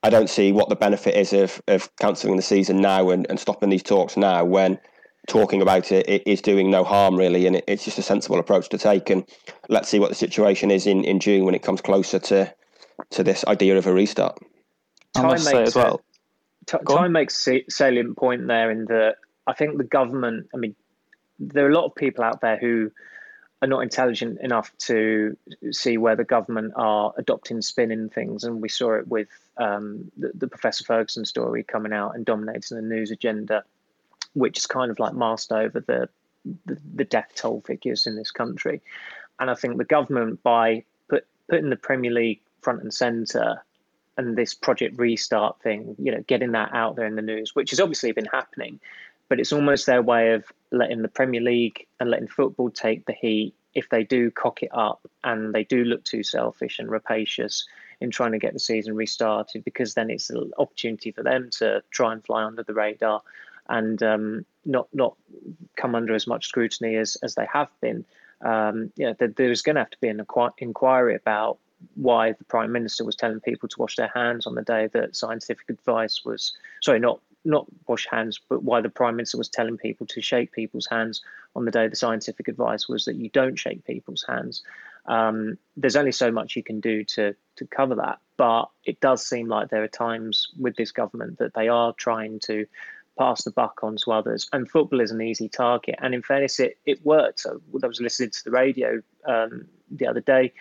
I 0.01 0.09
don't 0.09 0.29
see 0.29 0.51
what 0.51 0.69
the 0.69 0.75
benefit 0.75 1.15
is 1.15 1.31
of 1.31 1.61
of 1.67 1.95
cancelling 1.97 2.37
the 2.37 2.41
season 2.41 2.81
now 2.81 3.11
and, 3.11 3.27
and 3.29 3.39
stopping 3.39 3.69
these 3.69 3.83
talks 3.83 4.17
now 4.17 4.43
when 4.43 4.79
talking 5.27 5.61
about 5.61 5.91
it, 5.91 6.09
it 6.09 6.23
is 6.25 6.41
doing 6.41 6.71
no 6.71 6.83
harm 6.83 7.15
really 7.15 7.45
and 7.45 7.57
it, 7.57 7.63
it's 7.67 7.83
just 7.83 7.99
a 7.99 8.01
sensible 8.01 8.39
approach 8.39 8.69
to 8.69 8.77
take 8.77 9.09
and 9.09 9.27
let's 9.67 9.89
see 9.89 9.99
what 9.99 10.07
the 10.07 10.15
situation 10.15 10.71
is 10.71 10.87
in, 10.87 11.03
in 11.03 11.19
June 11.19 11.43
when 11.43 11.53
it 11.53 11.61
comes 11.61 11.81
closer 11.81 12.17
to 12.17 12.51
to 13.11 13.23
this 13.23 13.45
idea 13.45 13.77
of 13.77 13.87
a 13.87 13.93
restart. 13.93 14.39
I 15.15 15.21
must 15.23 15.45
say 15.45 15.63
as 15.63 15.75
well. 15.75 16.01
T- 16.65 16.77
time 16.87 17.13
makes 17.13 17.47
a 17.47 17.63
salient 17.69 18.17
point 18.17 18.47
there 18.47 18.69
in 18.69 18.85
that 18.85 19.15
I 19.45 19.53
think 19.53 19.77
the 19.77 19.83
government. 19.83 20.49
I 20.53 20.57
mean, 20.57 20.75
there 21.39 21.65
are 21.65 21.69
a 21.69 21.73
lot 21.73 21.85
of 21.85 21.95
people 21.95 22.23
out 22.23 22.41
there 22.41 22.57
who 22.57 22.91
are 23.61 23.67
not 23.67 23.79
intelligent 23.79 24.39
enough 24.41 24.71
to 24.77 25.35
see 25.71 25.97
where 25.97 26.15
the 26.15 26.23
government 26.23 26.73
are 26.75 27.13
adopting 27.17 27.61
spin 27.61 27.91
in 27.91 28.09
things, 28.09 28.43
and 28.43 28.61
we 28.61 28.69
saw 28.69 28.93
it 28.93 29.07
with 29.07 29.29
um, 29.57 30.11
the, 30.17 30.31
the, 30.35 30.47
Professor 30.47 30.83
Ferguson 30.83 31.25
story 31.25 31.63
coming 31.63 31.93
out 31.93 32.15
and 32.15 32.25
dominating 32.25 32.77
the 32.77 32.83
news 32.83 33.09
agenda, 33.09 33.63
which 34.33 34.57
is 34.57 34.67
kind 34.67 34.91
of 34.91 34.99
like 34.99 35.15
masked 35.15 35.51
over 35.51 35.79
the, 35.79 36.07
the, 36.65 36.77
the 36.93 37.03
death 37.03 37.31
toll 37.35 37.63
figures 37.65 38.05
in 38.05 38.15
this 38.15 38.29
country. 38.29 38.81
And 39.39 39.49
I 39.49 39.55
think 39.55 39.77
the 39.77 39.85
government, 39.85 40.43
by 40.43 40.83
put, 41.09 41.25
putting 41.49 41.71
the 41.71 41.75
Premier 41.75 42.11
League 42.11 42.41
front 42.67 42.81
and 42.81 42.93
center 42.93 43.63
and 44.17 44.35
this 44.35 44.53
project 44.53 44.99
restart 44.99 45.55
thing, 45.61 45.95
you 46.05 46.11
know, 46.11 46.23
getting 46.27 46.51
that 46.51 46.71
out 46.73 46.95
there 46.95 47.05
in 47.05 47.15
the 47.15 47.21
news, 47.33 47.55
which 47.55 47.69
has 47.69 47.79
obviously 47.79 48.11
been 48.11 48.31
happening, 48.39 48.79
but 49.29 49.39
it's 49.39 49.53
almost 49.53 49.85
their 49.85 50.01
way 50.01 50.33
of 50.33 50.41
letting 50.71 51.01
the 51.01 51.15
Premier 51.19 51.43
League 51.51 51.79
and 51.99 52.09
letting 52.09 52.27
football 52.27 52.69
take 52.69 53.05
the 53.05 53.13
heat 53.13 53.53
if 53.73 53.87
they 53.89 54.03
do 54.03 54.31
cock 54.31 54.63
it 54.63 54.73
up 54.73 54.99
and 55.23 55.53
they 55.53 55.63
do 55.63 55.85
look 55.85 56.03
too 56.03 56.23
selfish 56.23 56.79
and 56.79 56.89
rapacious 56.89 57.65
in 58.01 58.09
trying 58.11 58.33
to 58.33 58.45
get 58.45 58.53
the 58.53 58.59
season 58.59 58.95
restarted, 58.95 59.63
because 59.63 59.93
then 59.93 60.09
it's 60.09 60.29
an 60.29 60.51
opportunity 60.57 61.11
for 61.11 61.23
them 61.23 61.49
to 61.59 61.81
try 61.91 62.11
and 62.11 62.25
fly 62.25 62.43
under 62.43 62.63
the 62.63 62.73
radar 62.73 63.21
and 63.69 64.01
um, 64.01 64.45
not 64.65 64.87
not 64.93 65.13
come 65.75 65.95
under 65.95 66.13
as 66.15 66.27
much 66.27 66.47
scrutiny 66.47 66.95
as 66.95 67.17
as 67.23 67.35
they 67.35 67.47
have 67.51 67.69
been. 67.81 68.03
Um, 68.41 68.91
yeah, 68.95 69.13
there's 69.37 69.63
going 69.63 69.75
to 69.75 69.81
have 69.81 69.95
to 69.97 70.01
be 70.01 70.09
an 70.09 70.25
inquiry 70.59 71.15
about 71.15 71.57
why 71.95 72.31
the 72.33 72.43
prime 72.45 72.71
minister 72.71 73.03
was 73.03 73.15
telling 73.15 73.39
people 73.39 73.69
to 73.69 73.79
wash 73.79 73.95
their 73.95 74.11
hands 74.13 74.47
on 74.47 74.55
the 74.55 74.61
day 74.61 74.87
that 74.93 75.15
scientific 75.15 75.69
advice 75.69 76.21
was 76.25 76.53
sorry 76.81 76.99
not 76.99 77.19
not 77.45 77.65
wash 77.87 78.07
hands 78.09 78.39
but 78.49 78.63
why 78.63 78.81
the 78.81 78.89
prime 78.89 79.15
minister 79.15 79.37
was 79.37 79.49
telling 79.49 79.77
people 79.77 80.05
to 80.05 80.21
shake 80.21 80.51
people's 80.51 80.87
hands 80.87 81.21
on 81.55 81.65
the 81.65 81.71
day 81.71 81.87
the 81.87 81.95
scientific 81.95 82.47
advice 82.47 82.87
was 82.87 83.05
that 83.05 83.15
you 83.15 83.29
don't 83.29 83.57
shake 83.57 83.83
people's 83.85 84.23
hands. 84.27 84.63
Um, 85.05 85.57
there's 85.77 85.95
only 85.95 86.11
so 86.11 86.31
much 86.31 86.55
you 86.55 86.63
can 86.63 86.81
do 86.81 87.03
to 87.05 87.33
to 87.55 87.65
cover 87.67 87.95
that 87.95 88.19
but 88.35 88.65
it 88.85 88.99
does 88.99 89.25
seem 89.25 89.47
like 89.47 89.69
there 89.69 89.83
are 89.83 89.87
times 89.87 90.47
with 90.59 90.75
this 90.75 90.91
government 90.91 91.39
that 91.39 91.53
they 91.53 91.69
are 91.69 91.93
trying 91.93 92.39
to 92.41 92.65
pass 93.17 93.43
the 93.43 93.51
buck 93.51 93.79
on 93.81 93.95
to 93.97 94.11
others 94.11 94.47
and 94.53 94.69
football 94.69 95.01
is 95.01 95.09
an 95.11 95.21
easy 95.21 95.49
target. 95.49 95.95
And 95.99 96.13
in 96.13 96.21
fairness 96.21 96.59
it, 96.59 96.77
it 96.85 97.03
worked. 97.03 97.39
So 97.39 97.61
i 97.83 97.87
was 97.87 98.01
listening 98.01 98.29
to 98.29 98.43
the 98.43 98.51
radio 98.51 99.01
um, 99.25 99.67
the 99.89 100.05
other 100.05 100.21
day 100.21 100.53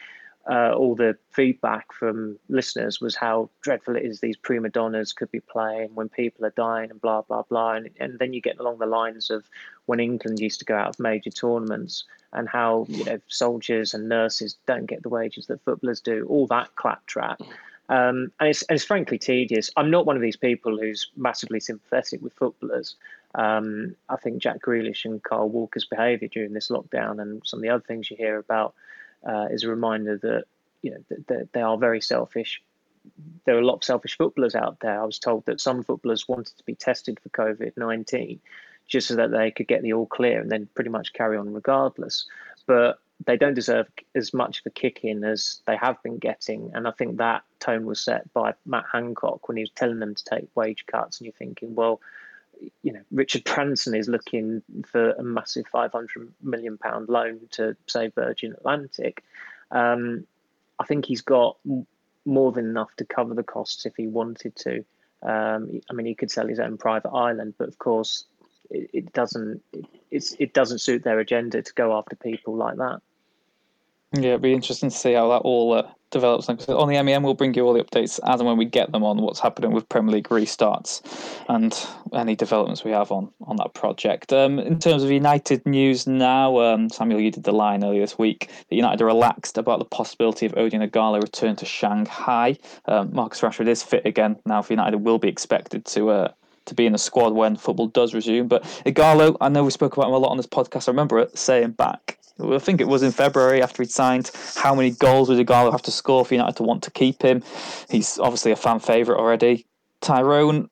uh, 0.48 0.72
all 0.72 0.94
the 0.94 1.16
feedback 1.32 1.92
from 1.92 2.38
listeners 2.48 3.00
was 3.00 3.16
how 3.16 3.50
dreadful 3.62 3.96
it 3.96 4.04
is 4.04 4.20
these 4.20 4.36
prima 4.36 4.68
donnas 4.68 5.12
could 5.12 5.30
be 5.32 5.40
playing 5.40 5.88
when 5.94 6.08
people 6.08 6.44
are 6.46 6.50
dying 6.56 6.90
and 6.90 7.00
blah 7.00 7.22
blah 7.22 7.42
blah. 7.42 7.72
And, 7.72 7.90
and 7.98 8.18
then 8.18 8.32
you 8.32 8.40
get 8.40 8.58
along 8.58 8.78
the 8.78 8.86
lines 8.86 9.30
of 9.30 9.44
when 9.86 10.00
England 10.00 10.38
used 10.38 10.60
to 10.60 10.64
go 10.64 10.76
out 10.76 10.88
of 10.88 11.00
major 11.00 11.30
tournaments 11.30 12.04
and 12.32 12.48
how 12.48 12.86
you 12.88 13.04
know 13.04 13.18
soldiers 13.26 13.92
and 13.92 14.08
nurses 14.08 14.56
don't 14.66 14.86
get 14.86 15.02
the 15.02 15.08
wages 15.08 15.46
that 15.46 15.64
footballers 15.64 16.00
do 16.00 16.26
all 16.28 16.46
that 16.46 16.74
claptrap. 16.76 17.40
Um, 17.88 18.32
and, 18.40 18.48
it's, 18.48 18.62
and 18.62 18.76
it's 18.76 18.84
frankly 18.84 19.18
tedious. 19.18 19.70
I'm 19.76 19.90
not 19.90 20.06
one 20.06 20.16
of 20.16 20.22
these 20.22 20.36
people 20.36 20.76
who's 20.76 21.08
massively 21.16 21.60
sympathetic 21.60 22.20
with 22.20 22.32
footballers. 22.32 22.96
Um, 23.36 23.94
I 24.08 24.16
think 24.16 24.42
Jack 24.42 24.60
Grealish 24.60 25.04
and 25.04 25.22
Kyle 25.22 25.48
Walker's 25.48 25.84
behaviour 25.84 26.28
during 26.28 26.52
this 26.52 26.68
lockdown 26.68 27.20
and 27.20 27.42
some 27.44 27.58
of 27.58 27.62
the 27.62 27.68
other 27.68 27.84
things 27.86 28.10
you 28.10 28.16
hear 28.16 28.38
about 28.38 28.74
uh, 29.28 29.46
is 29.50 29.64
a 29.64 29.68
reminder 29.68 30.16
that 30.18 30.44
you 30.82 30.92
know 30.92 31.04
that, 31.08 31.26
that 31.26 31.52
they 31.52 31.62
are 31.62 31.76
very 31.78 32.00
selfish. 32.00 32.62
There 33.44 33.56
are 33.56 33.60
a 33.60 33.66
lot 33.66 33.76
of 33.76 33.84
selfish 33.84 34.16
footballers 34.16 34.54
out 34.54 34.80
there. 34.80 35.00
I 35.00 35.04
was 35.04 35.18
told 35.18 35.46
that 35.46 35.60
some 35.60 35.82
footballers 35.82 36.28
wanted 36.28 36.56
to 36.58 36.64
be 36.64 36.74
tested 36.74 37.18
for 37.20 37.28
COVID 37.30 37.76
nineteen 37.76 38.40
just 38.86 39.08
so 39.08 39.16
that 39.16 39.30
they 39.32 39.50
could 39.50 39.66
get 39.66 39.82
the 39.82 39.92
all 39.92 40.06
clear 40.06 40.40
and 40.40 40.50
then 40.50 40.68
pretty 40.74 40.90
much 40.90 41.12
carry 41.12 41.36
on 41.36 41.52
regardless. 41.52 42.26
But 42.66 42.98
they 43.24 43.36
don't 43.36 43.54
deserve 43.54 43.88
as 44.14 44.34
much 44.34 44.60
of 44.60 44.66
a 44.66 44.70
kick 44.70 45.00
in 45.02 45.24
as 45.24 45.60
they 45.66 45.76
have 45.76 46.00
been 46.02 46.18
getting. 46.18 46.70
And 46.74 46.86
I 46.86 46.90
think 46.90 47.16
that 47.16 47.42
tone 47.60 47.86
was 47.86 47.98
set 47.98 48.32
by 48.34 48.54
Matt 48.66 48.84
Hancock 48.92 49.48
when 49.48 49.56
he 49.56 49.62
was 49.62 49.70
telling 49.70 50.00
them 50.00 50.14
to 50.14 50.24
take 50.24 50.54
wage 50.54 50.84
cuts. 50.86 51.18
And 51.18 51.24
you're 51.24 51.32
thinking, 51.32 51.74
well, 51.74 52.00
you 52.82 52.92
know, 52.92 53.02
Richard 53.10 53.44
Branson 53.44 53.94
is 53.94 54.08
looking 54.08 54.62
for 54.90 55.12
a 55.12 55.22
massive 55.22 55.66
500 55.66 56.32
million 56.42 56.78
pound 56.78 57.08
loan 57.08 57.40
to 57.52 57.76
save 57.86 58.14
Virgin 58.14 58.52
Atlantic. 58.52 59.24
Um, 59.70 60.26
I 60.78 60.84
think 60.84 61.06
he's 61.06 61.22
got 61.22 61.56
more 62.24 62.52
than 62.52 62.66
enough 62.66 62.94
to 62.96 63.04
cover 63.04 63.34
the 63.34 63.42
costs 63.42 63.86
if 63.86 63.94
he 63.96 64.06
wanted 64.06 64.56
to. 64.56 64.84
Um, 65.22 65.80
I 65.90 65.94
mean, 65.94 66.06
he 66.06 66.14
could 66.14 66.30
sell 66.30 66.46
his 66.46 66.60
own 66.60 66.76
private 66.76 67.10
island, 67.10 67.54
but 67.58 67.68
of 67.68 67.78
course, 67.78 68.24
it, 68.70 68.90
it 68.92 69.12
doesn't 69.12 69.62
it's 70.10 70.34
it 70.38 70.52
doesn't 70.52 70.80
suit 70.80 71.04
their 71.04 71.20
agenda 71.20 71.62
to 71.62 71.72
go 71.74 71.96
after 71.96 72.16
people 72.16 72.54
like 72.54 72.76
that. 72.76 73.00
Yeah, 74.22 74.30
it'd 74.30 74.42
be 74.42 74.52
interesting 74.52 74.90
to 74.90 74.96
see 74.96 75.12
how 75.12 75.28
that 75.28 75.42
all 75.42 75.72
uh, 75.72 75.90
develops. 76.10 76.48
On 76.48 76.88
the 76.88 77.02
MEN, 77.02 77.22
we'll 77.22 77.34
bring 77.34 77.54
you 77.54 77.66
all 77.66 77.72
the 77.72 77.82
updates 77.82 78.18
as 78.24 78.40
and 78.40 78.46
when 78.46 78.56
we 78.56 78.64
get 78.64 78.92
them 78.92 79.04
on 79.04 79.18
what's 79.18 79.40
happening 79.40 79.72
with 79.72 79.88
Premier 79.88 80.14
League 80.14 80.28
restarts 80.28 81.02
and 81.48 81.86
any 82.14 82.34
developments 82.36 82.84
we 82.84 82.90
have 82.90 83.10
on 83.12 83.30
on 83.46 83.56
that 83.56 83.74
project. 83.74 84.32
Um, 84.32 84.58
in 84.58 84.78
terms 84.78 85.02
of 85.02 85.10
United 85.10 85.64
news 85.66 86.06
now, 86.06 86.58
um, 86.60 86.88
Samuel, 86.88 87.20
you 87.20 87.30
did 87.30 87.44
the 87.44 87.52
line 87.52 87.84
earlier 87.84 88.00
this 88.00 88.18
week 88.18 88.48
that 88.68 88.76
United 88.76 89.02
are 89.02 89.06
relaxed 89.06 89.58
about 89.58 89.78
the 89.78 89.84
possibility 89.84 90.46
of 90.46 90.52
Odion 90.52 90.88
Ighalo 90.88 91.20
return 91.20 91.56
to 91.56 91.66
Shanghai. 91.66 92.56
Um, 92.86 93.12
Marcus 93.12 93.40
Rashford 93.40 93.68
is 93.68 93.82
fit 93.82 94.06
again 94.06 94.36
now 94.46 94.62
for 94.62 94.72
United. 94.72 94.98
Will 94.98 95.18
be 95.18 95.28
expected 95.28 95.84
to. 95.86 96.10
Uh, 96.10 96.32
to 96.66 96.74
be 96.74 96.84
in 96.84 96.90
the 96.90 96.98
squad 96.98 97.32
when 97.32 97.54
football 97.54 97.86
does 97.86 98.12
resume. 98.12 98.48
But 98.48 98.64
Ighalo, 98.84 99.36
I 99.40 99.48
know 99.48 99.62
we 99.62 99.70
spoke 99.70 99.96
about 99.96 100.08
him 100.08 100.14
a 100.14 100.18
lot 100.18 100.30
on 100.30 100.36
this 100.36 100.48
podcast. 100.48 100.88
I 100.88 100.90
remember 100.90 101.20
it 101.20 101.38
saying 101.38 101.70
back 101.70 102.15
I 102.38 102.58
think 102.58 102.80
it 102.80 102.88
was 102.88 103.02
in 103.02 103.12
February 103.12 103.62
after 103.62 103.82
he'd 103.82 103.90
signed. 103.90 104.30
How 104.56 104.74
many 104.74 104.90
goals 104.90 105.28
would 105.28 105.44
Ighalo 105.44 105.72
have 105.72 105.82
to 105.82 105.90
score 105.90 106.24
for 106.24 106.34
United 106.34 106.56
to 106.56 106.62
want 106.62 106.82
to 106.82 106.90
keep 106.90 107.22
him? 107.22 107.42
He's 107.88 108.18
obviously 108.18 108.52
a 108.52 108.56
fan 108.56 108.78
favourite 108.78 109.18
already. 109.18 109.66
Tyrone, 110.00 110.68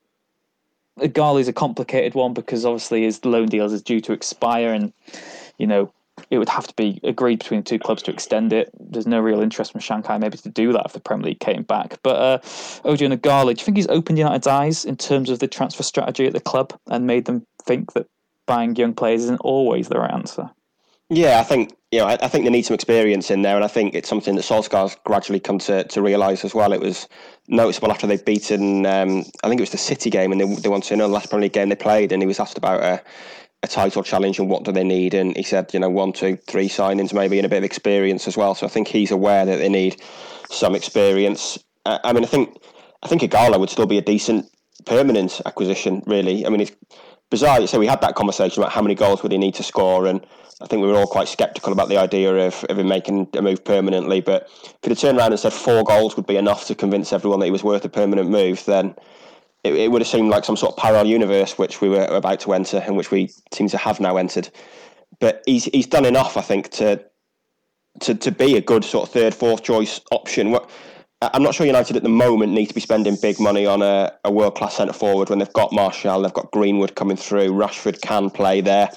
Ighalo 0.98 1.40
is 1.40 1.48
a 1.48 1.53
complicated 1.53 2.14
one 2.14 2.35
because 2.35 2.64
obviously 2.64 3.05
his 3.05 3.24
loan 3.24 3.48
deals 3.48 3.72
is 3.72 3.83
due 3.83 4.00
to 4.03 4.12
expire 4.12 4.72
and, 4.72 4.92
you 5.59 5.66
know, 5.66 5.92
it 6.31 6.38
would 6.38 6.48
have 6.48 6.66
to 6.66 6.74
be 6.74 7.00
agreed 7.03 7.40
between 7.40 7.61
the 7.61 7.64
two 7.64 7.79
clubs 7.79 8.03
to 8.03 8.12
extend 8.12 8.53
it. 8.53 8.70
There's 8.79 9.07
no 9.07 9.20
real 9.20 9.40
interest 9.40 9.72
from 9.72 9.81
Shanghai 9.81 10.18
maybe 10.18 10.38
to 10.38 10.48
do 10.48 10.72
that 10.72 10.87
if 10.87 10.92
the 10.92 11.00
Premier 11.00 11.27
League 11.27 11.40
came 11.40 11.62
back. 11.62 11.98
But 12.03 12.16
uh, 12.16 12.38
Odion 12.85 13.16
Ighalo, 13.16 13.55
do 13.55 13.61
you 13.61 13.64
think 13.64 13.77
he's 13.77 13.88
opened 13.88 14.18
United's 14.18 14.46
eyes 14.46 14.85
in 14.85 14.96
terms 14.96 15.31
of 15.31 15.38
the 15.38 15.48
transfer 15.48 15.83
strategy 15.83 16.27
at 16.27 16.33
the 16.33 16.40
club 16.40 16.79
and 16.88 17.07
made 17.07 17.24
them 17.24 17.46
think 17.62 17.94
that 17.94 18.07
buying 18.46 18.77
young 18.77 18.94
players 18.94 19.24
isn't 19.24 19.40
always 19.40 19.88
the 19.88 19.98
right 19.98 20.12
answer? 20.12 20.50
Yeah, 21.14 21.38
I 21.38 21.44
think 21.44 21.77
you 21.92 22.00
know, 22.00 22.07
I, 22.07 22.18
I, 22.22 22.27
think 22.27 22.44
they 22.44 22.50
need 22.50 22.66
some 22.66 22.74
experience 22.74 23.31
in 23.31 23.42
there, 23.42 23.55
and 23.55 23.64
I 23.64 23.68
think 23.68 23.94
it's 23.94 24.09
something 24.09 24.35
that 24.35 24.44
Solskjaer's 24.44 24.96
gradually 25.05 25.38
come 25.38 25.61
to, 25.61 25.85
to 25.85 26.03
realise 26.03 26.44
as 26.44 26.53
well. 26.53 26.72
It 26.72 26.81
was 26.81 27.09
noticeable 27.46 27.92
after 27.92 28.09
they've 28.09 28.24
beaten, 28.24 28.85
um, 28.85 29.22
I 29.44 29.48
think 29.48 29.61
it 29.61 29.62
was 29.62 29.70
the 29.70 29.79
City 29.79 30.11
game, 30.11 30.33
and 30.33 30.40
they, 30.40 30.55
they 30.57 30.68
won 30.68 30.81
to 30.81 30.96
know 30.96 31.07
the 31.07 31.14
last 31.14 31.31
Premier 31.31 31.44
League 31.44 31.53
game 31.53 31.68
they 31.68 31.77
played, 31.77 32.11
and 32.11 32.20
he 32.20 32.27
was 32.27 32.40
asked 32.40 32.59
about 32.59 32.83
a, 32.83 33.00
a 33.62 33.68
title 33.68 34.03
challenge 34.03 34.40
and 34.40 34.50
what 34.50 34.64
do 34.64 34.72
they 34.72 34.83
need, 34.83 35.14
and 35.14 35.37
he 35.37 35.44
said, 35.44 35.72
you 35.72 35.79
know, 35.79 35.88
one, 35.88 36.12
two, 36.12 36.35
three 36.48 36.68
signings 36.68 37.14
maybe, 37.14 37.38
and 37.38 37.46
a 37.46 37.48
bit 37.48 37.59
of 37.59 37.64
experience 37.64 38.27
as 38.27 38.37
well. 38.37 38.57
So 38.57 38.66
I 38.66 38.70
think 38.70 38.88
he's 38.88 39.12
aware 39.12 39.46
that 39.46 39.59
they 39.59 39.68
need 39.68 40.03
some 40.50 40.74
experience. 40.74 41.62
Uh, 41.87 42.00
I 42.03 42.12
mean, 42.12 42.24
I 42.24 42.27
think 42.27 42.59
I 43.05 43.07
think 43.07 43.22
Ighalo 43.22 43.61
would 43.61 43.70
still 43.70 43.87
be 43.87 43.98
a 43.98 44.03
decent 44.03 44.50
permanent 44.85 45.40
acquisition, 45.46 46.03
really. 46.07 46.44
I 46.44 46.48
mean, 46.48 46.62
it's 46.62 46.72
bizarre. 47.35 47.66
So 47.66 47.81
we 47.81 47.87
had 47.87 48.01
that 48.03 48.14
conversation 48.14 48.62
about 48.62 48.73
how 48.73 48.83
many 48.83 48.94
goals 48.94 49.23
would 49.23 49.33
he 49.33 49.38
need 49.38 49.55
to 49.55 49.62
score, 49.62 50.07
and 50.07 50.25
I 50.61 50.66
think 50.66 50.83
we 50.83 50.88
were 50.88 50.97
all 50.97 51.07
quite 51.07 51.27
sceptical 51.27 51.73
about 51.73 51.88
the 51.88 51.97
idea 51.97 52.33
of, 52.47 52.64
of 52.70 52.79
him 52.79 52.88
making 52.88 53.29
a 53.35 53.42
move 53.42 53.64
permanently. 53.64 54.20
But 54.20 54.49
if 54.83 54.88
he'd 54.88 54.99
turned 54.99 55.18
around 55.18 55.33
and 55.33 55.40
said 55.40 55.53
four 55.53 55.83
goals 55.83 56.16
would 56.16 56.27
be 56.27 56.37
enough 56.37 56.66
to 56.68 56.75
convince 56.75 57.12
everyone 57.12 57.40
that 57.40 57.47
he 57.47 57.51
was 57.51 57.64
worth 57.64 57.85
a 57.85 57.88
permanent 57.88 58.31
move, 58.31 58.64
then 58.66 58.94
it, 59.64 59.75
it 59.75 59.90
would 59.90 60.01
have 60.01 60.09
seemed 60.09 60.31
like 60.31 60.44
some 60.44 60.57
sort 60.57 60.73
of 60.73 60.79
parallel 60.79 61.07
universe 61.07 61.59
which 61.59 61.81
we 61.81 61.88
were 61.88 62.05
about 62.05 62.38
to 62.40 62.53
enter 62.53 62.79
and 62.79 62.97
which 62.97 63.11
we 63.11 63.31
seem 63.53 63.68
to 63.68 63.79
have 63.79 63.99
now 63.99 64.16
entered. 64.16 64.49
But 65.18 65.42
he's 65.44 65.64
he's 65.64 65.87
done 65.87 66.05
enough, 66.05 66.37
I 66.37 66.42
think, 66.42 66.70
to 66.73 67.05
to 68.01 68.14
to 68.14 68.31
be 68.31 68.57
a 68.57 68.61
good 68.61 68.85
sort 68.85 69.09
of 69.09 69.12
third, 69.12 69.35
fourth 69.35 69.64
choice 69.64 70.01
option. 70.12 70.53
What 70.53 70.70
I'm 71.32 71.42
not 71.42 71.54
sure 71.54 71.66
United 71.66 71.96
at 71.96 72.02
the 72.02 72.08
moment 72.08 72.52
need 72.52 72.66
to 72.66 72.74
be 72.74 72.80
spending 72.80 73.16
big 73.20 73.40
money 73.40 73.66
on 73.66 73.82
a, 73.82 74.12
a 74.24 74.30
world 74.30 74.56
class 74.56 74.76
centre 74.76 74.92
forward 74.92 75.30
when 75.30 75.38
they've 75.38 75.52
got 75.52 75.72
Martial, 75.72 76.20
they've 76.22 76.32
got 76.32 76.50
Greenwood 76.50 76.94
coming 76.94 77.16
through, 77.16 77.52
Rashford 77.52 78.00
can 78.00 78.30
play 78.30 78.60
there 78.60 78.90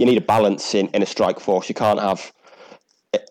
you 0.00 0.06
need 0.06 0.16
a 0.16 0.22
balance 0.22 0.74
in, 0.74 0.88
in 0.88 1.02
a 1.02 1.06
strike 1.06 1.38
force. 1.38 1.68
You 1.68 1.74
can't 1.74 2.00
have 2.00 2.32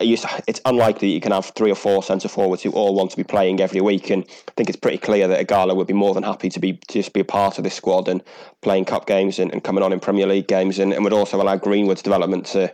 it's 0.02 0.60
unlikely 0.66 1.10
you 1.10 1.22
can 1.22 1.32
have 1.32 1.54
three 1.56 1.72
or 1.72 1.76
four 1.76 2.04
centre 2.04 2.28
forwards 2.28 2.62
who 2.62 2.72
all 2.72 2.94
want 2.94 3.12
to 3.12 3.18
be 3.18 3.24
playing 3.24 3.62
every 3.62 3.80
week. 3.80 4.10
And 4.10 4.26
I 4.28 4.52
think 4.58 4.68
it's 4.68 4.78
pretty 4.78 4.98
clear 4.98 5.26
that 5.30 5.48
Ighalo 5.48 5.74
would 5.74 5.88
be 5.88 5.94
more 5.94 6.14
than 6.14 6.24
happy 6.24 6.50
to 6.50 6.60
be 6.60 6.74
to 6.74 6.94
just 6.94 7.14
be 7.14 7.22
a 7.22 7.26
part 7.26 7.58
of 7.58 7.64
this 7.64 7.76
squad 7.76 8.10
and 8.10 8.22
playing 8.62 8.86
cup 8.86 9.08
games 9.08 9.40
and, 9.40 9.54
and 9.54 9.64
coming 9.64 9.82
on 9.82 9.94
in 9.94 10.02
Premier 10.02 10.28
League 10.28 10.50
games, 10.50 10.80
and, 10.80 10.92
and 10.92 11.02
would 11.06 11.14
also 11.14 11.42
allow 11.42 11.56
Greenwood's 11.56 12.02
development 12.02 12.46
to 12.48 12.74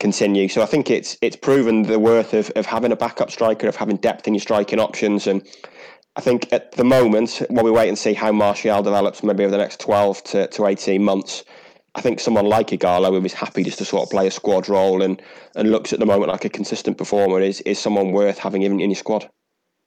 continue. 0.00 0.48
So 0.48 0.62
I 0.62 0.66
think 0.66 0.90
it's 0.90 1.16
it's 1.22 1.36
proven 1.36 1.82
the 1.82 1.98
worth 1.98 2.34
of, 2.34 2.50
of 2.56 2.66
having 2.66 2.90
a 2.90 2.96
backup 2.96 3.30
striker, 3.30 3.68
of 3.68 3.76
having 3.76 3.96
depth 3.98 4.26
in 4.26 4.34
your 4.34 4.40
striking 4.40 4.80
options, 4.80 5.26
and 5.26 5.46
I 6.16 6.20
think 6.20 6.52
at 6.52 6.72
the 6.72 6.84
moment, 6.84 7.42
while 7.50 7.64
we 7.64 7.70
wait 7.70 7.88
and 7.88 7.98
see 7.98 8.14
how 8.14 8.32
Martial 8.32 8.82
develops, 8.82 9.22
maybe 9.22 9.44
over 9.44 9.52
the 9.52 9.58
next 9.58 9.78
twelve 9.78 10.24
to, 10.24 10.48
to 10.48 10.66
eighteen 10.66 11.04
months 11.04 11.44
I 11.94 12.00
think 12.00 12.20
someone 12.20 12.46
like 12.46 12.68
Ighalo, 12.68 13.08
who 13.08 13.24
is 13.24 13.32
happy 13.32 13.64
just 13.64 13.78
to 13.78 13.84
sort 13.84 14.04
of 14.04 14.10
play 14.10 14.26
a 14.26 14.30
squad 14.30 14.68
role 14.68 15.02
and, 15.02 15.20
and 15.56 15.70
looks 15.70 15.92
at 15.92 15.98
the 15.98 16.06
moment 16.06 16.30
like 16.30 16.44
a 16.44 16.48
consistent 16.48 16.96
performer, 16.98 17.40
is 17.40 17.60
is 17.62 17.78
someone 17.78 18.12
worth 18.12 18.38
having 18.38 18.62
in, 18.62 18.80
in 18.80 18.90
your 18.90 18.96
squad. 18.96 19.28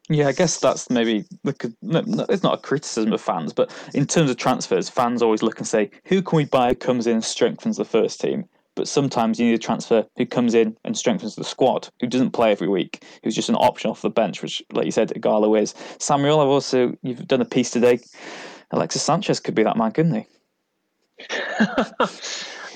Yeah, 0.09 0.27
I 0.27 0.33
guess 0.33 0.59
that's 0.59 0.89
maybe 0.89 1.23
it's 1.45 2.43
not 2.43 2.53
a 2.53 2.61
criticism 2.61 3.13
of 3.13 3.21
fans, 3.21 3.53
but 3.53 3.71
in 3.93 4.05
terms 4.05 4.29
of 4.29 4.35
transfers, 4.35 4.89
fans 4.89 5.21
always 5.21 5.41
look 5.41 5.59
and 5.59 5.67
say, 5.67 5.91
who 6.05 6.21
can 6.21 6.35
we 6.35 6.45
buy 6.45 6.73
comes 6.73 7.07
in 7.07 7.13
and 7.13 7.23
strengthens 7.23 7.77
the 7.77 7.85
first 7.85 8.19
team? 8.19 8.43
But 8.75 8.87
sometimes 8.87 9.39
you 9.39 9.47
need 9.47 9.53
a 9.53 9.59
transfer 9.59 10.05
who 10.17 10.25
comes 10.25 10.53
in 10.53 10.75
and 10.83 10.97
strengthens 10.97 11.35
the 11.35 11.43
squad, 11.43 11.89
who 11.99 12.07
doesn't 12.07 12.31
play 12.31 12.51
every 12.51 12.67
week, 12.67 13.03
who's 13.23 13.35
just 13.35 13.49
an 13.49 13.55
option 13.55 13.91
off 13.91 14.01
the 14.01 14.09
bench, 14.09 14.41
which, 14.41 14.63
like 14.71 14.85
you 14.85 14.91
said, 14.91 15.09
Ighalo 15.09 15.59
is. 15.59 15.75
Samuel, 15.99 16.39
I've 16.39 16.47
also 16.47 16.95
you've 17.03 17.27
done 17.27 17.41
a 17.41 17.45
piece 17.45 17.69
today. 17.69 17.99
Alexis 18.71 19.03
Sanchez 19.03 19.39
could 19.39 19.55
be 19.55 19.63
that 19.63 19.77
man, 19.77 19.91
couldn't 19.91 20.15
he? 20.15 20.25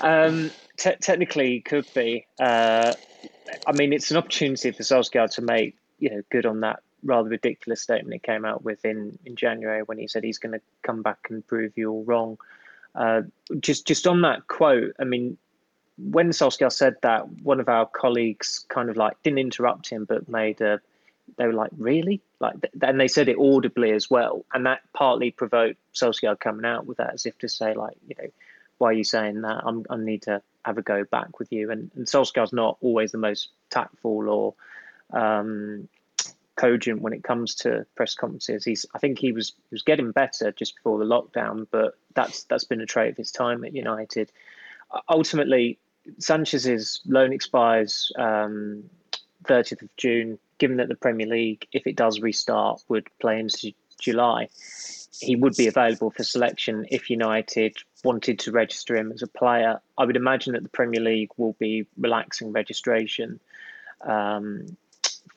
um, 0.02 0.50
te- 0.76 0.96
technically, 1.00 1.60
could 1.60 1.86
be. 1.94 2.26
Uh, 2.40 2.92
I 3.66 3.72
mean, 3.72 3.92
it's 3.92 4.10
an 4.10 4.16
opportunity 4.16 4.70
for 4.70 4.82
Solskjaer 4.82 5.30
to 5.34 5.42
make 5.42 5.76
you 5.98 6.10
know 6.10 6.22
good 6.30 6.46
on 6.46 6.60
that 6.60 6.80
rather 7.02 7.28
ridiculous 7.28 7.80
statement 7.80 8.12
he 8.12 8.18
came 8.18 8.44
out 8.44 8.64
with 8.64 8.84
in, 8.84 9.18
in 9.24 9.36
January 9.36 9.82
when 9.82 9.98
he 9.98 10.08
said 10.08 10.24
he's 10.24 10.38
going 10.38 10.52
to 10.52 10.60
come 10.82 11.02
back 11.02 11.18
and 11.30 11.46
prove 11.46 11.72
you 11.76 11.90
all 11.90 12.04
wrong. 12.04 12.38
Uh, 12.94 13.22
just 13.60 13.86
just 13.86 14.06
on 14.06 14.22
that 14.22 14.46
quote, 14.48 14.94
I 14.98 15.04
mean, 15.04 15.36
when 15.98 16.30
Solskjaer 16.30 16.72
said 16.72 16.96
that, 17.02 17.28
one 17.42 17.60
of 17.60 17.68
our 17.68 17.86
colleagues 17.86 18.64
kind 18.68 18.88
of 18.88 18.96
like 18.96 19.20
didn't 19.22 19.40
interrupt 19.40 19.90
him, 19.90 20.04
but 20.04 20.28
made 20.28 20.60
a. 20.60 20.80
They 21.36 21.46
were 21.46 21.52
like, 21.52 21.70
"Really?" 21.76 22.22
Like, 22.40 22.54
and 22.80 22.98
they 22.98 23.08
said 23.08 23.28
it 23.28 23.36
audibly 23.38 23.92
as 23.92 24.08
well, 24.08 24.44
and 24.54 24.64
that 24.66 24.80
partly 24.94 25.30
provoked 25.30 25.78
Solskjaer 25.94 26.40
coming 26.40 26.64
out 26.64 26.86
with 26.86 26.98
that 26.98 27.14
as 27.14 27.26
if 27.26 27.36
to 27.38 27.48
say, 27.48 27.74
like, 27.74 27.96
you 28.06 28.14
know, 28.18 28.28
why 28.78 28.90
are 28.90 28.94
you 28.94 29.04
saying 29.04 29.42
that? 29.42 29.62
I'm, 29.64 29.84
I 29.90 29.96
need 29.96 30.22
to 30.22 30.40
have 30.64 30.78
a 30.78 30.82
go 30.82 31.04
back 31.04 31.38
with 31.38 31.52
you. 31.52 31.70
And, 31.70 31.90
and 31.96 32.06
Solskjaer's 32.06 32.52
not 32.52 32.78
always 32.80 33.12
the 33.12 33.18
most 33.18 33.50
tactful 33.70 34.28
or 34.28 34.54
um, 35.12 35.88
cogent 36.56 37.02
when 37.02 37.12
it 37.12 37.24
comes 37.24 37.54
to 37.56 37.84
press 37.96 38.14
conferences. 38.14 38.64
He's, 38.64 38.86
I 38.94 38.98
think 38.98 39.18
he 39.18 39.32
was 39.32 39.50
he 39.50 39.74
was 39.74 39.82
getting 39.82 40.12
better 40.12 40.52
just 40.52 40.76
before 40.76 40.98
the 40.98 41.04
lockdown, 41.04 41.66
but 41.70 41.98
that's 42.14 42.44
that's 42.44 42.64
been 42.64 42.80
a 42.80 42.86
trait 42.86 43.10
of 43.10 43.16
his 43.16 43.32
time 43.32 43.64
at 43.64 43.74
United. 43.74 44.30
Ultimately, 45.08 45.78
Sanchez's 46.18 47.00
loan 47.06 47.32
expires 47.32 48.12
um, 48.18 48.84
30th 49.44 49.82
of 49.82 49.96
June. 49.96 50.38
Given 50.58 50.78
that 50.78 50.88
the 50.88 50.96
Premier 50.96 51.26
League, 51.26 51.66
if 51.72 51.86
it 51.86 51.96
does 51.96 52.20
restart, 52.20 52.82
would 52.88 53.06
play 53.20 53.38
into 53.38 53.72
July, 54.00 54.48
he 55.20 55.36
would 55.36 55.56
be 55.56 55.66
available 55.66 56.10
for 56.10 56.22
selection 56.22 56.86
if 56.90 57.10
United 57.10 57.76
wanted 58.04 58.38
to 58.40 58.52
register 58.52 58.96
him 58.96 59.12
as 59.12 59.22
a 59.22 59.26
player. 59.26 59.80
I 59.96 60.04
would 60.04 60.16
imagine 60.16 60.52
that 60.54 60.62
the 60.62 60.68
Premier 60.68 61.00
League 61.00 61.30
will 61.36 61.54
be 61.58 61.86
relaxing 61.96 62.52
registration 62.52 63.40
um, 64.02 64.76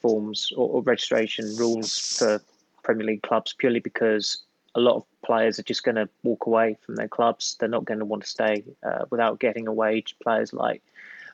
forms 0.02 0.52
or, 0.56 0.70
or, 0.70 0.82
registration 0.84 1.46
rules 1.58 2.18
for 2.18 2.42
Premier 2.84 3.08
League 3.08 3.24
clubs 3.24 3.54
purely 3.58 3.80
because 3.80 4.44
a 4.76 4.80
lot 4.80 4.96
of 4.96 5.04
players 5.24 5.60
are 5.60 5.64
just 5.64 5.84
going 5.84 5.96
to 5.96 6.10
walk 6.24 6.46
away 6.46 6.78
from 6.86 6.96
their 6.96 7.08
clubs. 7.08 7.58
They're 7.60 7.70
not 7.70 7.86
going 7.86 8.00
to 8.00 8.06
want 8.06 8.24
to 8.24 8.30
stay 8.30 8.64
uh, 8.84 9.06
without 9.10 9.40
getting 9.40 9.68
a 9.68 9.74
wage. 9.74 10.16
Players 10.24 10.54
like 10.54 10.82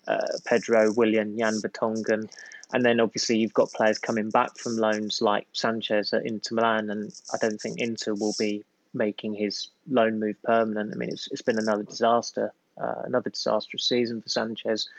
uh, 0.08 0.26
Pedro, 0.46 0.92
Willian, 0.94 1.38
Jan 1.38 1.62
Vertonghen. 1.62 2.30
And 2.74 2.86
then 2.86 3.00
obviously 3.00 3.38
you've 3.38 3.54
got 3.54 3.72
players 3.72 4.00
coming 4.00 4.30
back 4.30 4.58
from 4.58 4.78
loans 4.78 5.22
like 5.22 5.48
Sanchez 5.54 6.14
at 6.14 6.26
Inter 6.26 6.56
Milan, 6.56 6.90
and 6.90 7.14
I 7.34 7.38
don't 7.38 7.62
think 7.62 7.80
Inter 7.80 8.14
will 8.14 8.36
be 8.38 8.66
making 8.94 9.36
his 9.36 9.70
loan 9.90 10.20
move 10.20 10.36
permanent. 10.44 10.92
I 10.94 10.98
mean, 10.98 11.10
it's 11.10 11.30
it's 11.32 11.42
been 11.42 11.60
another 11.60 11.84
disaster, 11.84 12.52
uh, 12.82 13.04
another 13.06 13.30
disastrous 13.30 13.88
season 13.88 14.22
for 14.22 14.30
Sanchez. 14.30 14.90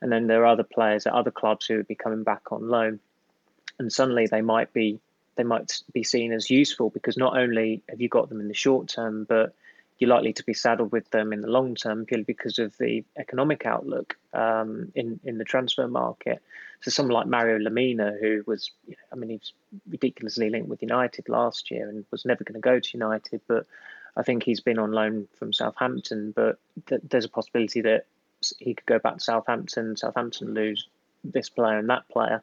And 0.00 0.10
then 0.10 0.26
there 0.26 0.42
are 0.42 0.46
other 0.46 0.62
players 0.62 1.06
at 1.06 1.12
other 1.12 1.30
clubs 1.30 1.66
who 1.66 1.76
would 1.76 1.88
be 1.88 1.94
coming 1.94 2.22
back 2.22 2.50
on 2.50 2.68
loan, 2.68 3.00
and 3.78 3.92
suddenly 3.92 4.26
they 4.26 4.42
might 4.42 4.72
be 4.72 5.00
they 5.38 5.44
might 5.44 5.80
be 5.92 6.02
seen 6.02 6.32
as 6.32 6.50
useful 6.50 6.90
because 6.90 7.16
not 7.16 7.38
only 7.38 7.82
have 7.88 8.00
you 8.00 8.08
got 8.08 8.28
them 8.28 8.40
in 8.40 8.48
the 8.48 8.54
short 8.54 8.88
term, 8.88 9.24
but 9.24 9.54
you're 9.98 10.10
likely 10.10 10.32
to 10.32 10.44
be 10.44 10.52
saddled 10.52 10.92
with 10.92 11.08
them 11.10 11.32
in 11.32 11.40
the 11.40 11.48
long 11.48 11.74
term 11.74 12.04
purely 12.04 12.24
because 12.24 12.58
of 12.58 12.76
the 12.78 13.04
economic 13.16 13.64
outlook 13.64 14.16
um, 14.34 14.92
in 14.94 15.18
in 15.24 15.38
the 15.38 15.44
transfer 15.44 15.88
market. 15.88 16.42
So 16.80 16.90
someone 16.90 17.14
like 17.14 17.26
Mario 17.26 17.58
Lemina, 17.58 18.20
who 18.20 18.44
was, 18.46 18.70
I 19.12 19.16
mean, 19.16 19.30
he 19.30 19.36
was 19.36 19.52
ridiculously 19.88 20.50
linked 20.50 20.68
with 20.68 20.82
United 20.82 21.28
last 21.28 21.70
year 21.70 21.88
and 21.88 22.04
was 22.12 22.24
never 22.24 22.44
going 22.44 22.54
to 22.54 22.60
go 22.60 22.78
to 22.78 22.98
United, 22.98 23.40
but 23.48 23.66
I 24.16 24.22
think 24.22 24.42
he's 24.42 24.60
been 24.60 24.78
on 24.78 24.92
loan 24.92 25.28
from 25.38 25.52
Southampton, 25.52 26.32
but 26.34 26.58
th- 26.86 27.02
there's 27.08 27.24
a 27.24 27.28
possibility 27.28 27.80
that 27.82 28.06
he 28.58 28.74
could 28.74 28.86
go 28.86 28.98
back 29.00 29.14
to 29.14 29.20
Southampton. 29.20 29.96
Southampton 29.96 30.54
lose 30.54 30.86
this 31.24 31.48
player 31.48 31.78
and 31.78 31.90
that 31.90 32.08
player, 32.08 32.42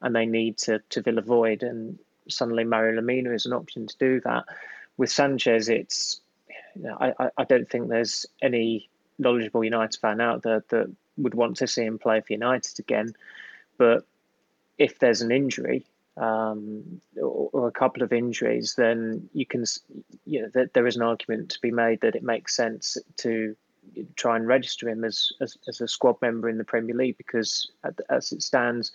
and 0.00 0.14
they 0.14 0.26
need 0.26 0.58
to 0.58 0.80
to 0.90 1.02
fill 1.02 1.18
a 1.18 1.22
void. 1.22 1.62
And 1.62 1.98
suddenly, 2.28 2.64
Mario 2.64 3.00
Lemina 3.00 3.34
is 3.34 3.46
an 3.46 3.52
option 3.52 3.86
to 3.86 3.96
do 3.98 4.20
that. 4.20 4.44
With 4.96 5.10
Sanchez, 5.10 5.68
it's 5.68 6.20
you 6.74 6.82
know, 6.82 6.96
I 7.00 7.30
I 7.36 7.44
don't 7.44 7.68
think 7.68 7.88
there's 7.88 8.26
any 8.42 8.88
knowledgeable 9.18 9.64
United 9.64 10.00
fan 10.00 10.20
out 10.20 10.42
there 10.42 10.64
that 10.70 10.94
would 11.16 11.34
want 11.34 11.56
to 11.58 11.66
see 11.66 11.84
him 11.84 11.98
play 11.98 12.20
for 12.20 12.32
United 12.32 12.78
again. 12.78 13.14
But 13.78 14.06
if 14.78 14.98
there's 14.98 15.22
an 15.22 15.30
injury 15.30 15.86
um, 16.16 17.00
or, 17.16 17.50
or, 17.52 17.68
a 17.68 17.72
couple 17.72 18.02
of 18.02 18.12
injuries, 18.12 18.74
then 18.76 19.28
you 19.32 19.46
can, 19.46 19.64
you 20.24 20.42
know, 20.42 20.48
that 20.54 20.74
there 20.74 20.86
is 20.86 20.96
an 20.96 21.02
argument 21.02 21.50
to 21.50 21.60
be 21.60 21.70
made 21.70 22.00
that 22.02 22.14
it 22.16 22.22
makes 22.22 22.54
sense 22.54 22.96
to 23.18 23.56
try 24.16 24.36
and 24.36 24.46
register 24.46 24.88
him 24.88 25.04
as, 25.04 25.32
as, 25.40 25.56
as 25.68 25.80
a 25.80 25.88
squad 25.88 26.16
member 26.22 26.48
in 26.48 26.58
the 26.58 26.64
Premier 26.64 26.94
League 26.94 27.16
because 27.16 27.70
as 28.10 28.32
it 28.32 28.42
stands, 28.42 28.92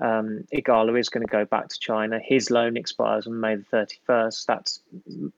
um, 0.00 0.44
Ighalo 0.54 0.98
is 0.98 1.08
going 1.08 1.26
to 1.26 1.30
go 1.30 1.44
back 1.44 1.68
to 1.68 1.78
China. 1.78 2.20
His 2.22 2.50
loan 2.50 2.76
expires 2.76 3.26
on 3.26 3.40
May 3.40 3.56
the 3.56 3.64
31st. 4.08 4.46
That's 4.46 4.80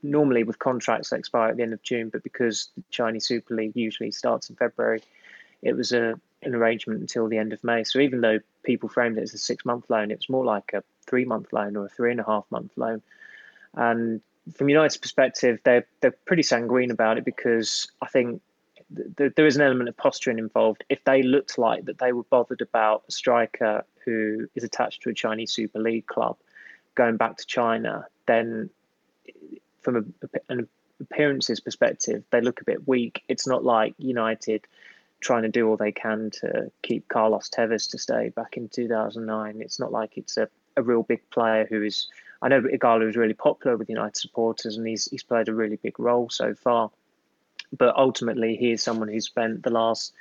normally 0.03 0.43
with 0.43 0.59
contracts 0.59 1.11
that 1.11 1.17
expire 1.17 1.51
at 1.51 1.57
the 1.57 1.63
end 1.63 1.73
of 1.73 1.83
June, 1.83 2.11
but 2.11 2.23
because 2.23 2.69
the 2.77 2.83
Chinese 2.91 3.27
Super 3.27 3.55
League 3.55 3.75
usually 3.75 4.11
starts 4.11 4.51
in 4.51 4.57
February, 4.57 5.03
it 5.63 5.75
was 5.75 5.93
a 5.93 6.21
an 6.43 6.55
arrangement 6.55 7.01
until 7.01 7.29
the 7.29 7.37
end 7.37 7.53
of 7.53 7.63
May. 7.63 7.85
So 7.85 7.99
even 7.99 8.23
though 8.23 8.39
people 8.63 8.89
framed 8.89 9.19
it 9.19 9.23
as 9.23 9.35
a 9.35 9.39
six 9.39 9.65
month 9.65 9.91
loan, 9.91 10.11
it 10.11 10.19
was 10.19 10.29
more 10.29 10.45
like 10.45 10.73
a 10.73 10.83
three 11.07 11.25
month 11.25 11.53
loan 11.53 11.77
or 11.77 11.87
a 11.87 11.89
three 11.89 12.11
and 12.11 12.21
a 12.21 12.25
half 12.25 12.45
month 12.51 12.73
loan. 12.77 13.03
And 13.75 14.21
from 14.55 14.69
United's 14.69 14.97
perspective, 14.97 15.61
they're 15.65 15.87
they're 16.01 16.15
pretty 16.27 16.43
sanguine 16.43 16.91
about 16.91 17.19
it 17.19 17.25
because 17.25 17.91
I 18.01 18.07
think 18.07 18.43
there 18.91 19.47
is 19.47 19.57
an 19.57 19.63
element 19.63 19.89
of 19.89 19.97
posturing 19.97 20.39
involved. 20.39 20.85
If 20.89 21.05
they 21.05 21.23
looked 21.23 21.59
like 21.59 21.85
that 21.85 21.99
they 21.99 22.13
were 22.13 22.25
bothered 22.25 22.61
about 22.61 23.05
a 23.09 23.13
striker 23.13 23.85
who 24.05 24.49
is 24.55 24.65
attached 24.65 25.03
to 25.03 25.11
a 25.11 25.15
Chinese 25.15 25.53
Super 25.53 25.79
League 25.79 26.07
club 26.07 26.37
going 26.95 27.17
back 27.17 27.37
to 27.39 27.47
China, 27.47 28.07
then 28.27 28.71
from 29.81 30.15
a, 30.23 30.29
an 30.49 30.69
appearances 31.01 31.61
perspective, 31.61 32.25
they 32.31 32.41
look 32.41 32.61
a 32.61 32.65
bit 32.65 32.87
weak. 32.87 33.23
It's 33.29 33.47
not 33.47 33.65
like 33.65 33.95
United 33.99 34.67
trying 35.21 35.43
to 35.43 35.49
do 35.49 35.69
all 35.69 35.77
they 35.77 35.93
can 35.93 36.31
to 36.31 36.71
keep 36.83 37.09
Carlos 37.09 37.51
Tevez 37.51 37.91
to 37.91 37.99
stay 37.99 38.31
back 38.31 38.57
in 38.57 38.69
2009. 38.69 39.61
It's 39.61 39.79
not 39.79 39.93
like 39.93 40.17
it's 40.17 40.37
a, 40.37 40.49
a 40.77 40.83
real 40.83 41.03
big 41.03 41.29
player 41.31 41.67
who 41.69 41.83
is. 41.83 42.09
I 42.43 42.49
know 42.49 42.63
Ighalo 42.63 43.09
is 43.09 43.17
really 43.17 43.35
popular 43.35 43.77
with 43.77 43.91
United 43.91 44.17
supporters 44.17 44.79
and 44.79 44.87
he's 44.87 45.11
he's 45.11 45.23
played 45.23 45.49
a 45.49 45.55
really 45.55 45.77
big 45.77 45.99
role 46.01 46.31
so 46.31 46.55
far. 46.55 46.91
But 47.77 47.97
ultimately, 47.97 48.57
he 48.57 48.73
is 48.73 48.83
someone 48.83 49.09
who 49.09 49.21
spent 49.21 49.63
the 49.63 49.71
last 49.71 50.13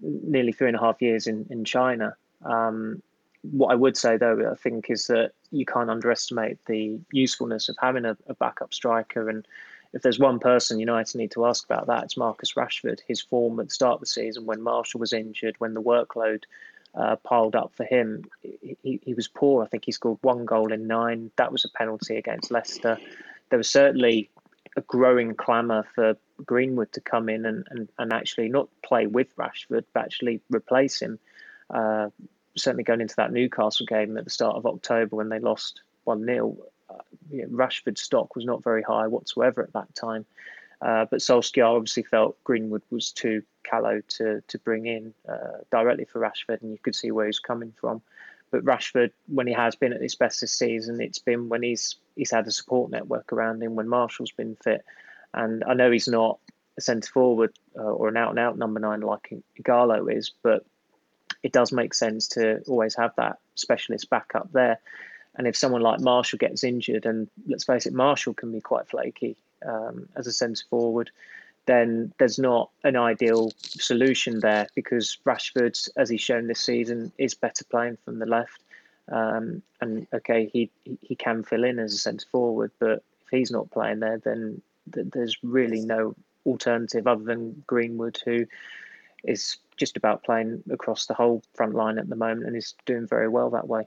nearly 0.00 0.52
three 0.52 0.68
and 0.68 0.76
a 0.76 0.80
half 0.80 1.02
years 1.02 1.26
in 1.26 1.46
in 1.50 1.64
China. 1.64 2.16
Um, 2.44 3.02
what 3.42 3.72
I 3.72 3.74
would 3.74 3.96
say, 3.96 4.16
though, 4.16 4.50
I 4.50 4.54
think, 4.54 4.88
is 4.88 5.06
that 5.08 5.32
you 5.50 5.64
can't 5.64 5.90
underestimate 5.90 6.58
the 6.66 7.00
usefulness 7.10 7.68
of 7.68 7.76
having 7.80 8.04
a, 8.04 8.16
a 8.28 8.34
backup 8.34 8.72
striker 8.72 9.28
and 9.28 9.46
if 9.92 10.02
there's 10.02 10.18
one 10.18 10.38
person 10.38 10.80
United 10.80 11.18
need 11.18 11.32
to 11.32 11.46
ask 11.46 11.64
about 11.64 11.86
that, 11.86 12.04
it's 12.04 12.16
Marcus 12.16 12.54
Rashford. 12.54 13.00
His 13.06 13.20
form 13.20 13.60
at 13.60 13.68
the 13.68 13.74
start 13.74 13.94
of 13.94 14.00
the 14.00 14.06
season, 14.06 14.46
when 14.46 14.62
Martial 14.62 15.00
was 15.00 15.12
injured, 15.12 15.56
when 15.58 15.74
the 15.74 15.82
workload 15.82 16.44
uh, 16.94 17.16
piled 17.16 17.54
up 17.54 17.72
for 17.74 17.84
him, 17.84 18.24
he, 18.40 19.00
he 19.02 19.14
was 19.14 19.28
poor. 19.28 19.62
I 19.62 19.66
think 19.66 19.84
he 19.84 19.92
scored 19.92 20.18
one 20.22 20.46
goal 20.46 20.72
in 20.72 20.86
nine. 20.86 21.30
That 21.36 21.52
was 21.52 21.64
a 21.64 21.76
penalty 21.76 22.16
against 22.16 22.50
Leicester. 22.50 22.98
There 23.50 23.58
was 23.58 23.68
certainly 23.68 24.30
a 24.76 24.80
growing 24.80 25.34
clamour 25.34 25.84
for 25.94 26.16
Greenwood 26.46 26.92
to 26.92 27.00
come 27.02 27.28
in 27.28 27.44
and, 27.44 27.66
and, 27.68 27.88
and 27.98 28.12
actually 28.14 28.48
not 28.48 28.68
play 28.82 29.06
with 29.06 29.36
Rashford, 29.36 29.84
but 29.92 30.04
actually 30.04 30.40
replace 30.48 31.02
him. 31.02 31.18
Uh, 31.68 32.08
certainly 32.56 32.84
going 32.84 33.00
into 33.00 33.16
that 33.16 33.32
Newcastle 33.32 33.86
game 33.86 34.16
at 34.16 34.24
the 34.24 34.30
start 34.30 34.56
of 34.56 34.66
October 34.66 35.16
when 35.16 35.28
they 35.28 35.38
lost 35.38 35.82
1 36.04 36.24
0 36.24 36.56
you 37.30 37.42
know, 37.42 37.48
Rashford's 37.48 38.02
stock 38.02 38.34
was 38.34 38.44
not 38.44 38.62
very 38.62 38.82
high 38.82 39.06
whatsoever 39.06 39.62
at 39.62 39.72
that 39.72 39.94
time. 39.94 40.24
Uh, 40.80 41.06
but 41.10 41.20
Solskjaer 41.20 41.76
obviously 41.76 42.02
felt 42.02 42.42
Greenwood 42.44 42.82
was 42.90 43.12
too 43.12 43.42
callow 43.62 44.00
to 44.08 44.42
to 44.48 44.58
bring 44.58 44.86
in 44.86 45.14
uh, 45.28 45.58
directly 45.70 46.04
for 46.04 46.20
Rashford, 46.20 46.60
and 46.60 46.72
you 46.72 46.78
could 46.78 46.96
see 46.96 47.12
where 47.12 47.26
he's 47.26 47.38
coming 47.38 47.72
from. 47.80 48.02
But 48.50 48.64
Rashford, 48.64 49.12
when 49.28 49.46
he 49.46 49.52
has 49.52 49.76
been 49.76 49.92
at 49.92 50.02
his 50.02 50.16
best 50.16 50.40
this 50.40 50.52
season, 50.52 51.00
it's 51.00 51.20
been 51.20 51.48
when 51.48 51.62
he's 51.62 51.96
he's 52.16 52.32
had 52.32 52.48
a 52.48 52.50
support 52.50 52.90
network 52.90 53.32
around 53.32 53.62
him, 53.62 53.76
when 53.76 53.88
Martial's 53.88 54.32
been 54.32 54.56
fit. 54.56 54.84
And 55.34 55.62
I 55.64 55.74
know 55.74 55.90
he's 55.90 56.08
not 56.08 56.38
a 56.76 56.80
centre 56.80 57.10
forward 57.10 57.56
uh, 57.78 57.82
or 57.82 58.08
an 58.08 58.16
out 58.16 58.30
and 58.30 58.38
out 58.38 58.58
number 58.58 58.80
nine 58.80 59.02
like 59.02 59.32
Ighalo 59.60 60.12
is, 60.14 60.32
but 60.42 60.66
it 61.42 61.52
does 61.52 61.72
make 61.72 61.94
sense 61.94 62.28
to 62.28 62.60
always 62.68 62.94
have 62.94 63.14
that 63.16 63.38
specialist 63.54 64.08
backup 64.10 64.52
there. 64.52 64.78
And 65.34 65.46
if 65.46 65.56
someone 65.56 65.80
like 65.80 66.00
Martial 66.00 66.38
gets 66.38 66.62
injured, 66.62 67.06
and 67.06 67.28
let's 67.46 67.64
face 67.64 67.86
it, 67.86 67.92
Martial 67.92 68.34
can 68.34 68.52
be 68.52 68.60
quite 68.60 68.88
flaky 68.88 69.36
um, 69.66 70.08
as 70.14 70.26
a 70.26 70.32
centre 70.32 70.64
forward, 70.68 71.10
then 71.66 72.12
there's 72.18 72.38
not 72.38 72.70
an 72.84 72.96
ideal 72.96 73.50
solution 73.60 74.40
there 74.40 74.66
because 74.74 75.18
Rashford, 75.24 75.88
as 75.96 76.08
he's 76.08 76.20
shown 76.20 76.46
this 76.46 76.60
season, 76.60 77.12
is 77.18 77.34
better 77.34 77.64
playing 77.64 77.98
from 78.04 78.18
the 78.18 78.26
left. 78.26 78.62
Um, 79.10 79.62
and 79.80 80.06
okay, 80.12 80.50
he 80.52 80.70
he 81.00 81.16
can 81.16 81.42
fill 81.42 81.64
in 81.64 81.78
as 81.78 81.92
a 81.92 81.98
centre 81.98 82.26
forward, 82.30 82.70
but 82.78 83.02
if 83.24 83.28
he's 83.30 83.50
not 83.50 83.70
playing 83.70 84.00
there, 84.00 84.18
then 84.18 84.62
th- 84.92 85.06
there's 85.12 85.36
really 85.42 85.80
no 85.80 86.14
alternative 86.46 87.06
other 87.06 87.24
than 87.24 87.62
Greenwood, 87.66 88.20
who 88.24 88.46
is 89.24 89.56
just 89.82 89.96
about 89.96 90.22
playing 90.22 90.62
across 90.70 91.06
the 91.06 91.14
whole 91.14 91.42
front 91.54 91.74
line 91.74 91.98
at 91.98 92.08
the 92.08 92.14
moment 92.14 92.46
and 92.46 92.56
is 92.56 92.76
doing 92.86 93.04
very 93.04 93.28
well 93.28 93.50
that 93.50 93.66
way. 93.66 93.82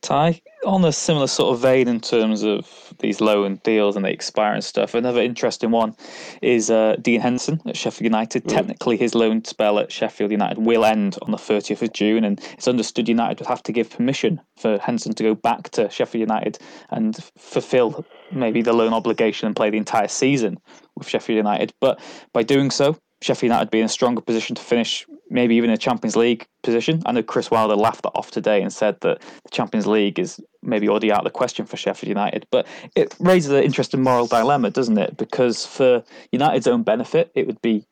Ty, 0.00 0.40
on 0.64 0.84
a 0.84 0.92
similar 0.92 1.26
sort 1.26 1.52
of 1.52 1.60
vein 1.60 1.88
in 1.88 2.00
terms 2.00 2.44
of 2.44 2.94
these 3.00 3.20
loan 3.20 3.60
deals 3.64 3.96
and 3.96 4.04
they 4.04 4.12
expire 4.12 4.54
and 4.54 4.62
stuff, 4.62 4.94
another 4.94 5.20
interesting 5.20 5.72
one 5.72 5.96
is 6.40 6.70
uh, 6.70 6.94
Dean 7.02 7.20
Henderson 7.20 7.60
at 7.66 7.76
Sheffield 7.76 8.04
United. 8.04 8.44
Mm. 8.44 8.48
Technically, 8.48 8.96
his 8.96 9.16
loan 9.16 9.44
spell 9.44 9.80
at 9.80 9.90
Sheffield 9.90 10.30
United 10.30 10.58
will 10.58 10.84
end 10.84 11.18
on 11.22 11.32
the 11.32 11.36
30th 11.36 11.82
of 11.82 11.92
June, 11.92 12.22
and 12.22 12.40
it's 12.52 12.68
understood 12.68 13.08
United 13.08 13.40
would 13.40 13.48
have 13.48 13.64
to 13.64 13.72
give 13.72 13.90
permission 13.90 14.40
for 14.56 14.78
Henderson 14.78 15.14
to 15.14 15.24
go 15.24 15.34
back 15.34 15.70
to 15.70 15.90
Sheffield 15.90 16.20
United 16.20 16.60
and 16.90 17.16
fulfil 17.36 18.06
maybe 18.30 18.62
the 18.62 18.72
loan 18.72 18.92
obligation 18.92 19.48
and 19.48 19.56
play 19.56 19.68
the 19.68 19.78
entire 19.78 20.08
season 20.08 20.60
with 20.94 21.08
Sheffield 21.08 21.38
United. 21.38 21.74
But 21.80 21.98
by 22.32 22.44
doing 22.44 22.70
so, 22.70 22.96
Sheffield 23.22 23.50
United 23.50 23.70
be 23.70 23.80
in 23.80 23.84
a 23.84 23.88
stronger 23.88 24.22
position 24.22 24.56
to 24.56 24.62
finish 24.62 25.06
maybe 25.28 25.54
even 25.56 25.70
a 25.70 25.76
Champions 25.76 26.16
League 26.16 26.46
position. 26.62 27.02
I 27.04 27.12
know 27.12 27.22
Chris 27.22 27.50
Wilder 27.50 27.76
laughed 27.76 28.02
that 28.02 28.12
off 28.14 28.30
today 28.30 28.62
and 28.62 28.72
said 28.72 28.98
that 29.00 29.20
the 29.20 29.50
Champions 29.50 29.86
League 29.86 30.18
is 30.18 30.40
maybe 30.62 30.88
already 30.88 31.12
out 31.12 31.18
of 31.18 31.24
the 31.24 31.30
question 31.30 31.66
for 31.66 31.76
Sheffield 31.76 32.08
United. 32.08 32.46
But 32.50 32.66
it 32.96 33.14
raises 33.20 33.52
an 33.52 33.62
interesting 33.62 34.02
moral 34.02 34.26
dilemma, 34.26 34.70
doesn't 34.70 34.98
it? 34.98 35.16
Because 35.18 35.66
for 35.66 36.02
United's 36.32 36.66
own 36.66 36.82
benefit, 36.82 37.30
it 37.34 37.46
would 37.46 37.60
be 37.60 37.86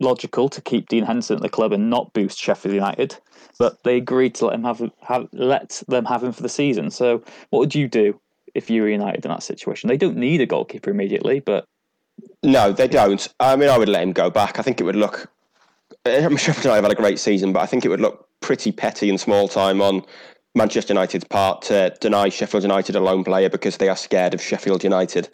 logical 0.00 0.48
to 0.48 0.60
keep 0.60 0.88
Dean 0.88 1.04
Henderson 1.04 1.36
at 1.36 1.42
the 1.42 1.48
club 1.48 1.72
and 1.72 1.90
not 1.90 2.12
boost 2.14 2.38
Sheffield 2.38 2.74
United. 2.74 3.16
But 3.58 3.82
they 3.84 3.98
agreed 3.98 4.34
to 4.36 4.46
let 4.46 4.54
him 4.54 4.64
have, 4.64 4.90
have 5.02 5.28
let 5.32 5.82
them 5.86 6.06
have 6.06 6.24
him 6.24 6.32
for 6.32 6.42
the 6.42 6.48
season. 6.48 6.90
So 6.90 7.22
what 7.50 7.60
would 7.60 7.74
you 7.74 7.88
do 7.88 8.18
if 8.54 8.70
you 8.70 8.82
were 8.82 8.88
United 8.88 9.24
in 9.24 9.30
that 9.30 9.42
situation? 9.42 9.88
They 9.88 9.98
don't 9.98 10.16
need 10.16 10.40
a 10.40 10.46
goalkeeper 10.46 10.90
immediately, 10.90 11.40
but 11.40 11.66
no, 12.42 12.72
they 12.72 12.88
don't. 12.88 13.26
I 13.40 13.56
mean, 13.56 13.68
I 13.68 13.78
would 13.78 13.88
let 13.88 14.02
him 14.02 14.12
go 14.12 14.30
back. 14.30 14.58
I 14.58 14.62
think 14.62 14.80
it 14.80 14.84
would 14.84 14.96
look. 14.96 15.30
Eh, 16.04 16.24
I'm 16.24 16.36
sure 16.36 16.54
I've 16.72 16.82
had 16.82 16.92
a 16.92 16.96
great 16.96 17.18
season, 17.18 17.52
but 17.52 17.60
I 17.60 17.66
think 17.66 17.84
it 17.84 17.88
would 17.88 18.00
look 18.00 18.28
pretty 18.40 18.72
petty 18.72 19.08
and 19.08 19.20
small 19.20 19.48
time 19.48 19.80
on 19.80 20.04
Manchester 20.54 20.92
United's 20.92 21.24
part 21.24 21.62
to 21.62 21.94
deny 22.00 22.28
Sheffield 22.28 22.64
United 22.64 22.96
a 22.96 23.00
loan 23.00 23.24
player 23.24 23.48
because 23.48 23.76
they 23.76 23.88
are 23.88 23.96
scared 23.96 24.34
of 24.34 24.42
Sheffield 24.42 24.84
United. 24.84 25.28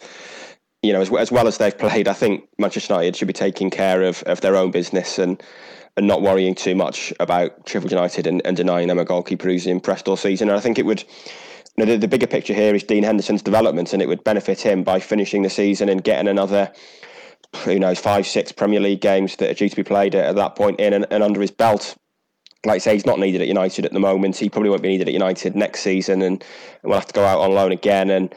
You 0.81 0.93
know, 0.93 1.01
as, 1.01 1.11
as 1.11 1.31
well 1.31 1.47
as 1.47 1.57
they've 1.57 1.77
played, 1.77 2.07
I 2.07 2.13
think 2.13 2.47
Manchester 2.57 2.93
United 2.93 3.15
should 3.15 3.27
be 3.27 3.33
taking 3.33 3.69
care 3.69 4.03
of, 4.03 4.23
of 4.23 4.41
their 4.41 4.55
own 4.55 4.71
business 4.71 5.19
and 5.19 5.41
and 5.97 6.07
not 6.07 6.21
worrying 6.21 6.55
too 6.55 6.75
much 6.75 7.11
about 7.19 7.51
Sheffield 7.67 7.91
United 7.91 8.25
and, 8.25 8.41
and 8.45 8.55
denying 8.55 8.87
them 8.87 8.99
a 8.99 9.03
goalkeeper 9.03 9.49
who's 9.49 9.67
impressed 9.67 10.07
all 10.07 10.15
season. 10.15 10.47
And 10.47 10.57
I 10.57 10.61
think 10.61 10.79
it 10.79 10.85
would 10.85 11.03
know, 11.79 11.85
the, 11.85 11.97
the 11.97 12.07
bigger 12.07 12.27
picture 12.27 12.53
here 12.53 12.75
is 12.75 12.83
Dean 12.83 13.03
Henderson's 13.03 13.41
development, 13.41 13.93
and 13.93 14.01
it 14.01 14.07
would 14.07 14.23
benefit 14.23 14.61
him 14.61 14.83
by 14.83 14.99
finishing 14.99 15.41
the 15.41 15.49
season 15.49 15.89
and 15.89 16.03
getting 16.03 16.27
another, 16.27 16.71
who 17.63 17.79
knows, 17.79 17.99
five, 17.99 18.27
six 18.27 18.51
Premier 18.51 18.79
League 18.79 19.01
games 19.01 19.35
that 19.37 19.49
are 19.49 19.53
due 19.55 19.69
to 19.69 19.75
be 19.75 19.83
played 19.83 20.15
at, 20.15 20.25
at 20.25 20.35
that 20.35 20.55
point 20.55 20.79
in 20.79 20.93
and, 20.93 21.05
and 21.09 21.23
under 21.23 21.41
his 21.41 21.51
belt 21.51 21.97
like 22.65 22.75
I 22.75 22.79
say, 22.79 22.93
he's 22.93 23.05
not 23.05 23.19
needed 23.19 23.41
at 23.41 23.47
United 23.47 23.85
at 23.85 23.93
the 23.93 23.99
moment. 23.99 24.35
He 24.35 24.49
probably 24.49 24.69
won't 24.69 24.81
be 24.81 24.89
needed 24.89 25.07
at 25.07 25.13
United 25.13 25.55
next 25.55 25.81
season, 25.81 26.21
and 26.21 26.43
we'll 26.83 26.95
have 26.95 27.07
to 27.07 27.13
go 27.13 27.23
out 27.23 27.39
on 27.39 27.51
loan 27.51 27.71
again. 27.71 28.09
And 28.09 28.35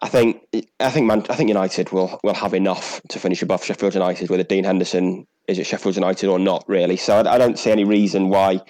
I 0.00 0.08
think, 0.08 0.42
I 0.80 0.90
think, 0.90 1.06
man, 1.06 1.24
I 1.28 1.34
think 1.34 1.48
United 1.48 1.92
will 1.92 2.18
will 2.22 2.34
have 2.34 2.54
enough 2.54 3.00
to 3.10 3.18
finish 3.18 3.42
above 3.42 3.64
Sheffield 3.64 3.94
United, 3.94 4.30
whether 4.30 4.42
Dean 4.42 4.64
Henderson 4.64 5.26
is 5.48 5.58
at 5.58 5.66
Sheffield 5.66 5.96
United 5.96 6.28
or 6.28 6.38
not, 6.38 6.64
really. 6.66 6.96
So 6.96 7.16
I, 7.16 7.34
I 7.34 7.38
don't 7.38 7.58
see 7.58 7.70
any 7.70 7.84
reason 7.84 8.30
why 8.30 8.62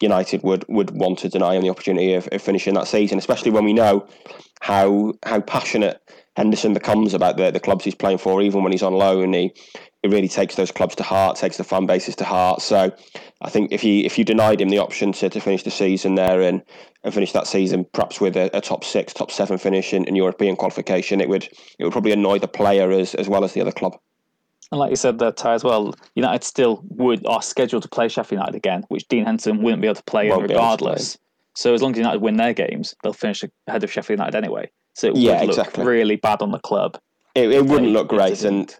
United 0.00 0.42
would 0.42 0.64
would 0.68 0.90
want 0.90 1.18
to 1.20 1.28
deny 1.28 1.54
him 1.54 1.62
the 1.62 1.70
opportunity 1.70 2.14
of, 2.14 2.28
of 2.32 2.42
finishing 2.42 2.74
that 2.74 2.88
season, 2.88 3.18
especially 3.18 3.50
when 3.50 3.64
we 3.64 3.72
know 3.72 4.06
how 4.60 5.14
how 5.24 5.40
passionate 5.40 6.00
Henderson 6.36 6.74
becomes 6.74 7.14
about 7.14 7.38
the, 7.38 7.50
the 7.50 7.60
clubs 7.60 7.84
he's 7.84 7.94
playing 7.94 8.18
for, 8.18 8.42
even 8.42 8.62
when 8.62 8.72
he's 8.72 8.82
on 8.82 8.92
loan. 8.92 9.32
He 9.32 9.52
he 10.02 10.08
really 10.08 10.28
takes 10.28 10.54
those 10.54 10.70
clubs 10.70 10.94
to 10.96 11.02
heart, 11.02 11.36
takes 11.36 11.56
the 11.56 11.64
fan 11.64 11.86
bases 11.86 12.14
to 12.16 12.24
heart. 12.24 12.60
So 12.60 12.92
I 13.40 13.50
think 13.50 13.72
if 13.72 13.82
you 13.82 14.04
if 14.04 14.18
you 14.18 14.24
denied 14.24 14.60
him 14.60 14.68
the 14.68 14.78
option 14.78 15.12
to, 15.12 15.30
to 15.30 15.40
finish 15.40 15.62
the 15.62 15.70
season 15.70 16.14
there 16.14 16.42
and, 16.42 16.62
and 17.02 17.14
finish 17.14 17.32
that 17.32 17.46
season 17.46 17.86
perhaps 17.92 18.20
with 18.20 18.36
a, 18.36 18.50
a 18.56 18.60
top 18.60 18.84
six, 18.84 19.14
top 19.14 19.30
seven 19.30 19.56
finish 19.56 19.94
in, 19.94 20.04
in 20.04 20.14
European 20.14 20.56
qualification, 20.56 21.20
it 21.20 21.28
would 21.28 21.44
it 21.78 21.84
would 21.84 21.92
probably 21.92 22.12
annoy 22.12 22.38
the 22.38 22.48
player 22.48 22.90
as 22.90 23.14
as 23.14 23.28
well 23.28 23.44
as 23.44 23.54
the 23.54 23.62
other 23.62 23.72
club. 23.72 23.96
And 24.72 24.80
like 24.80 24.90
you 24.90 24.96
said 24.96 25.18
there, 25.18 25.32
Ty, 25.32 25.54
as 25.54 25.64
well, 25.64 25.94
United 26.14 26.42
still 26.44 26.82
would 26.88 27.24
are 27.26 27.42
scheduled 27.42 27.82
to 27.84 27.88
play 27.88 28.08
Sheffield 28.08 28.40
United 28.40 28.56
again, 28.56 28.84
which 28.88 29.06
Dean 29.08 29.24
Henderson 29.24 29.62
wouldn't 29.62 29.80
be 29.80 29.86
able 29.86 29.96
to 29.96 30.02
play 30.04 30.28
in 30.28 30.38
regardless. 30.40 31.16
So 31.54 31.72
as 31.72 31.82
long 31.82 31.92
as 31.92 31.98
United 31.98 32.20
win 32.20 32.36
their 32.36 32.52
games, 32.52 32.94
they'll 33.02 33.12
finish 33.12 33.44
ahead 33.66 33.84
of 33.84 33.90
Sheffield 33.90 34.18
United 34.18 34.36
anyway. 34.36 34.70
So 34.94 35.08
it 35.08 35.16
yeah, 35.16 35.32
would 35.32 35.48
look 35.48 35.58
exactly. 35.58 35.84
really 35.84 36.16
bad 36.16 36.42
on 36.42 36.50
the 36.50 36.58
club. 36.58 36.98
It, 37.34 37.50
it 37.50 37.66
wouldn't 37.66 37.92
look 37.92 38.08
great, 38.08 38.44
and 38.44 38.74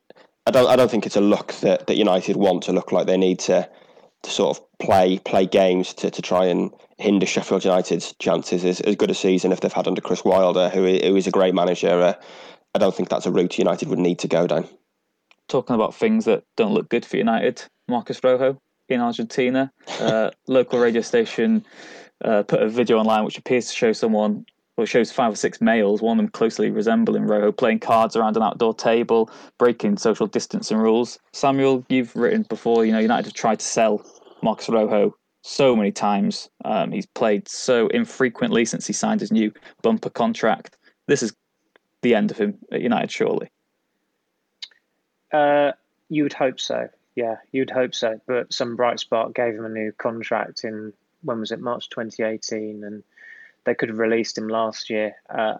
I 0.46 0.50
don't. 0.50 0.68
I 0.68 0.76
don't 0.76 0.90
think 0.90 1.06
it's 1.06 1.16
a 1.16 1.20
look 1.20 1.52
that, 1.54 1.86
that 1.86 1.96
United 1.96 2.36
want 2.36 2.62
to 2.64 2.72
look 2.72 2.90
like 2.90 3.06
they 3.06 3.16
need 3.16 3.38
to 3.40 3.68
to 4.22 4.30
sort 4.30 4.56
of 4.56 4.78
play 4.78 5.18
play 5.20 5.46
games 5.46 5.94
to, 5.94 6.10
to 6.10 6.22
try 6.22 6.46
and 6.46 6.70
hinder 6.98 7.26
Sheffield 7.26 7.64
United's 7.64 8.14
chances 8.18 8.64
as, 8.64 8.80
as 8.80 8.96
good 8.96 9.10
a 9.10 9.14
season 9.14 9.52
if 9.52 9.60
they've 9.60 9.72
had 9.72 9.86
under 9.86 10.00
Chris 10.00 10.24
Wilder, 10.24 10.68
who 10.68 10.84
who 10.84 11.16
is 11.16 11.26
a 11.26 11.30
great 11.30 11.54
manager. 11.54 12.00
Uh, 12.00 12.14
I 12.74 12.78
don't 12.78 12.94
think 12.94 13.08
that's 13.08 13.26
a 13.26 13.30
route 13.30 13.58
United 13.58 13.88
would 13.88 13.98
need 13.98 14.18
to 14.20 14.28
go 14.28 14.46
down. 14.46 14.68
Talking 15.48 15.74
about 15.74 15.94
things 15.94 16.24
that 16.24 16.44
don't 16.56 16.72
look 16.72 16.88
good 16.88 17.04
for 17.04 17.16
United, 17.16 17.62
Marcos 17.88 18.22
Rojo 18.22 18.60
in 18.88 19.00
Argentina, 19.00 19.72
uh, 20.00 20.30
local 20.48 20.78
radio 20.78 21.00
station 21.00 21.64
uh, 22.24 22.42
put 22.42 22.62
a 22.62 22.68
video 22.68 22.98
online 22.98 23.24
which 23.24 23.38
appears 23.38 23.68
to 23.68 23.74
show 23.74 23.92
someone 23.92 24.46
well, 24.76 24.86
shows 24.86 25.10
five 25.10 25.32
or 25.32 25.36
six 25.36 25.60
males, 25.60 26.02
one 26.02 26.18
of 26.18 26.22
them 26.22 26.30
closely 26.30 26.70
resembling 26.70 27.24
Rojo, 27.24 27.50
playing 27.50 27.78
cards 27.78 28.14
around 28.14 28.36
an 28.36 28.42
outdoor 28.42 28.74
table, 28.74 29.30
breaking 29.58 29.96
social 29.96 30.26
distancing 30.26 30.76
rules. 30.76 31.18
Samuel, 31.32 31.84
you've 31.88 32.14
written 32.14 32.42
before, 32.42 32.84
you 32.84 32.92
know, 32.92 32.98
United 32.98 33.24
have 33.24 33.34
tried 33.34 33.60
to 33.60 33.66
sell 33.66 34.04
Marcos 34.42 34.68
Rojo 34.68 35.16
so 35.42 35.74
many 35.74 35.92
times. 35.92 36.50
Um, 36.64 36.92
he's 36.92 37.06
played 37.06 37.48
so 37.48 37.86
infrequently 37.88 38.66
since 38.66 38.86
he 38.86 38.92
signed 38.92 39.20
his 39.20 39.32
new 39.32 39.50
bumper 39.82 40.10
contract. 40.10 40.76
This 41.06 41.22
is 41.22 41.34
the 42.02 42.14
end 42.14 42.30
of 42.30 42.36
him 42.36 42.58
at 42.70 42.82
United, 42.82 43.10
surely. 43.10 43.48
Uh, 45.36 45.72
you 46.08 46.22
would 46.22 46.32
hope 46.32 46.58
so. 46.60 46.88
Yeah, 47.14 47.36
you'd 47.52 47.70
hope 47.70 47.94
so. 47.94 48.20
But 48.26 48.52
some 48.52 48.76
bright 48.76 49.00
spark 49.00 49.34
gave 49.34 49.54
him 49.54 49.64
a 49.64 49.70
new 49.70 49.92
contract 49.92 50.64
in 50.64 50.92
when 51.22 51.40
was 51.40 51.52
it 51.52 51.60
March 51.60 51.88
2018, 51.90 52.84
and 52.84 53.02
they 53.64 53.74
could 53.74 53.88
have 53.88 53.98
released 53.98 54.38
him 54.38 54.48
last 54.48 54.88
year. 54.88 55.14
Uh, 55.28 55.56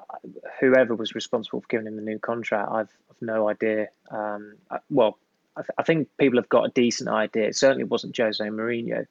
whoever 0.61 0.95
was 0.95 1.15
responsible 1.15 1.61
for 1.61 1.67
giving 1.69 1.87
him 1.87 1.97
the 1.97 2.03
new 2.03 2.19
contract, 2.19 2.71
I've, 2.71 2.93
I've 3.11 3.21
no 3.21 3.49
idea. 3.49 3.89
Um, 4.11 4.55
I, 4.71 4.79
well, 4.89 5.19
I, 5.57 5.62
th- 5.62 5.71
I, 5.77 5.83
think 5.83 6.09
people 6.19 6.39
have 6.39 6.49
got 6.49 6.67
a 6.67 6.71
decent 6.71 7.09
idea. 7.09 7.49
It 7.49 7.57
certainly 7.57 7.85
wasn't 7.85 8.17
Jose 8.17 8.45
Mourinho, 8.45 9.07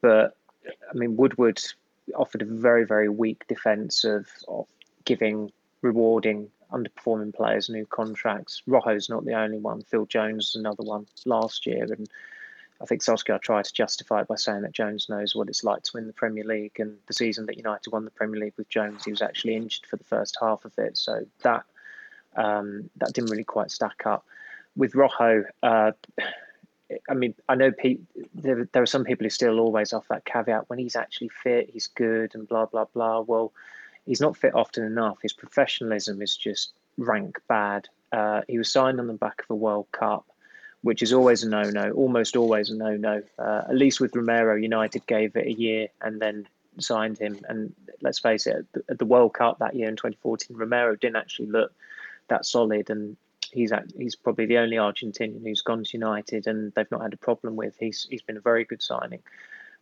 but 0.00 0.36
I 0.66 0.94
mean 0.94 1.16
Woodward 1.16 1.60
offered 2.14 2.42
a 2.42 2.46
very 2.46 2.84
very 2.84 3.08
weak 3.08 3.46
defence 3.48 4.04
of, 4.04 4.26
of 4.48 4.66
giving 5.04 5.52
rewarding 5.82 6.50
underperforming 6.72 7.34
players 7.34 7.68
new 7.68 7.86
contracts. 7.86 8.62
Rojo's 8.66 9.08
not 9.08 9.24
the 9.24 9.34
only 9.34 9.58
one. 9.58 9.82
Phil 9.82 10.06
Jones 10.06 10.48
is 10.48 10.54
another 10.56 10.82
one 10.82 11.06
last 11.24 11.66
year, 11.66 11.84
and 11.84 12.08
I 12.80 12.86
think 12.86 13.02
Solskjaer 13.02 13.40
tried 13.40 13.66
to 13.66 13.72
justify 13.72 14.22
it 14.22 14.28
by 14.28 14.36
saying 14.36 14.62
that 14.62 14.72
Jones 14.72 15.08
knows 15.08 15.34
what 15.34 15.48
it's 15.48 15.64
like 15.64 15.82
to 15.82 15.90
win 15.94 16.06
the 16.06 16.12
Premier 16.14 16.44
League. 16.44 16.78
And 16.78 16.96
the 17.06 17.12
season 17.12 17.46
that 17.46 17.58
United 17.58 17.90
won 17.90 18.06
the 18.06 18.10
Premier 18.10 18.40
League 18.40 18.54
with 18.56 18.70
Jones, 18.70 19.04
he 19.04 19.10
was 19.10 19.22
actually 19.22 19.56
injured 19.56 19.84
for 19.86 19.96
the 19.96 20.04
first 20.04 20.38
half 20.40 20.64
of 20.64 20.72
it. 20.78 20.96
So 20.96 21.26
that 21.42 21.64
um, 22.36 22.88
that 22.96 23.12
didn't 23.12 23.30
really 23.30 23.44
quite 23.44 23.70
stack 23.70 24.06
up. 24.06 24.24
With 24.76 24.94
Rojo, 24.94 25.44
uh, 25.62 25.92
I 27.08 27.14
mean, 27.14 27.34
I 27.48 27.54
know 27.54 27.70
Pete, 27.70 28.00
there, 28.34 28.68
there 28.72 28.82
are 28.82 28.86
some 28.86 29.04
people 29.04 29.24
who 29.24 29.30
still 29.30 29.60
always 29.60 29.92
off 29.92 30.08
that 30.08 30.24
caveat 30.24 30.70
when 30.70 30.78
he's 30.78 30.96
actually 30.96 31.28
fit, 31.28 31.70
he's 31.70 31.88
good, 31.88 32.34
and 32.34 32.48
blah, 32.48 32.66
blah, 32.66 32.86
blah. 32.86 33.20
Well, 33.20 33.52
he's 34.10 34.20
not 34.20 34.36
fit 34.36 34.54
often 34.54 34.84
enough. 34.84 35.18
His 35.22 35.32
professionalism 35.32 36.20
is 36.20 36.36
just 36.36 36.72
rank 36.98 37.40
bad. 37.48 37.88
Uh, 38.12 38.40
he 38.48 38.58
was 38.58 38.70
signed 38.70 38.98
on 38.98 39.06
the 39.06 39.14
back 39.14 39.40
of 39.42 39.50
a 39.50 39.54
World 39.54 39.86
Cup 39.92 40.26
which 40.82 41.02
is 41.02 41.12
always 41.12 41.42
a 41.42 41.48
no-no, 41.48 41.90
almost 41.92 42.36
always 42.36 42.70
a 42.70 42.74
no-no. 42.74 43.22
Uh, 43.38 43.62
at 43.68 43.76
least 43.76 44.00
with 44.00 44.16
Romero, 44.16 44.56
United 44.56 45.06
gave 45.06 45.36
it 45.36 45.46
a 45.46 45.52
year 45.52 45.88
and 46.00 46.20
then 46.20 46.46
signed 46.78 47.18
him. 47.18 47.38
And 47.48 47.74
let's 48.00 48.18
face 48.18 48.46
it, 48.46 48.66
at 48.88 48.98
the 48.98 49.04
World 49.04 49.34
Cup 49.34 49.58
that 49.58 49.74
year 49.74 49.88
in 49.88 49.96
2014, 49.96 50.56
Romero 50.56 50.96
didn't 50.96 51.16
actually 51.16 51.48
look 51.48 51.72
that 52.28 52.46
solid, 52.46 52.88
and 52.88 53.16
he's 53.52 53.72
he's 53.98 54.16
probably 54.16 54.46
the 54.46 54.58
only 54.58 54.76
Argentinian 54.76 55.42
who's 55.42 55.60
gone 55.60 55.84
to 55.84 55.96
United, 55.96 56.46
and 56.46 56.72
they've 56.74 56.90
not 56.90 57.02
had 57.02 57.12
a 57.12 57.18
problem 57.18 57.56
with. 57.56 57.76
He's 57.78 58.06
he's 58.08 58.22
been 58.22 58.38
a 58.38 58.40
very 58.40 58.64
good 58.64 58.82
signing. 58.82 59.22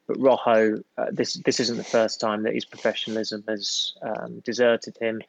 But 0.09 0.19
Rojo, 0.19 0.83
uh, 0.97 1.07
this 1.13 1.35
this 1.35 1.61
isn't 1.61 1.77
the 1.77 1.85
first 1.85 2.19
time 2.19 2.43
that 2.43 2.55
his 2.55 2.65
professionalism 2.65 3.45
has 3.47 3.93
um, 4.03 4.41
deserted 4.41 4.97
him. 4.97 5.23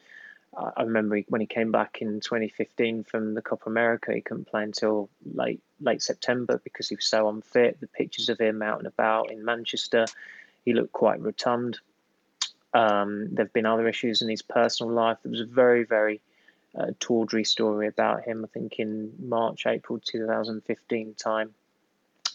I 0.58 0.82
remember 0.82 1.20
when 1.28 1.42
he 1.42 1.48
came 1.48 1.72
back 1.72 2.00
in 2.02 2.22
2015 2.22 3.04
from 3.04 3.36
the 3.36 3.42
Copa 3.42 3.70
America, 3.70 4.14
he 4.14 4.22
couldn't 4.22 4.48
play 4.48 4.64
until 4.64 5.10
late 5.34 5.62
late 5.80 6.02
September 6.02 6.60
because 6.64 6.90
he 6.90 6.96
was 6.96 7.06
so 7.06 7.30
unfit. 7.30 7.80
The 7.80 7.88
pictures 7.88 8.30
of 8.30 8.40
him 8.40 8.62
out 8.62 8.80
and 8.80 8.88
about 8.88 9.32
in 9.32 9.46
Manchester, 9.46 10.06
he 10.66 10.74
looked 10.74 10.94
quite 10.94 11.22
rotund. 11.22 11.80
Um, 12.74 13.28
there 13.34 13.46
have 13.46 13.54
been 13.54 13.66
other 13.66 13.88
issues 13.88 14.22
in 14.22 14.30
his 14.30 14.42
personal 14.42 14.94
life. 14.94 15.18
There 15.24 15.32
was 15.32 15.42
a 15.42 15.46
very, 15.46 15.84
very 15.84 16.22
uh, 16.78 16.92
tawdry 17.00 17.44
story 17.44 17.88
about 17.88 18.24
him, 18.24 18.46
I 18.46 18.48
think 18.48 18.80
in 18.80 19.12
March, 19.20 19.66
April 19.66 20.00
2015 20.00 21.16
time, 21.16 21.54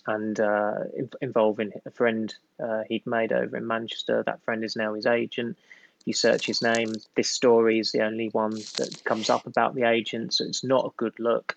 and 0.07 0.38
uh, 0.38 0.75
involving 1.21 1.73
a 1.87 1.90
friend 1.90 2.35
uh, 2.62 2.83
he'd 2.88 3.07
made 3.07 3.33
over 3.33 3.57
in 3.57 3.67
Manchester. 3.67 4.23
That 4.25 4.43
friend 4.45 4.64
is 4.64 4.77
now 4.77 4.95
his 4.95 5.07
agent 5.07 5.57
you 6.05 6.12
search 6.12 6.47
his 6.47 6.62
name, 6.62 6.93
this 7.17 7.31
story 7.31 7.79
is 7.79 7.93
the 7.93 8.03
only 8.03 8.29
one 8.29 8.53
that 8.77 9.01
comes 9.05 9.31
up 9.31 9.47
about 9.47 9.75
the 9.75 9.85
agent, 9.85 10.35
so 10.35 10.45
it's 10.45 10.62
not 10.62 10.85
a 10.85 10.93
good 10.97 11.19
look. 11.19 11.57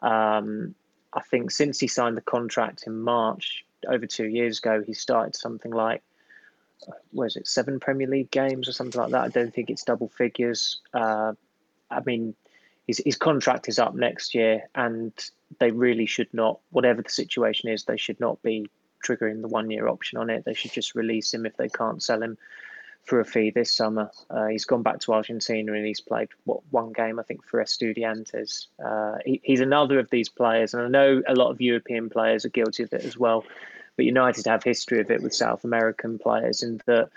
Um, 0.00 0.74
I 1.12 1.20
think 1.20 1.50
since 1.50 1.80
he 1.80 1.88
signed 1.88 2.16
the 2.16 2.22
contract 2.22 2.84
in 2.86 3.00
March, 3.00 3.64
over 3.88 4.06
two 4.06 4.26
years 4.26 4.58
ago, 4.58 4.82
he 4.86 4.94
started 4.94 5.34
something 5.34 5.72
like, 5.72 6.02
was 7.12 7.34
it, 7.34 7.48
seven 7.48 7.80
Premier 7.80 8.06
League 8.06 8.30
games 8.30 8.68
or 8.68 8.72
something 8.72 9.00
like 9.00 9.10
that? 9.10 9.24
I 9.24 9.28
don't 9.28 9.52
think 9.52 9.68
it's 9.68 9.84
double 9.84 10.08
figures. 10.08 10.80
Uh, 10.94 11.32
I 11.90 12.00
mean, 12.06 12.34
his, 12.86 13.02
his 13.04 13.16
contract 13.16 13.68
is 13.68 13.80
up 13.80 13.94
next 13.94 14.34
year, 14.34 14.68
and 14.76 15.12
they 15.58 15.70
really 15.70 16.06
should 16.06 16.32
not, 16.32 16.60
whatever 16.70 17.02
the 17.02 17.10
situation 17.10 17.70
is, 17.70 17.84
they 17.84 17.96
should 17.96 18.20
not 18.20 18.42
be 18.42 18.68
triggering 19.04 19.40
the 19.42 19.48
one 19.48 19.70
year 19.70 19.88
option 19.88 20.18
on 20.18 20.30
it. 20.30 20.44
They 20.44 20.54
should 20.54 20.72
just 20.72 20.94
release 20.94 21.32
him 21.32 21.46
if 21.46 21.56
they 21.56 21.68
can't 21.68 22.02
sell 22.02 22.22
him 22.22 22.36
for 23.04 23.20
a 23.20 23.24
fee 23.24 23.50
this 23.50 23.74
summer. 23.74 24.10
Uh, 24.28 24.46
he's 24.46 24.66
gone 24.66 24.82
back 24.82 25.00
to 25.00 25.14
Argentina 25.14 25.72
and 25.72 25.86
he's 25.86 26.00
played 26.00 26.28
what 26.44 26.60
one 26.70 26.92
game 26.92 27.18
I 27.18 27.22
think 27.22 27.44
for 27.44 27.62
Estudiantes. 27.62 28.66
Uh, 28.84 29.18
he, 29.24 29.40
he's 29.42 29.60
another 29.60 29.98
of 29.98 30.10
these 30.10 30.28
players, 30.28 30.74
and 30.74 30.82
I 30.82 30.88
know 30.88 31.22
a 31.26 31.34
lot 31.34 31.50
of 31.50 31.60
European 31.60 32.10
players 32.10 32.44
are 32.44 32.50
guilty 32.50 32.82
of 32.82 32.92
it 32.92 33.04
as 33.04 33.16
well. 33.16 33.44
But 33.96 34.04
United 34.04 34.46
have 34.46 34.62
history 34.62 35.00
of 35.00 35.10
it 35.10 35.22
with 35.22 35.34
South 35.34 35.64
American 35.64 36.18
players, 36.18 36.62
in 36.62 36.80
that 36.86 37.08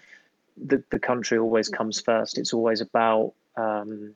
the 0.57 0.83
the 0.89 0.99
country 0.99 1.37
always 1.37 1.69
comes 1.69 1.99
first. 1.99 2.37
It's 2.37 2.53
always 2.53 2.81
about 2.81 3.33
um, 3.55 4.15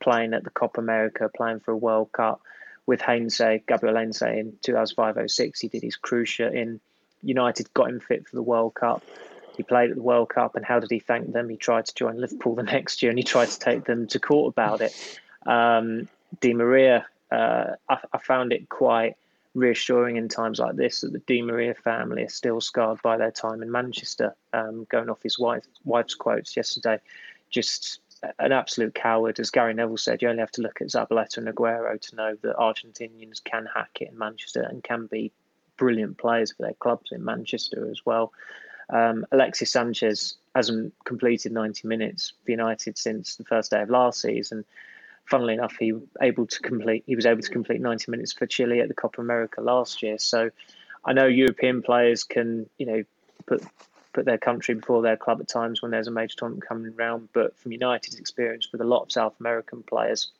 playing 0.00 0.34
at 0.34 0.44
the 0.44 0.50
Copa 0.50 0.80
America, 0.80 1.30
playing 1.34 1.60
for 1.60 1.72
a 1.72 1.76
World 1.76 2.12
Cup. 2.12 2.42
With 2.88 3.00
Heinze, 3.00 3.60
Gabriel 3.68 3.96
Heinze 3.96 4.22
in 4.22 4.58
2005-06, 4.64 5.60
he 5.60 5.68
did 5.68 5.82
his 5.82 5.96
cruciate 5.96 6.54
in. 6.54 6.80
United 7.22 7.72
got 7.74 7.90
him 7.90 8.00
fit 8.00 8.26
for 8.26 8.36
the 8.36 8.42
World 8.42 8.74
Cup 8.74 9.02
he 9.58 9.64
played 9.64 9.90
at 9.90 9.96
the 9.96 10.02
World 10.02 10.28
Cup, 10.28 10.54
and 10.54 10.64
how 10.64 10.78
did 10.78 10.88
he 10.88 11.00
thank 11.00 11.32
them? 11.32 11.48
He 11.48 11.56
tried 11.56 11.84
to 11.86 11.94
join 11.94 12.16
Liverpool 12.16 12.54
the 12.54 12.62
next 12.76 13.02
year, 13.02 13.10
and 13.10 13.18
he 13.18 13.24
tried 13.24 13.48
to 13.48 13.58
take 13.58 13.84
them 13.84 14.06
to 14.06 14.20
court 14.20 14.54
about 14.54 14.80
it. 14.80 15.20
Um, 15.44 16.08
Di 16.40 16.54
Maria, 16.54 17.06
uh, 17.32 17.72
I, 17.88 17.98
I, 18.12 18.18
found 18.18 18.52
it 18.52 18.68
quite 18.68 19.16
reassuring 19.54 20.16
in 20.16 20.28
times 20.28 20.60
like 20.60 20.76
this 20.76 21.00
that 21.00 21.12
the 21.12 21.18
Di 21.18 21.42
Maria 21.42 21.74
family 21.74 22.22
are 22.22 22.28
still 22.28 22.60
scarred 22.60 23.02
by 23.02 23.16
their 23.16 23.32
time 23.32 23.60
in 23.62 23.72
Manchester. 23.72 24.36
Um, 24.52 24.86
going 24.90 25.10
off 25.10 25.22
his 25.24 25.40
wife, 25.40 25.64
wife's 25.84 26.14
quotes 26.14 26.56
yesterday, 26.56 27.00
just 27.50 28.00
an 28.38 28.52
absolute 28.52 28.94
coward. 28.94 29.38
As 29.40 29.50
Gary 29.50 29.74
Neville 29.74 29.96
said, 29.96 30.22
you 30.22 30.28
only 30.28 30.40
have 30.40 30.50
to 30.52 30.62
look 30.62 30.80
at 30.80 30.88
Zabaleta 30.88 31.38
and 31.38 31.48
Aguero 31.48 32.00
to 32.00 32.16
know 32.16 32.36
that 32.42 32.56
Argentinians 32.56 33.42
can 33.42 33.66
hack 33.72 33.98
it 34.00 34.10
in 34.10 34.18
Manchester 34.18 34.62
and 34.62 34.82
can 34.82 35.06
be 35.06 35.32
brilliant 35.76 36.18
players 36.18 36.52
for 36.52 36.62
their 36.62 36.74
clubs 36.74 37.10
in 37.12 37.24
Manchester 37.24 37.88
as 37.90 38.04
well. 38.04 38.32
Um, 38.90 39.26
Alexis 39.32 39.70
Sanchez 39.70 40.36
hasn't 40.54 40.94
completed 41.04 41.52
90 41.52 41.86
minutes 41.86 42.32
for 42.44 42.50
United 42.50 42.98
since 42.98 43.36
the 43.36 43.44
first 43.44 43.70
day 43.70 43.82
of 43.82 43.90
last 43.90 44.20
season. 44.20 44.64
Funnily 45.26 45.54
enough, 45.54 45.76
he 45.78 45.92
able 46.22 46.46
to 46.46 46.60
complete 46.60 47.04
he 47.06 47.14
was 47.14 47.26
able 47.26 47.42
to 47.42 47.50
complete 47.50 47.82
90 47.82 48.10
minutes 48.10 48.32
for 48.32 48.46
Chile 48.46 48.80
at 48.80 48.88
the 48.88 48.94
Copa 48.94 49.20
America 49.20 49.60
last 49.60 50.02
year. 50.02 50.16
So 50.18 50.50
I 51.04 51.12
know 51.12 51.26
European 51.26 51.82
players 51.82 52.24
can 52.24 52.68
you 52.78 52.86
know 52.86 53.04
put 53.46 53.62
put 54.18 54.24
their 54.24 54.36
country 54.36 54.74
before 54.74 55.00
their 55.00 55.16
club 55.16 55.40
at 55.40 55.46
times 55.46 55.80
when 55.80 55.92
there's 55.92 56.08
a 56.08 56.10
major 56.10 56.34
tournament 56.36 56.66
coming 56.66 56.92
around. 56.98 57.28
But 57.32 57.56
from 57.56 57.70
United's 57.70 58.16
experience 58.16 58.68
with 58.72 58.80
a 58.80 58.84
lot 58.84 59.02
of 59.02 59.12
South 59.12 59.34
American 59.38 59.84
players, 59.84 60.32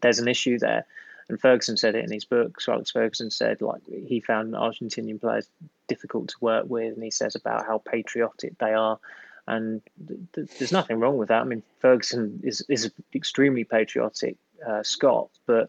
there's 0.00 0.18
an 0.18 0.28
issue 0.28 0.58
there. 0.58 0.86
And 1.28 1.38
Ferguson 1.38 1.76
said 1.76 1.94
it 1.94 2.06
in 2.06 2.10
his 2.10 2.24
book. 2.24 2.58
Sir 2.58 2.72
Alex 2.72 2.92
Ferguson 2.92 3.30
said 3.30 3.60
like 3.60 3.82
he 3.86 4.20
found 4.20 4.54
Argentinian 4.54 5.20
players 5.20 5.46
difficult 5.88 6.28
to 6.28 6.36
work 6.40 6.64
with, 6.70 6.94
and 6.94 7.04
he 7.04 7.10
says 7.10 7.34
about 7.34 7.66
how 7.66 7.78
patriotic 7.78 8.56
they 8.58 8.72
are. 8.72 8.98
And 9.46 9.82
th- 10.08 10.20
th- 10.32 10.58
there's 10.58 10.72
nothing 10.72 10.98
wrong 10.98 11.18
with 11.18 11.28
that. 11.28 11.42
I 11.42 11.44
mean, 11.44 11.62
Ferguson 11.80 12.40
is 12.44 12.64
is 12.70 12.90
extremely 13.14 13.64
patriotic 13.64 14.36
uh, 14.66 14.82
Scot, 14.82 15.28
but 15.44 15.68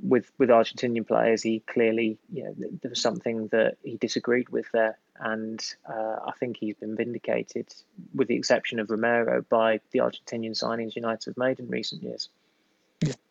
with 0.00 0.30
with 0.38 0.50
Argentinian 0.50 1.08
players, 1.08 1.42
he 1.42 1.60
clearly 1.60 2.18
you 2.32 2.44
know 2.44 2.54
there 2.56 2.90
was 2.90 3.02
something 3.02 3.48
that 3.48 3.78
he 3.82 3.96
disagreed 3.96 4.50
with 4.50 4.70
there, 4.72 4.98
and 5.20 5.64
uh, 5.88 6.16
I 6.26 6.32
think 6.38 6.56
he's 6.56 6.74
been 6.74 6.96
vindicated, 6.96 7.72
with 8.14 8.28
the 8.28 8.36
exception 8.36 8.80
of 8.80 8.90
Romero, 8.90 9.44
by 9.48 9.80
the 9.92 10.00
Argentinian 10.00 10.52
signings 10.52 10.96
United 10.96 11.26
have 11.26 11.36
made 11.36 11.58
in 11.58 11.68
recent 11.68 12.02
years. 12.02 12.28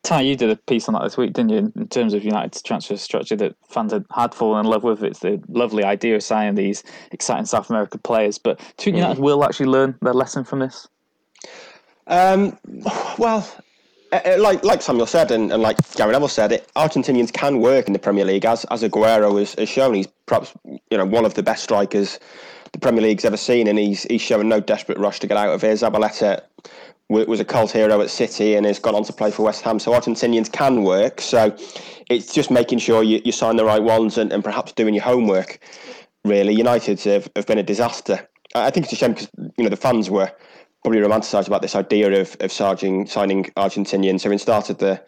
Ty, 0.03 0.21
you 0.21 0.35
did 0.35 0.49
a 0.49 0.55
piece 0.55 0.87
on 0.87 0.93
that 0.93 1.03
this 1.03 1.17
week, 1.17 1.33
didn't 1.33 1.49
you? 1.49 1.71
In 1.75 1.87
terms 1.87 2.13
of 2.13 2.23
United's 2.23 2.61
transfer 2.61 2.97
structure 2.97 3.35
that 3.37 3.55
fans 3.69 3.93
had, 3.93 4.05
had 4.11 4.33
fallen 4.33 4.65
in 4.65 4.71
love 4.71 4.83
with. 4.83 5.03
It's 5.03 5.19
the 5.19 5.41
lovely 5.47 5.83
idea 5.83 6.15
of 6.15 6.23
signing 6.23 6.55
these 6.55 6.83
exciting 7.11 7.45
South 7.45 7.69
American 7.69 7.99
players. 7.99 8.37
But 8.37 8.57
do 8.59 8.63
you 8.63 8.73
think 8.85 8.95
United 8.97 9.19
mm. 9.19 9.23
will 9.23 9.43
actually 9.43 9.67
learn 9.67 9.97
their 10.01 10.13
lesson 10.13 10.43
from 10.43 10.59
this? 10.59 10.87
Um, 12.07 12.57
well, 13.17 13.47
Uh, 14.11 14.19
uh, 14.25 14.35
like 14.39 14.63
like 14.63 14.81
Samuel 14.81 15.05
said, 15.05 15.31
and, 15.31 15.51
and 15.51 15.61
like 15.61 15.77
Gary 15.95 16.11
Neville 16.11 16.27
said, 16.27 16.51
it 16.51 16.69
Argentinians 16.75 17.31
can 17.31 17.59
work 17.59 17.87
in 17.87 17.93
the 17.93 17.99
Premier 17.99 18.25
League, 18.25 18.45
as 18.45 18.65
as 18.65 18.83
Aguero 18.83 19.39
has, 19.39 19.53
has 19.55 19.69
shown. 19.69 19.93
He's 19.93 20.07
perhaps 20.25 20.53
you 20.65 20.97
know 20.97 21.05
one 21.05 21.25
of 21.25 21.33
the 21.35 21.43
best 21.43 21.63
strikers 21.63 22.19
the 22.73 22.79
Premier 22.79 23.01
League's 23.01 23.25
ever 23.25 23.37
seen, 23.37 23.67
and 23.67 23.77
he's 23.77 24.03
he's 24.03 24.21
showing 24.21 24.49
no 24.49 24.59
desperate 24.59 24.97
rush 24.97 25.19
to 25.19 25.27
get 25.27 25.37
out 25.37 25.49
of 25.49 25.61
here. 25.61 25.73
Zabaleta 25.73 26.41
was 27.09 27.41
a 27.41 27.45
cult 27.45 27.71
hero 27.71 27.99
at 28.01 28.09
City 28.09 28.55
and 28.55 28.65
has 28.65 28.79
gone 28.79 28.95
on 28.95 29.03
to 29.03 29.11
play 29.11 29.31
for 29.31 29.43
West 29.43 29.63
Ham. 29.63 29.79
So 29.79 29.91
Argentinians 29.91 30.49
can 30.49 30.83
work. 30.83 31.19
So 31.19 31.53
it's 32.09 32.33
just 32.33 32.49
making 32.49 32.79
sure 32.79 33.03
you, 33.03 33.21
you 33.25 33.33
sign 33.33 33.57
the 33.57 33.65
right 33.65 33.83
ones 33.83 34.17
and, 34.17 34.31
and 34.31 34.41
perhaps 34.41 34.71
doing 34.71 34.93
your 34.93 35.03
homework. 35.03 35.59
Really, 36.23 36.53
United 36.53 37.01
have, 37.01 37.29
have 37.35 37.47
been 37.47 37.57
a 37.57 37.63
disaster. 37.63 38.25
I 38.55 38.69
think 38.69 38.85
it's 38.85 38.93
a 38.93 38.95
shame 38.95 39.11
because 39.11 39.29
you 39.57 39.63
know 39.63 39.69
the 39.69 39.75
fans 39.75 40.09
were 40.09 40.31
probably 40.81 41.01
romanticised 41.01 41.47
about 41.47 41.61
this 41.61 41.75
idea 41.75 42.21
of 42.21 42.35
of 42.39 42.51
signing 42.51 43.05
signing 43.07 43.45
Argentinians. 43.57 44.25
It 44.25 44.39
started 44.39 44.79
the 44.79 45.01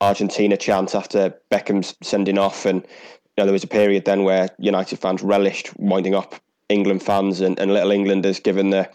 Argentina 0.00 0.56
chant 0.56 0.94
after 0.94 1.34
Beckham's 1.50 1.96
sending 2.02 2.38
off, 2.38 2.64
and 2.64 2.82
you 2.82 3.34
know 3.38 3.44
there 3.44 3.52
was 3.52 3.64
a 3.64 3.68
period 3.68 4.04
then 4.04 4.24
where 4.24 4.48
United 4.58 4.98
fans 4.98 5.22
relished 5.22 5.76
winding 5.78 6.14
up 6.14 6.34
England 6.68 7.02
fans 7.02 7.40
and, 7.40 7.58
and 7.58 7.72
Little 7.72 7.90
Englanders, 7.90 8.40
given 8.40 8.70
the 8.70 8.88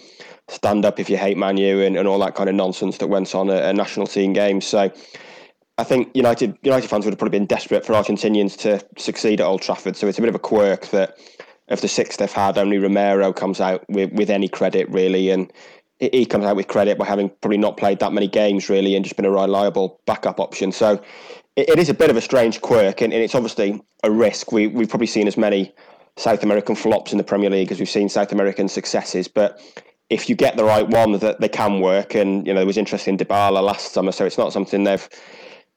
stand 0.48 0.86
up 0.86 1.00
if 1.00 1.10
you 1.10 1.18
hate 1.18 1.38
Manu 1.38 1.82
and, 1.82 1.98
and 1.98 2.08
all 2.08 2.20
that 2.20 2.36
kind 2.36 2.50
of 2.50 2.56
nonsense 2.56 2.98
that 3.00 3.08
went 3.08 3.34
on 3.34 3.50
at, 3.50 3.64
at 3.64 3.76
national 3.76 4.08
team 4.08 4.34
games. 4.34 4.66
So 4.66 4.92
I 5.78 5.84
think 5.84 6.16
United 6.16 6.58
United 6.64 6.88
fans 6.88 7.06
would 7.06 7.14
have 7.14 7.20
probably 7.20 7.38
been 7.38 7.48
desperate 7.48 7.86
for 7.86 7.94
Argentinians 7.94 8.58
to 8.60 8.82
succeed 8.98 9.42
at 9.42 9.48
Old 9.48 9.62
Trafford. 9.62 9.96
So 9.96 10.08
it's 10.08 10.18
a 10.18 10.22
bit 10.22 10.30
of 10.30 10.36
a 10.36 10.40
quirk 10.40 10.88
that 10.88 11.18
of 11.68 11.82
the 11.82 11.88
six 11.88 12.18
they've 12.18 12.32
had, 12.32 12.58
only 12.58 12.78
Romero 12.78 13.34
comes 13.34 13.60
out 13.60 13.84
with, 13.90 14.12
with 14.14 14.30
any 14.30 14.48
credit 14.48 14.90
really, 14.90 15.32
and 15.32 15.52
he 16.00 16.26
comes 16.26 16.46
out 16.46 16.56
with 16.56 16.68
credit 16.68 16.98
by 16.98 17.06
having 17.06 17.30
probably 17.42 17.58
not 17.58 17.78
played 17.78 18.00
that 18.00 18.12
many 18.12 18.28
games 18.28 18.70
really 18.70 18.96
and 18.96 19.06
just 19.06 19.16
been 19.16 19.26
a 19.26 19.32
reliable 19.32 20.02
backup 20.06 20.40
option. 20.40 20.72
So 20.72 21.02
it, 21.56 21.70
it 21.70 21.80
is 21.80 21.90
a 21.90 21.94
bit 21.94 22.10
of 22.10 22.18
a 22.18 22.22
strange 22.22 22.62
quirk, 22.62 23.02
and, 23.02 23.14
and 23.14 23.24
it's 23.24 23.36
obviously 23.36 23.82
a 24.04 24.12
risk. 24.12 24.52
We 24.52 24.68
we've 24.68 24.90
probably 24.90 25.08
seen 25.08 25.28
as 25.28 25.38
many 25.38 25.74
South 26.18 26.44
American 26.44 26.76
flops 26.76 27.12
in 27.12 27.18
the 27.18 27.24
Premier 27.24 27.50
League 27.50 27.72
as 27.72 27.80
we've 27.80 27.90
seen 27.90 28.10
South 28.10 28.32
American 28.32 28.68
successes, 28.68 29.28
but 29.28 29.62
if 30.10 30.30
you 30.30 30.36
get 30.36 30.56
the 30.56 30.64
right 30.64 30.88
one, 30.88 31.14
that 31.14 31.42
they 31.42 31.50
can 31.50 31.80
work. 31.82 32.16
And 32.16 32.46
you 32.46 32.54
know, 32.54 32.60
there 32.60 32.68
was 32.68 32.78
interest 32.78 33.08
in 33.08 33.18
Dybala 33.18 33.64
last 33.64 33.92
summer, 33.92 34.12
so 34.12 34.26
it's 34.26 34.38
not 34.38 34.54
something 34.54 34.84
they've 34.84 35.08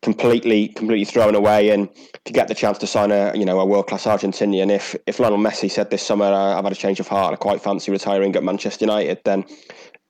completely 0.03 0.69
completely 0.69 1.05
thrown 1.05 1.35
away. 1.35 1.71
And 1.71 1.89
to 2.25 2.33
get 2.33 2.49
the 2.49 2.55
chance 2.55 2.79
to 2.79 2.87
sign 2.87 3.11
a 3.11 3.33
you 3.35 3.45
know 3.45 3.59
a 3.59 3.65
world 3.65 3.87
class 3.87 4.05
Argentinian, 4.05 4.71
if 4.71 4.95
if 5.07 5.19
Lionel 5.19 5.39
Messi 5.39 5.71
said 5.71 5.91
this 5.91 6.03
summer, 6.03 6.27
I've 6.27 6.65
had 6.65 6.73
a 6.73 6.77
change 6.77 7.01
of 7.01 7.09
heart, 7.09 7.33
I 7.33 7.37
quite 7.37 7.63
fancy 7.63 7.91
retiring 7.91 8.35
at 8.37 8.45
Manchester 8.45 8.85
United, 8.85 9.21
then 9.25 9.45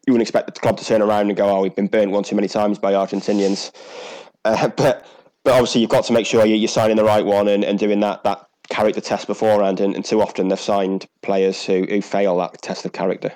you 0.09 0.13
wouldn't 0.13 0.27
expect 0.27 0.47
the 0.47 0.59
club 0.59 0.79
to 0.79 0.85
turn 0.87 1.03
around 1.03 1.29
and 1.29 1.37
go, 1.37 1.47
"Oh, 1.51 1.61
we've 1.61 1.75
been 1.75 1.87
burnt 1.87 2.13
one 2.13 2.25
too 2.25 2.35
many 2.35 2.49
times 2.49 2.79
by 2.79 2.95
Argentinians." 2.95 3.71
Uh, 4.47 4.69
but 4.77 5.07
but 5.45 5.53
obviously, 5.53 5.83
you've 5.83 5.91
got 5.91 6.05
to 6.05 6.15
make 6.15 6.25
sure 6.25 6.47
you're 6.47 6.67
signing 6.67 6.97
the 6.97 7.05
right 7.05 7.27
one 7.27 7.47
and, 7.47 7.63
and 7.63 7.79
doing 7.79 8.01
that 8.01 8.25
that 8.25 8.49
character 8.71 9.03
test 9.03 9.27
beforehand. 9.27 9.81
And, 9.81 9.95
and 9.95 10.03
too 10.03 10.23
often, 10.23 10.49
they've 10.49 10.59
signed 10.59 11.07
players 11.21 11.63
who 11.63 11.85
who 11.85 12.01
fail 12.01 12.39
that 12.39 12.63
test 12.63 12.87
of 12.87 12.93
character. 12.93 13.31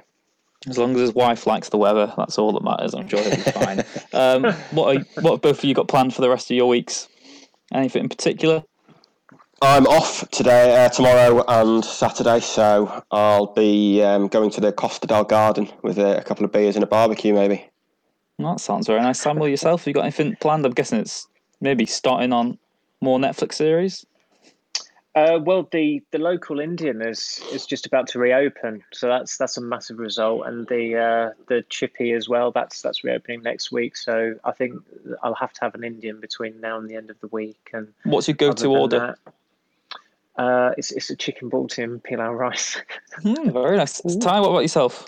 As 0.67 0.79
long 0.79 0.95
as 0.95 1.01
his 1.01 1.15
wife 1.15 1.47
likes 1.47 1.69
the 1.69 1.77
weather, 1.77 2.11
that's 2.17 2.39
all 2.39 2.53
that 2.53 2.63
matters. 2.63 2.95
I'm 2.95 3.07
sure 3.07 3.21
he'll 3.21 3.37
be 3.37 3.51
fine. 3.51 3.85
um, 4.15 4.55
what 4.71 4.97
are, 4.97 5.01
what 5.21 5.33
have 5.33 5.43
both 5.43 5.59
of 5.59 5.65
you 5.65 5.75
got 5.75 5.89
planned 5.89 6.15
for 6.15 6.23
the 6.23 6.31
rest 6.31 6.51
of 6.51 6.57
your 6.57 6.69
weeks? 6.69 7.09
Anything 7.75 8.05
in 8.05 8.09
particular? 8.09 8.63
I'm 9.65 9.87
off 9.87 10.29
today, 10.31 10.85
uh, 10.85 10.89
tomorrow, 10.89 11.45
and 11.47 11.85
Saturday, 11.85 12.41
so 12.41 13.05
I'll 13.13 13.47
be 13.47 14.03
um, 14.03 14.27
going 14.27 14.51
to 14.51 14.61
the 14.61 14.73
Costa 14.73 15.07
del 15.07 15.23
Garden 15.23 15.71
with 15.83 16.01
a, 16.01 16.19
a, 16.19 16.25
couple 16.25 16.45
of 16.45 16.51
beers 16.51 16.75
and 16.75 16.83
a 16.83 16.87
barbecue, 16.87 17.33
maybe. 17.33 17.71
That 18.41 18.59
sounds 18.59 18.89
very 18.89 19.01
nice. 19.01 19.21
Samuel, 19.21 19.47
yourself, 19.47 19.83
have 19.83 19.87
you 19.87 19.95
got 19.95 20.03
anything 20.03 20.35
planned? 20.41 20.67
I'm 20.67 20.73
guessing 20.73 20.99
it's 20.99 21.29
maybe 21.61 21.87
starting 21.87 22.33
on 22.33 22.59
more 23.01 23.21
Netflix 23.21 23.55
series. 23.55 24.05
Uh, 25.15 25.39
well, 25.41 25.69
the, 25.71 26.03
the 26.11 26.19
local 26.19 26.59
Indian 26.59 27.01
is 27.01 27.41
is 27.53 27.65
just 27.65 27.87
about 27.87 28.09
to 28.09 28.19
reopen, 28.19 28.83
so 28.93 29.07
that's 29.07 29.37
that's 29.37 29.59
a 29.59 29.61
massive 29.61 30.01
result, 30.01 30.45
and 30.47 30.67
the 30.67 30.97
uh, 30.97 31.35
the 31.47 31.63
Chippy 31.69 32.13
as 32.13 32.29
well. 32.29 32.51
That's 32.51 32.83
that's 32.83 33.05
reopening 33.05 33.43
next 33.43 33.71
week. 33.71 33.97
So 33.97 34.35
I 34.43 34.51
think 34.51 34.75
I'll 35.23 35.35
have 35.35 35.53
to 35.53 35.61
have 35.61 35.77
an 35.77 35.85
Indian 35.85 36.19
between 36.19 36.61
now 36.61 36.79
and 36.79 36.91
the 36.91 36.97
end 36.97 37.11
of 37.11 37.21
the 37.21 37.29
week. 37.29 37.71
And 37.73 37.93
what's 38.03 38.27
your 38.27 38.35
go 38.35 38.53
to 38.53 38.75
order? 38.75 38.99
That, 39.25 39.35
uh, 40.37 40.71
it's 40.77 40.91
it's 40.93 41.11
a 41.11 41.17
chicken 41.17 41.51
balti 41.51 42.03
pilau 42.03 42.33
rice. 42.33 42.81
mm, 43.21 43.53
very 43.53 43.77
nice. 43.77 44.01
Ty, 44.01 44.41
what 44.41 44.51
about 44.51 44.61
yourself? 44.61 45.07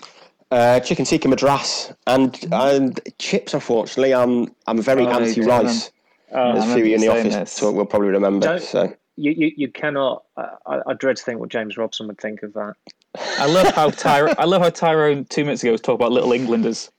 Uh, 0.51 0.79
chicken 0.79 1.05
tikka 1.05 1.27
madras 1.27 1.91
and 2.07 2.33
mm. 2.33 2.75
and 2.75 2.99
chips. 3.17 3.53
Unfortunately, 3.53 4.13
I'm 4.13 4.53
I'm 4.67 4.81
very 4.81 5.05
oh, 5.05 5.09
anti 5.09 5.41
rice. 5.41 5.91
Oh, 6.31 6.53
There's 6.53 6.71
a 6.71 6.75
few 6.75 6.95
in 6.95 7.01
the 7.01 7.07
office, 7.07 7.51
so 7.51 7.71
we'll 7.71 7.85
probably 7.85 8.09
remember. 8.09 8.47
Don't, 8.47 8.61
so 8.61 8.93
you, 9.15 9.31
you, 9.31 9.51
you 9.55 9.71
cannot. 9.71 10.23
Uh, 10.37 10.47
I, 10.65 10.81
I, 10.87 10.93
dread 10.93 11.17
to 11.17 11.23
think 11.23 11.39
what 11.39 11.49
James 11.49 11.77
Robson 11.77 12.07
would 12.07 12.19
think 12.19 12.43
of 12.43 12.53
that. 12.53 12.73
I 13.17 13.47
love 13.47 13.73
how 13.73 13.89
Tyro, 13.89 14.33
I 14.37 14.45
love 14.45 14.61
how 14.61 14.69
Tyrone 14.69 15.25
two 15.25 15.43
minutes 15.45 15.63
ago 15.63 15.71
was 15.71 15.81
talking 15.81 15.95
about 15.95 16.11
Little 16.11 16.33
Englanders. 16.33 16.91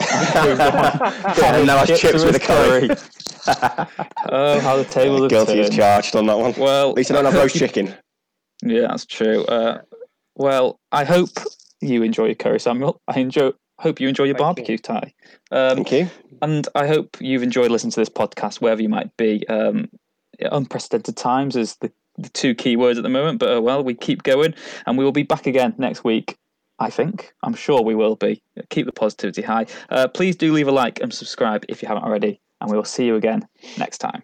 And 0.00 1.66
now 1.66 1.84
chips, 1.84 2.00
chips 2.00 2.24
with 2.24 2.36
a 2.36 2.40
curry. 2.40 2.88
oh, 4.30 4.60
how 4.60 4.76
the 4.76 4.84
table 4.84 5.22
yeah, 5.22 5.28
guilty 5.28 5.60
is 5.60 5.70
charged 5.70 6.16
on 6.16 6.26
that 6.26 6.38
one. 6.38 6.54
Well, 6.56 6.90
at 6.90 6.96
least 6.96 7.10
I 7.10 7.14
don't 7.14 7.24
have 7.24 7.34
roast 7.34 7.56
chicken. 7.58 7.94
Yeah, 8.62 8.88
that's 8.88 9.06
true. 9.06 9.44
Uh, 9.44 9.82
well, 10.36 10.80
I 10.92 11.04
hope 11.04 11.30
you 11.80 12.02
enjoy 12.02 12.26
your 12.26 12.34
curry, 12.34 12.60
Samuel. 12.60 13.00
I 13.08 13.20
enjoy. 13.20 13.52
Hope 13.80 14.00
you 14.00 14.08
enjoy 14.08 14.24
your 14.24 14.34
Thank 14.34 14.44
barbecue, 14.44 14.74
you. 14.74 14.78
Ty. 14.78 15.12
Um, 15.50 15.76
Thank 15.76 15.92
you. 15.92 16.10
And 16.42 16.68
I 16.76 16.86
hope 16.86 17.16
you've 17.20 17.42
enjoyed 17.42 17.72
listening 17.72 17.90
to 17.92 18.00
this 18.00 18.08
podcast, 18.08 18.60
wherever 18.60 18.80
you 18.80 18.88
might 18.88 19.16
be. 19.16 19.46
Um, 19.48 19.88
unprecedented 20.40 21.16
times 21.16 21.56
is 21.56 21.76
the, 21.76 21.90
the 22.16 22.28
two 22.30 22.54
key 22.54 22.76
words 22.76 22.98
at 22.98 23.02
the 23.02 23.08
moment. 23.08 23.40
But 23.40 23.56
uh, 23.56 23.60
well, 23.60 23.82
we 23.82 23.94
keep 23.94 24.22
going, 24.22 24.54
and 24.86 24.96
we 24.96 25.04
will 25.04 25.12
be 25.12 25.24
back 25.24 25.46
again 25.46 25.74
next 25.76 26.04
week. 26.04 26.36
I 26.78 26.90
think. 26.90 27.32
I'm 27.42 27.54
sure 27.54 27.82
we 27.82 27.94
will 27.94 28.16
be. 28.16 28.42
Keep 28.70 28.86
the 28.86 28.92
positivity 28.92 29.42
high. 29.42 29.66
Uh, 29.90 30.08
please 30.08 30.36
do 30.36 30.52
leave 30.52 30.68
a 30.68 30.72
like 30.72 31.00
and 31.00 31.12
subscribe 31.12 31.64
if 31.68 31.82
you 31.82 31.88
haven't 31.88 32.04
already, 32.04 32.40
and 32.60 32.70
we 32.70 32.76
will 32.76 32.84
see 32.84 33.06
you 33.06 33.16
again 33.16 33.46
next 33.78 33.98
time. 33.98 34.22